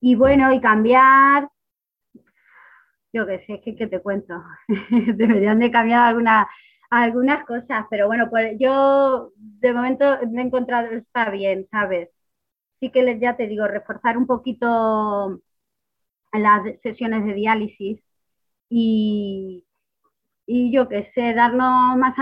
Y 0.00 0.14
bueno, 0.14 0.52
y 0.52 0.60
cambiar, 0.60 1.48
yo 3.12 3.26
qué 3.26 3.44
sé, 3.46 3.62
¿qué, 3.64 3.86
te 3.86 4.00
cuento? 4.02 4.34
Deberían 5.14 5.58
de 5.58 5.70
cambiar 5.70 6.02
algunas 6.02 6.46
algunas 6.90 7.44
cosas, 7.46 7.86
pero 7.90 8.06
bueno, 8.06 8.28
pues 8.30 8.56
yo 8.58 9.32
de 9.36 9.72
momento 9.72 10.18
me 10.30 10.42
he 10.42 10.46
encontrado, 10.46 10.88
está 10.88 11.30
bien, 11.30 11.66
¿sabes? 11.70 12.10
Sí 12.80 12.90
que 12.90 13.02
les, 13.02 13.20
ya 13.20 13.36
te 13.36 13.46
digo, 13.46 13.66
reforzar 13.66 14.18
un 14.18 14.26
poquito 14.26 15.40
las 16.32 16.62
sesiones 16.82 17.24
de 17.24 17.34
diálisis 17.34 18.00
y, 18.70 19.64
y 20.50 20.72
yo 20.72 20.88
qué 20.88 21.10
sé, 21.14 21.34
darnos 21.34 21.98
más, 21.98 22.14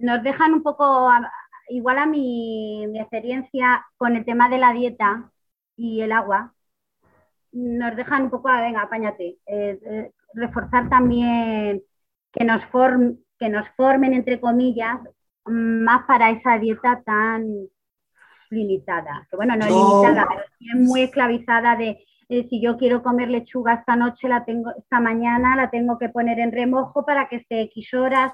nos 0.00 0.22
dejan 0.24 0.54
un 0.54 0.62
poco, 0.64 1.08
igual 1.68 1.98
a 1.98 2.04
mi, 2.04 2.84
experiencia 2.98 3.86
con 3.96 4.16
el 4.16 4.24
tema 4.24 4.48
de 4.48 4.58
la 4.58 4.72
dieta 4.72 5.30
y 5.76 6.00
el 6.00 6.10
agua, 6.10 6.52
nos 7.52 7.94
dejan 7.94 8.24
un 8.24 8.30
poco, 8.30 8.48
venga, 8.48 8.82
apáñate, 8.82 9.38
eh, 9.46 9.78
eh, 9.86 10.10
reforzar 10.34 10.88
también 10.88 11.80
que 12.32 12.44
nos, 12.44 12.60
que 13.38 13.48
nos 13.48 13.68
formen, 13.76 14.14
entre 14.14 14.40
comillas, 14.40 14.98
más 15.44 16.06
para 16.06 16.30
esa 16.30 16.58
dieta 16.58 17.02
tan 17.06 17.46
limitada, 18.50 19.28
que 19.30 19.36
bueno, 19.36 19.54
no, 19.54 19.64
es 19.64 19.70
limitada, 19.70 20.26
pero 20.28 20.42
es 20.58 20.88
muy 20.88 21.02
esclavizada 21.02 21.76
de 21.76 22.04
eh, 22.28 22.46
si 22.50 22.60
yo 22.60 22.76
quiero 22.76 23.02
comer 23.02 23.28
lechuga 23.28 23.74
esta 23.74 23.96
noche, 23.96 24.28
la 24.28 24.44
tengo, 24.44 24.70
esta 24.76 25.00
mañana 25.00 25.56
la 25.56 25.70
tengo 25.70 25.98
que 25.98 26.10
poner 26.10 26.38
en 26.40 26.52
remojo 26.52 27.04
para 27.04 27.28
que 27.28 27.36
esté 27.36 27.62
X 27.62 27.94
horas. 27.94 28.32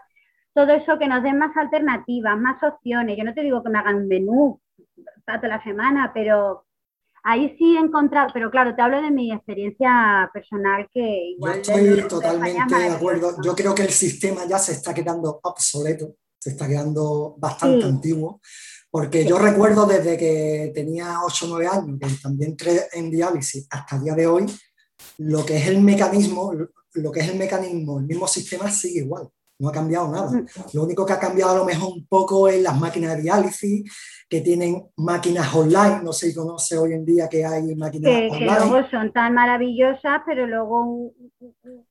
Todo 0.52 0.72
eso 0.72 0.98
que 0.98 1.06
nos 1.06 1.22
den 1.22 1.38
más 1.38 1.56
alternativas, 1.56 2.38
más 2.38 2.62
opciones. 2.62 3.16
Yo 3.16 3.24
no 3.24 3.34
te 3.34 3.42
digo 3.42 3.62
que 3.62 3.70
me 3.70 3.78
hagan 3.78 3.96
un 3.96 4.08
menú 4.08 4.60
para 5.24 5.40
toda 5.40 5.56
la 5.56 5.64
semana, 5.64 6.10
pero 6.12 6.64
ahí 7.22 7.54
sí 7.56 7.76
he 7.76 7.80
encontrado, 7.80 8.28
pero 8.32 8.50
claro, 8.50 8.74
te 8.74 8.82
hablo 8.82 9.00
de 9.00 9.10
mi 9.10 9.32
experiencia 9.32 10.28
personal 10.32 10.88
que 10.92 11.32
igual... 11.36 11.62
Yo 11.62 11.72
estoy 11.72 12.08
totalmente 12.08 12.74
de 12.74 12.88
acuerdo. 12.88 13.36
Yo 13.42 13.54
creo 13.54 13.74
que 13.74 13.82
el 13.82 13.90
sistema 13.90 14.44
ya 14.46 14.58
se 14.58 14.72
está 14.72 14.92
quedando 14.92 15.40
obsoleto, 15.42 16.16
se 16.38 16.50
está 16.50 16.66
quedando 16.66 17.36
bastante 17.38 17.84
antiguo 17.84 18.40
Porque 18.94 19.24
yo 19.24 19.40
recuerdo 19.40 19.86
desde 19.86 20.16
que 20.16 20.70
tenía 20.72 21.20
8 21.24 21.46
o 21.46 21.48
9 21.48 21.66
años, 21.66 21.98
que 22.00 22.06
también 22.22 22.50
entré 22.52 22.86
en 22.92 23.10
diálisis 23.10 23.66
hasta 23.68 23.96
el 23.96 24.04
día 24.04 24.14
de 24.14 24.28
hoy, 24.28 24.46
lo 25.18 25.44
que 25.44 25.56
es 25.56 25.66
el 25.66 25.80
mecanismo, 25.80 26.52
lo 26.92 27.10
que 27.10 27.18
es 27.18 27.28
el 27.28 27.36
mecanismo, 27.36 27.98
el 27.98 28.04
mismo 28.04 28.28
sistema 28.28 28.70
sigue 28.70 29.00
igual 29.00 29.28
no 29.64 29.70
ha 29.70 29.72
cambiado 29.72 30.08
nada. 30.08 30.30
Lo 30.74 30.84
único 30.84 31.06
que 31.06 31.14
ha 31.14 31.18
cambiado 31.18 31.52
a 31.52 31.58
lo 31.58 31.64
mejor 31.64 31.94
un 31.94 32.06
poco 32.06 32.46
es 32.48 32.62
las 32.62 32.78
máquinas 32.78 33.16
de 33.16 33.22
diálisis, 33.22 33.90
que 34.28 34.42
tienen 34.42 34.84
máquinas 34.96 35.54
online, 35.54 36.00
no 36.02 36.12
sé 36.12 36.28
si 36.28 36.34
conoce 36.34 36.76
hoy 36.76 36.92
en 36.92 37.04
día 37.04 37.28
que 37.28 37.44
hay 37.44 37.74
máquinas 37.74 38.12
online. 38.12 38.38
Que 38.38 38.44
luego 38.44 38.88
son 38.90 39.12
tan 39.12 39.32
maravillosas, 39.32 40.20
pero 40.26 40.46
luego, 40.46 41.12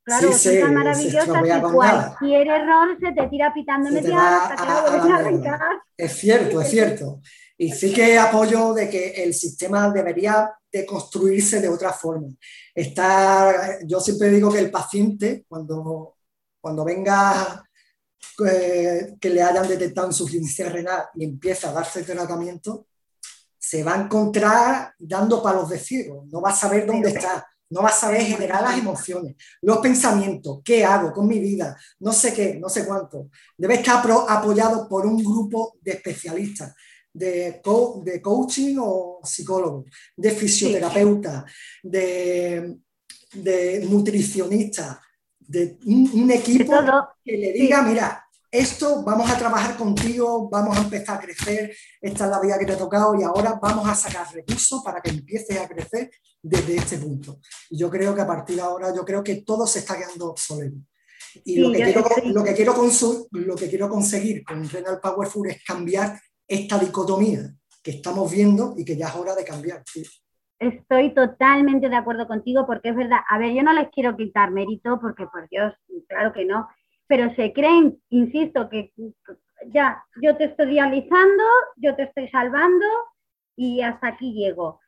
claro, 0.04 0.32
son 0.32 0.60
tan 0.60 0.74
maravillosas 0.76 1.44
que 1.44 1.62
cualquier 1.62 2.48
error 2.48 2.98
se 3.00 3.12
te 3.12 3.28
tira 3.28 3.52
pitando 3.54 3.90
media 3.90 4.46
hasta 4.46 4.56
que 4.56 5.12
a, 5.12 5.16
arrancar. 5.16 5.60
Es 5.98 6.12
cierto, 6.14 6.62
es 6.62 6.70
cierto. 6.70 7.22
Y 7.58 7.72
sí 7.72 7.94
que 7.94 8.20
apoyo 8.20 8.74
de 8.74 8.90
que 8.90 9.24
el 9.24 9.34
sistema 9.34 9.90
debería 9.90 10.52
de 10.72 10.86
construirse 10.86 11.62
de 11.62 11.70
otra 11.70 11.92
forma. 11.94 12.28
Está, 12.76 13.80
yo 13.86 14.00
siempre 14.00 14.30
digo 14.30 14.52
que 14.52 14.60
el 14.60 14.72
paciente, 14.72 15.46
cuando 15.48 16.16
cuando 16.64 16.86
venga 16.86 17.62
eh, 18.48 19.16
que 19.20 19.30
le 19.30 19.44
hayan 19.44 19.68
detectado 19.68 20.08
insuficiencia 20.08 20.70
renal 20.70 21.04
y 21.14 21.26
empieza 21.26 21.70
a 21.70 21.74
darse 21.74 22.04
tratamiento, 22.04 22.88
se 23.60 23.84
va 23.84 23.96
a 23.96 24.04
encontrar 24.04 24.94
dando 24.98 25.44
palos 25.44 25.70
de 25.70 25.78
ciego, 25.78 26.26
no 26.32 26.40
va 26.40 26.52
a 26.52 26.56
saber 26.56 26.86
dónde 26.88 27.10
está, 27.10 27.46
no 27.70 27.82
va 27.82 27.90
a 27.90 27.94
saber 27.94 28.22
generar 28.22 28.62
las 28.62 28.78
emociones, 28.78 29.36
los 29.62 29.80
pensamientos, 29.80 30.62
qué 30.64 30.86
hago 30.86 31.12
con 31.12 31.28
mi 31.28 31.40
vida, 31.40 31.78
no 32.00 32.14
sé 32.14 32.34
qué, 32.34 32.56
no 32.56 32.70
sé 32.70 32.86
cuánto. 32.86 33.30
Debe 33.58 33.74
estar 33.74 34.02
apoyado 34.30 34.88
por 34.88 35.06
un 35.06 35.22
grupo 35.22 35.76
de 35.82 35.92
especialistas, 35.92 36.74
de, 37.12 37.62
de 38.06 38.22
coaching 38.22 38.78
o 38.80 39.20
psicólogos, 39.22 39.84
de 40.16 40.32
fisioterapeutas, 40.32 41.44
de, 41.84 42.78
de 43.34 43.86
nutricionistas, 43.90 44.98
de 45.48 45.78
un, 45.86 46.32
equipo 46.32 46.74
que 47.24 47.38
le 47.38 47.54
diga, 47.54 47.82
mira, 47.82 48.26
esto 48.52 49.04
vamos 49.04 49.30
a 49.32 49.38
trabajar 49.38 49.76
contigo, 49.76 50.50
vamos 50.50 50.78
a 50.78 50.82
empezar 50.82 51.18
a 51.18 51.22
crecer, 51.22 51.76
esta 52.00 52.26
es 52.26 52.30
la 52.30 52.40
vida 52.40 52.60
que 52.60 52.66
te 52.66 52.74
ha 52.74 52.78
tocado 52.78 53.20
y 53.20 53.24
ahora 53.24 53.60
vamos 53.62 53.88
a 53.90 53.96
sacar 53.96 54.32
recursos 54.32 54.84
para 54.84 55.02
que 55.02 55.10
empieces 55.10 55.58
a 55.58 55.68
crecer 55.68 56.12
desde 56.42 56.76
este 56.76 56.98
punto. 56.98 57.40
Y 57.70 57.78
yo 57.78 57.90
creo 57.90 58.14
que 58.14 58.22
a 58.22 58.28
partir 58.28 58.58
de 58.58 58.62
ahora, 58.62 58.94
yo 58.96 59.04
creo 59.04 59.24
que 59.24 59.38
todo 59.38 59.66
se 59.66 59.80
está 59.80 59.98
quedando 59.98 60.30
obsoleto. 60.30 60.78
Y 61.46 61.58
lo, 61.58 61.72
que 61.72 61.84
quiero, 61.84 62.06
lo, 62.26 62.44
que 62.44 62.54
quiero 62.54 62.76
lo 63.32 63.56
que 63.56 63.70
quiero 63.70 63.90
conseguir 63.90 64.44
con 64.44 64.70
Renal 64.70 65.00
Powerful 65.00 65.50
es 65.50 65.64
cambiar 65.64 66.22
esta 66.48 66.78
dicotomía 66.78 67.56
que 67.82 67.92
estamos 67.92 68.32
viendo 68.32 68.76
y 68.78 68.86
que 68.86 68.96
ya 68.96 69.08
es 69.08 69.16
hora 69.16 69.34
de 69.34 69.44
cambiar. 69.44 69.84
Estoy 70.64 71.14
totalmente 71.14 71.90
de 71.90 71.96
acuerdo 71.96 72.26
contigo 72.26 72.66
porque 72.66 72.90
es 72.90 72.96
verdad, 72.96 73.20
a 73.30 73.38
ver, 73.38 73.54
yo 73.54 73.64
no 73.64 73.74
les 73.74 73.90
quiero 73.90 74.16
quitar 74.16 74.52
mérito 74.52 74.98
porque 75.02 75.28
por 75.28 75.50
Dios, 75.50 75.74
claro 76.08 76.32
que 76.32 76.46
no, 76.46 76.70
pero 77.06 77.34
se 77.36 77.52
creen, 77.52 77.98
insisto, 78.10 78.70
que 78.70 78.94
ya, 79.68 80.04
yo 80.22 80.38
te 80.38 80.46
estoy 80.46 80.68
dializando, 80.68 81.44
yo 81.76 81.96
te 81.96 82.04
estoy 82.04 82.30
salvando 82.30 82.86
y 83.58 83.82
hasta 83.82 84.08
aquí 84.08 84.34
llego. 84.34 84.80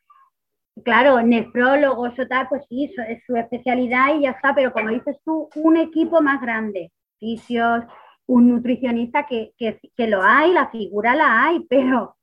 Claro, 0.82 1.20
nefrólogos 1.22 2.18
o 2.18 2.26
tal, 2.26 2.48
pues 2.48 2.62
sí, 2.68 2.90
es 3.08 3.22
su 3.26 3.36
especialidad 3.36 4.14
y 4.14 4.22
ya 4.22 4.30
está, 4.30 4.54
pero 4.54 4.72
como 4.72 4.88
dices 4.88 5.16
tú, 5.24 5.48
un 5.56 5.76
equipo 5.76 6.22
más 6.22 6.40
grande, 6.40 6.90
fisios, 7.18 7.84
un 8.26 8.48
nutricionista 8.48 9.26
que, 9.26 9.52
que 9.58 10.06
lo 10.06 10.22
hay, 10.22 10.52
la 10.52 10.70
figura 10.70 11.14
la 11.14 11.44
hay, 11.44 11.66
pero 11.68 12.16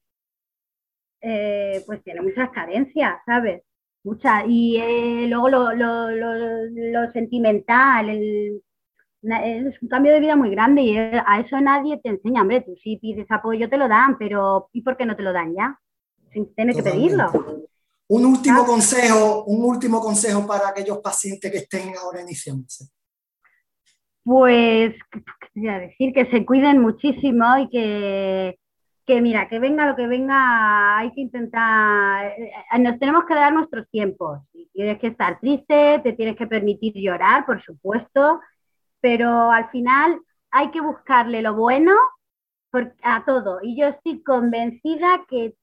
eh, 1.25 1.81
pues 1.85 2.03
tiene 2.03 2.21
muchas 2.21 2.49
carencias, 2.49 3.15
¿sabes? 3.25 3.63
Muchas. 4.03 4.43
Y 4.47 4.77
eh, 4.77 5.25
luego 5.29 5.49
lo, 5.49 7.11
sentimental, 7.13 8.09
es 8.09 9.81
un 9.81 9.87
cambio 9.87 10.11
de 10.11 10.19
vida 10.19 10.35
muy 10.35 10.49
grande 10.49 10.81
y 10.81 10.97
a 10.97 11.39
eso 11.39 11.59
nadie 11.61 11.97
te 12.03 12.09
enseña. 12.09 12.41
Hombre, 12.41 12.61
tú 12.61 12.75
sí 12.83 12.97
pides 12.97 13.25
apoyo, 13.29 13.69
te 13.69 13.77
lo 13.77 13.87
dan, 13.87 14.17
pero 14.17 14.69
¿y 14.73 14.81
por 14.81 14.97
qué 14.97 15.05
no 15.05 15.15
te 15.15 15.23
lo 15.23 15.31
dan 15.31 15.55
ya? 15.55 15.79
Sin 16.33 16.53
tener 16.53 16.75
que 16.75 16.83
pedirlo. 16.83 17.31
Un 18.09 18.25
último 18.25 18.65
consejo, 18.65 19.45
un 19.45 19.63
último 19.63 20.01
consejo 20.01 20.45
para 20.45 20.67
aquellos 20.67 20.97
pacientes 20.97 21.49
que 21.49 21.59
estén 21.59 21.93
ahora 21.95 22.21
iniciándose. 22.21 22.89
Pues, 24.25 24.93
decir? 25.53 26.13
Que 26.13 26.29
se 26.31 26.45
cuiden 26.45 26.81
muchísimo 26.81 27.45
y 27.59 27.69
que, 27.69 28.59
que 29.05 29.21
mira, 29.21 29.49
que 29.49 29.59
venga 29.59 29.85
lo 29.85 29.95
que 29.95 30.07
venga, 30.07 30.97
hay 30.97 31.11
que 31.11 31.21
intentar, 31.21 32.25
eh, 32.25 32.51
nos 32.79 32.99
tenemos 32.99 33.25
que 33.25 33.35
dar 33.35 33.53
nuestros 33.53 33.89
tiempos. 33.89 34.39
Tienes 34.71 34.99
que 34.99 35.07
estar 35.07 35.39
triste, 35.39 35.99
te 36.03 36.13
tienes 36.13 36.35
que 36.35 36.47
permitir 36.47 36.93
llorar, 36.95 37.45
por 37.45 37.61
supuesto, 37.63 38.39
pero 39.01 39.51
al 39.51 39.69
final 39.69 40.19
hay 40.51 40.71
que 40.71 40.81
buscarle 40.81 41.41
lo 41.41 41.53
bueno 41.53 41.93
a 43.03 43.23
todo. 43.25 43.59
Y 43.61 43.79
yo 43.79 43.87
estoy 43.87 44.23
convencida 44.23 45.25
que 45.29 45.55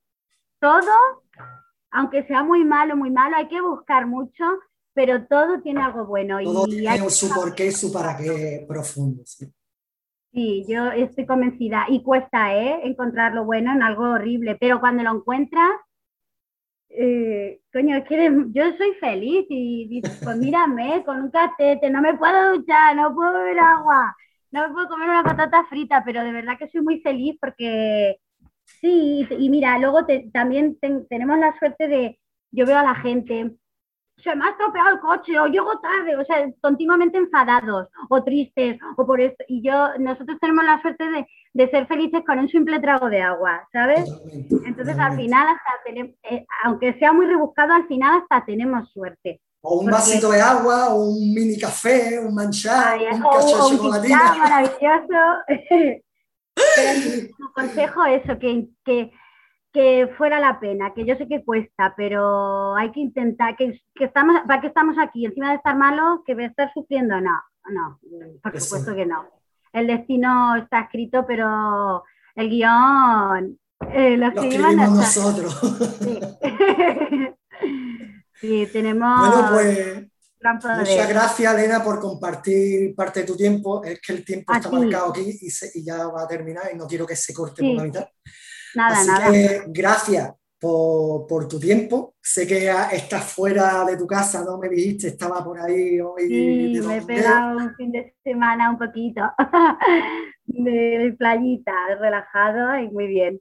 todo, 0.61 0.93
aunque 1.91 2.25
sea 2.27 2.45
muy 2.45 2.65
malo, 2.65 2.97
muy 2.97 3.11
malo, 3.11 3.37
hay 3.37 3.49
que 3.49 3.61
buscar 3.61 4.07
mucho, 4.07 4.45
pero 4.93 5.27
todo 5.27 5.61
tiene 5.63 5.83
algo 5.83 6.05
bueno. 6.07 6.39
Todo 6.43 6.67
y 6.69 6.81
tiene 6.81 7.11
su 7.11 7.31
porqué 7.31 7.73
su 7.73 7.93
para 7.93 8.17
qué 8.17 8.65
profundo. 8.69 9.23
¿sí? 9.25 9.51
Sí, 10.33 10.65
yo 10.69 10.91
estoy 10.93 11.27
convencida. 11.27 11.87
Y 11.89 12.03
cuesta, 12.03 12.55
¿eh? 12.57 12.81
Encontrar 12.85 13.35
lo 13.35 13.45
bueno 13.45 13.73
en 13.73 13.83
algo 13.83 14.05
horrible, 14.11 14.57
pero 14.61 14.81
cuando 14.81 15.03
lo 15.03 15.17
encuentras, 15.17 15.71
eh, 16.91 17.61
coño, 17.73 17.97
es 17.97 18.05
que 18.05 18.31
yo 18.53 18.65
soy 18.77 18.95
feliz 19.01 19.47
y 19.49 19.87
dices, 19.89 20.21
pues 20.23 20.37
mírame, 20.37 21.05
con 21.05 21.23
un 21.23 21.31
catete, 21.31 21.89
no 21.91 22.01
me 22.03 22.17
puedo 22.17 22.57
duchar, 22.57 22.97
no 22.97 23.15
puedo 23.15 23.33
beber 23.33 23.59
agua, 23.61 24.17
no 24.51 24.67
me 24.69 24.75
puedo 24.75 24.89
comer 24.89 25.09
una 25.09 25.23
patata 25.23 25.65
frita, 25.69 26.03
pero 26.05 26.25
de 26.25 26.33
verdad 26.33 26.59
que 26.59 26.69
soy 26.69 26.83
muy 26.83 27.01
feliz 27.01 27.37
porque 27.41 28.17
sí, 28.65 29.27
y 29.31 29.51
mira, 29.51 29.79
luego 29.79 30.01
también 30.33 30.79
tenemos 31.09 31.39
la 31.39 31.57
suerte 31.59 31.89
de, 31.89 32.21
yo 32.51 32.67
veo 32.67 32.79
a 32.79 32.83
la 32.83 32.95
gente 32.97 33.53
se 34.23 34.35
me 34.35 34.45
ha 34.45 34.51
estropeado 34.51 34.91
el 34.91 35.01
coche 35.01 35.39
o 35.39 35.47
llego 35.47 35.79
tarde, 35.81 36.17
o 36.17 36.25
sea, 36.25 36.47
continuamente 36.61 37.19
enfadados 37.19 37.89
o 38.09 38.23
tristes 38.23 38.79
o 38.97 39.07
por 39.07 39.21
esto. 39.21 39.45
Y 39.49 39.63
yo, 39.63 39.89
nosotros 39.99 40.39
tenemos 40.41 40.65
la 40.65 40.81
suerte 40.81 41.05
de, 41.11 41.27
de 41.53 41.71
ser 41.71 41.87
felices 41.87 42.23
con 42.27 42.39
un 42.39 42.49
simple 42.49 42.81
trago 42.81 43.09
de 43.09 43.23
agua, 43.23 43.67
¿sabes? 43.73 44.11
Entonces 44.65 44.99
al 44.99 45.17
final 45.17 45.47
hasta 45.49 45.71
tenemos, 45.85 46.15
eh, 46.31 46.45
aunque 46.65 46.99
sea 46.99 47.13
muy 47.13 47.27
rebuscado, 47.27 47.73
al 47.73 47.87
final 47.87 48.21
hasta 48.21 48.45
tenemos 48.45 48.91
suerte. 48.93 49.41
O 49.63 49.81
un 49.81 49.91
vasito 49.91 50.31
de 50.31 50.41
agua, 50.41 50.95
o 50.95 51.11
un 51.11 51.35
mini 51.35 51.59
café, 51.59 52.19
un 52.19 52.35
manchado, 52.35 52.97
un 53.13 53.23
cacho 53.23 53.69
de 53.69 53.77
chocolatina. 53.77 54.35
maravilloso. 54.39 55.21
Pero 56.55 57.53
consejo 57.55 58.05
eso, 58.05 58.39
que, 58.39 58.69
que 58.85 59.13
que 59.73 60.09
fuera 60.19 60.41
la 60.41 60.59
pena, 60.59 60.93
que 60.95 61.05
yo 61.05 61.17
sé 61.17 61.29
que 61.29 61.45
cuesta, 61.45 61.95
pero 61.97 62.75
hay 62.75 62.91
que 62.91 63.01
intentar, 63.01 63.57
que, 63.57 63.81
estamos, 64.01 64.41
¿para 64.47 64.61
qué 64.61 64.67
estamos 64.67 64.97
aquí? 64.99 65.25
Encima 65.25 65.51
de 65.51 65.57
estar 65.57 65.77
malos, 65.77 66.21
que 66.27 66.35
voy 66.35 66.45
a 66.45 66.49
estar 66.49 66.73
sufriendo, 66.73 67.21
no, 67.21 67.41
no, 67.71 68.01
por 68.43 68.61
supuesto 68.61 68.95
que 68.95 69.07
no. 69.07 69.29
El 69.73 69.87
destino 69.87 70.57
está 70.57 70.81
escrito, 70.81 71.25
pero 71.27 72.03
el 72.35 72.51
guion 72.51 73.59
eh, 73.93 74.17
lo, 74.17 74.29
escribimos 74.29 74.91
nosotros. 74.91 75.61
Sí. 78.41 78.67
tenemos... 78.73 79.21
Bueno, 79.21 79.49
pues 79.51 80.07
muchas 80.79 81.09
gracias, 81.11 81.55
Elena, 81.55 81.85
por 81.85 82.01
compartir 82.01 82.95
parte 82.95 83.21
de 83.21 83.27
tu 83.27 83.37
tiempo. 83.37 83.85
Es 83.85 84.01
que 84.01 84.15
el 84.15 84.25
tiempo 84.25 84.55
está 84.55 84.71
marcado 84.71 85.11
aquí 85.11 85.39
y, 85.39 85.85
ya 85.85 86.07
va 86.07 86.23
a 86.23 86.27
terminar 86.27 86.71
y 86.73 86.77
no 86.79 86.87
quiero 86.87 87.07
que 87.07 87.17
se 87.17 87.35
corte 87.35 87.63
por 87.63 87.75
la 87.75 87.85
mitad. 87.85 88.09
Nada, 88.75 89.05
nada. 89.05 89.31
Que 89.31 89.63
gracias 89.69 90.33
por, 90.61 91.49
tu 91.49 91.59
tiempo. 91.59 92.15
Sé 92.21 92.47
que 92.47 92.71
estás 92.93 93.25
fuera 93.25 93.85
de 93.85 93.97
tu 93.97 94.07
casa, 94.07 94.45
¿no? 94.45 94.59
Me 94.59 94.69
dijiste, 94.69 95.09
estaba 95.09 95.43
por 95.43 95.59
ahí 95.59 96.01
hoy. 96.01 96.29
Sí, 96.29 96.81
me 96.87 96.99
he 96.99 97.03
pegado 97.03 97.57
un 97.57 97.75
fin 97.75 97.91
de 97.91 98.15
semana 98.23 98.71
un 98.71 98.79
poquito 98.79 99.23
de 100.45 101.15
playita, 101.19 101.73
relajado 101.99 102.79
y 102.79 102.91
muy 102.91 103.07
bien. 103.07 103.41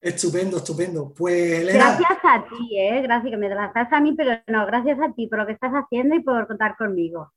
Estupendo, 0.00 0.56
estupendo. 0.56 1.12
Pues 1.16 1.72
Gracias 1.72 2.18
a 2.24 2.44
ti, 2.48 2.78
¿eh? 2.78 3.02
Gracias 3.02 3.30
que 3.30 3.36
me 3.36 3.48
das 3.48 3.92
a 3.92 4.00
mí, 4.00 4.14
pero 4.16 4.32
no, 4.48 4.66
gracias 4.66 4.98
a 5.00 5.12
ti 5.12 5.28
por 5.28 5.38
lo 5.38 5.46
que 5.46 5.52
estás 5.52 5.72
haciendo 5.72 6.14
y 6.14 6.20
por 6.22 6.46
contar 6.46 6.76
conmigo. 6.76 7.32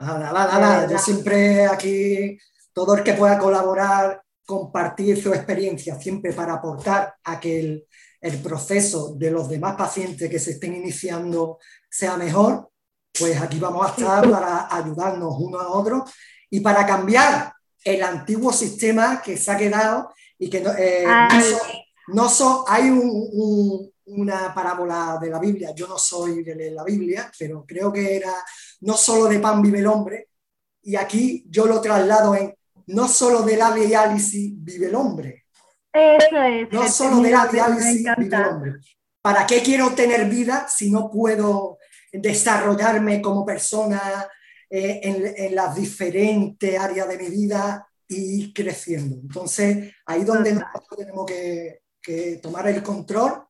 Nada, 0.00 0.32
nada, 0.32 0.58
nada. 0.58 0.90
Yo 0.90 0.98
siempre 0.98 1.66
aquí, 1.66 2.36
todo 2.72 2.96
el 2.96 3.04
que 3.04 3.14
pueda 3.14 3.38
colaborar 3.38 4.20
compartir 4.44 5.20
su 5.20 5.32
experiencia 5.32 5.98
siempre 6.00 6.32
para 6.32 6.54
aportar 6.54 7.14
a 7.24 7.38
que 7.40 7.60
el, 8.20 8.38
proceso 8.42 9.14
de 9.16 9.32
los 9.32 9.48
demás 9.48 9.74
pacientes 9.74 10.30
que 10.30 10.38
se 10.38 10.52
estén 10.52 10.76
iniciando 10.76 11.58
sea 11.90 12.16
mejor, 12.16 12.70
pues 13.18 13.40
aquí 13.40 13.58
vamos 13.58 13.84
a 13.84 13.90
estar 13.90 14.30
para 14.30 14.74
ayudarnos 14.74 15.34
uno 15.38 15.58
a 15.58 15.70
otro 15.70 16.04
y 16.48 16.60
para 16.60 16.86
cambiar 16.86 17.52
el 17.84 18.02
antiguo 18.02 18.52
sistema 18.52 19.20
que 19.20 19.36
se 19.36 19.50
ha 19.50 19.56
quedado 19.56 20.12
y 20.38 20.48
que 20.48 20.60
no, 20.60 20.70
eh, 20.78 21.04
no 22.08 22.28
so, 22.28 22.64
hay 22.68 22.90
una 24.04 24.54
parábola 24.54 25.18
de 25.20 25.30
la 25.30 25.40
Biblia, 25.40 25.74
yo 25.74 25.88
no 25.88 25.98
soy 25.98 26.44
de 26.44 26.70
la 26.70 26.84
Biblia, 26.84 27.30
pero 27.36 27.64
creo 27.66 27.92
que 27.92 28.16
era 28.16 28.32
no 28.82 28.96
solo 28.96 29.26
de 29.26 29.40
pan 29.40 29.60
vive 29.60 29.80
el 29.80 29.86
hombre, 29.86 30.28
y 30.82 30.96
aquí 30.96 31.44
yo 31.48 31.66
lo 31.66 31.80
traslado 31.80 32.34
en 32.34 32.54
no 32.86 33.08
solo 33.08 33.42
de 33.42 33.56
la 33.56 33.72
diálisis 33.72 34.52
vive 34.56 34.86
el 34.86 34.94
hombre. 34.94 35.46
Eso 35.92 36.42
es. 36.42 36.72
No 36.72 36.88
solo 36.88 37.20
de 37.20 37.30
la 37.30 37.46
diálisis 37.46 38.06
vive 38.16 38.36
el 38.36 38.44
hombre. 38.44 38.72
¿Para 39.20 39.46
qué 39.46 39.62
quiero 39.62 39.94
tener 39.94 40.28
vida 40.28 40.66
si 40.68 40.90
no 40.90 41.10
puedo 41.10 41.78
desarrollarme 42.12 43.22
como 43.22 43.46
persona 43.46 44.28
eh, 44.68 45.00
en, 45.02 45.54
las 45.54 45.76
diferentes 45.76 46.78
áreas 46.78 47.08
de 47.08 47.18
mi 47.18 47.28
vida 47.28 47.86
y 48.08 48.44
ir 48.44 48.52
creciendo? 48.52 49.16
Entonces, 49.16 49.92
ahí 50.06 50.24
donde 50.24 50.54
nosotros 50.54 50.98
tenemos 50.98 51.26
que, 51.26 51.82
que 52.00 52.38
tomar 52.42 52.66
el 52.68 52.82
control 52.82 53.44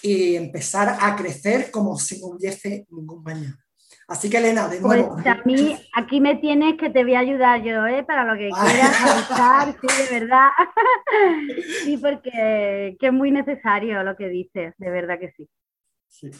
y 0.00 0.36
empezar 0.36 0.96
a 1.00 1.16
crecer 1.16 1.70
como 1.70 1.98
si 1.98 2.20
no 2.20 2.28
hubiese 2.28 2.86
ningún 2.90 3.22
mañana. 3.22 3.67
Así 4.08 4.30
que 4.30 4.38
Elena, 4.38 4.68
de 4.68 4.80
nuevo. 4.80 5.14
Pues 5.14 5.26
a 5.26 5.42
mí 5.44 5.78
aquí 5.94 6.18
me 6.18 6.36
tienes 6.36 6.78
que 6.78 6.88
te 6.88 7.04
voy 7.04 7.14
a 7.14 7.18
ayudar 7.18 7.62
yo, 7.62 7.86
¿eh? 7.86 8.02
Para 8.04 8.24
lo 8.24 8.38
que 8.38 8.48
quieras 8.66 9.02
avisar, 9.02 9.76
sí, 9.78 10.02
de 10.02 10.20
verdad. 10.20 10.48
sí, 11.84 11.98
porque 11.98 12.96
es 12.98 13.12
muy 13.12 13.30
necesario 13.30 14.02
lo 14.02 14.16
que 14.16 14.28
dices, 14.28 14.72
de 14.78 14.90
verdad 14.90 15.18
que 15.20 15.34
sí. 15.36 16.30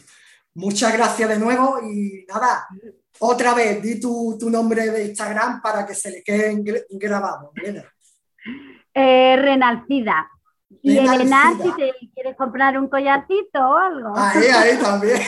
Muchas 0.55 0.91
gracias 0.93 1.29
de 1.29 1.37
nuevo 1.37 1.79
y 1.83 2.25
nada, 2.27 2.67
otra 3.19 3.53
vez, 3.53 3.79
di 3.83 3.99
tu, 3.99 4.35
nombre 4.49 4.89
de 4.89 5.05
Instagram 5.05 5.61
para 5.61 5.85
que 5.85 5.93
se 5.93 6.09
le 6.09 6.23
quede 6.23 6.63
grabado, 6.89 7.51
Elena. 7.55 7.85
Eh, 8.91 9.35
Renalcida, 9.37 10.27
y 10.81 10.97
Elena, 10.97 11.53
si 11.61 11.71
te 11.73 11.93
quieres 12.13 12.37
comprar 12.37 12.77
un 12.77 12.87
collarcito 12.87 13.59
o 13.59 13.75
algo. 13.75 14.13
Ahí, 14.15 14.45
ahí 14.47 14.77
también. 14.77 15.19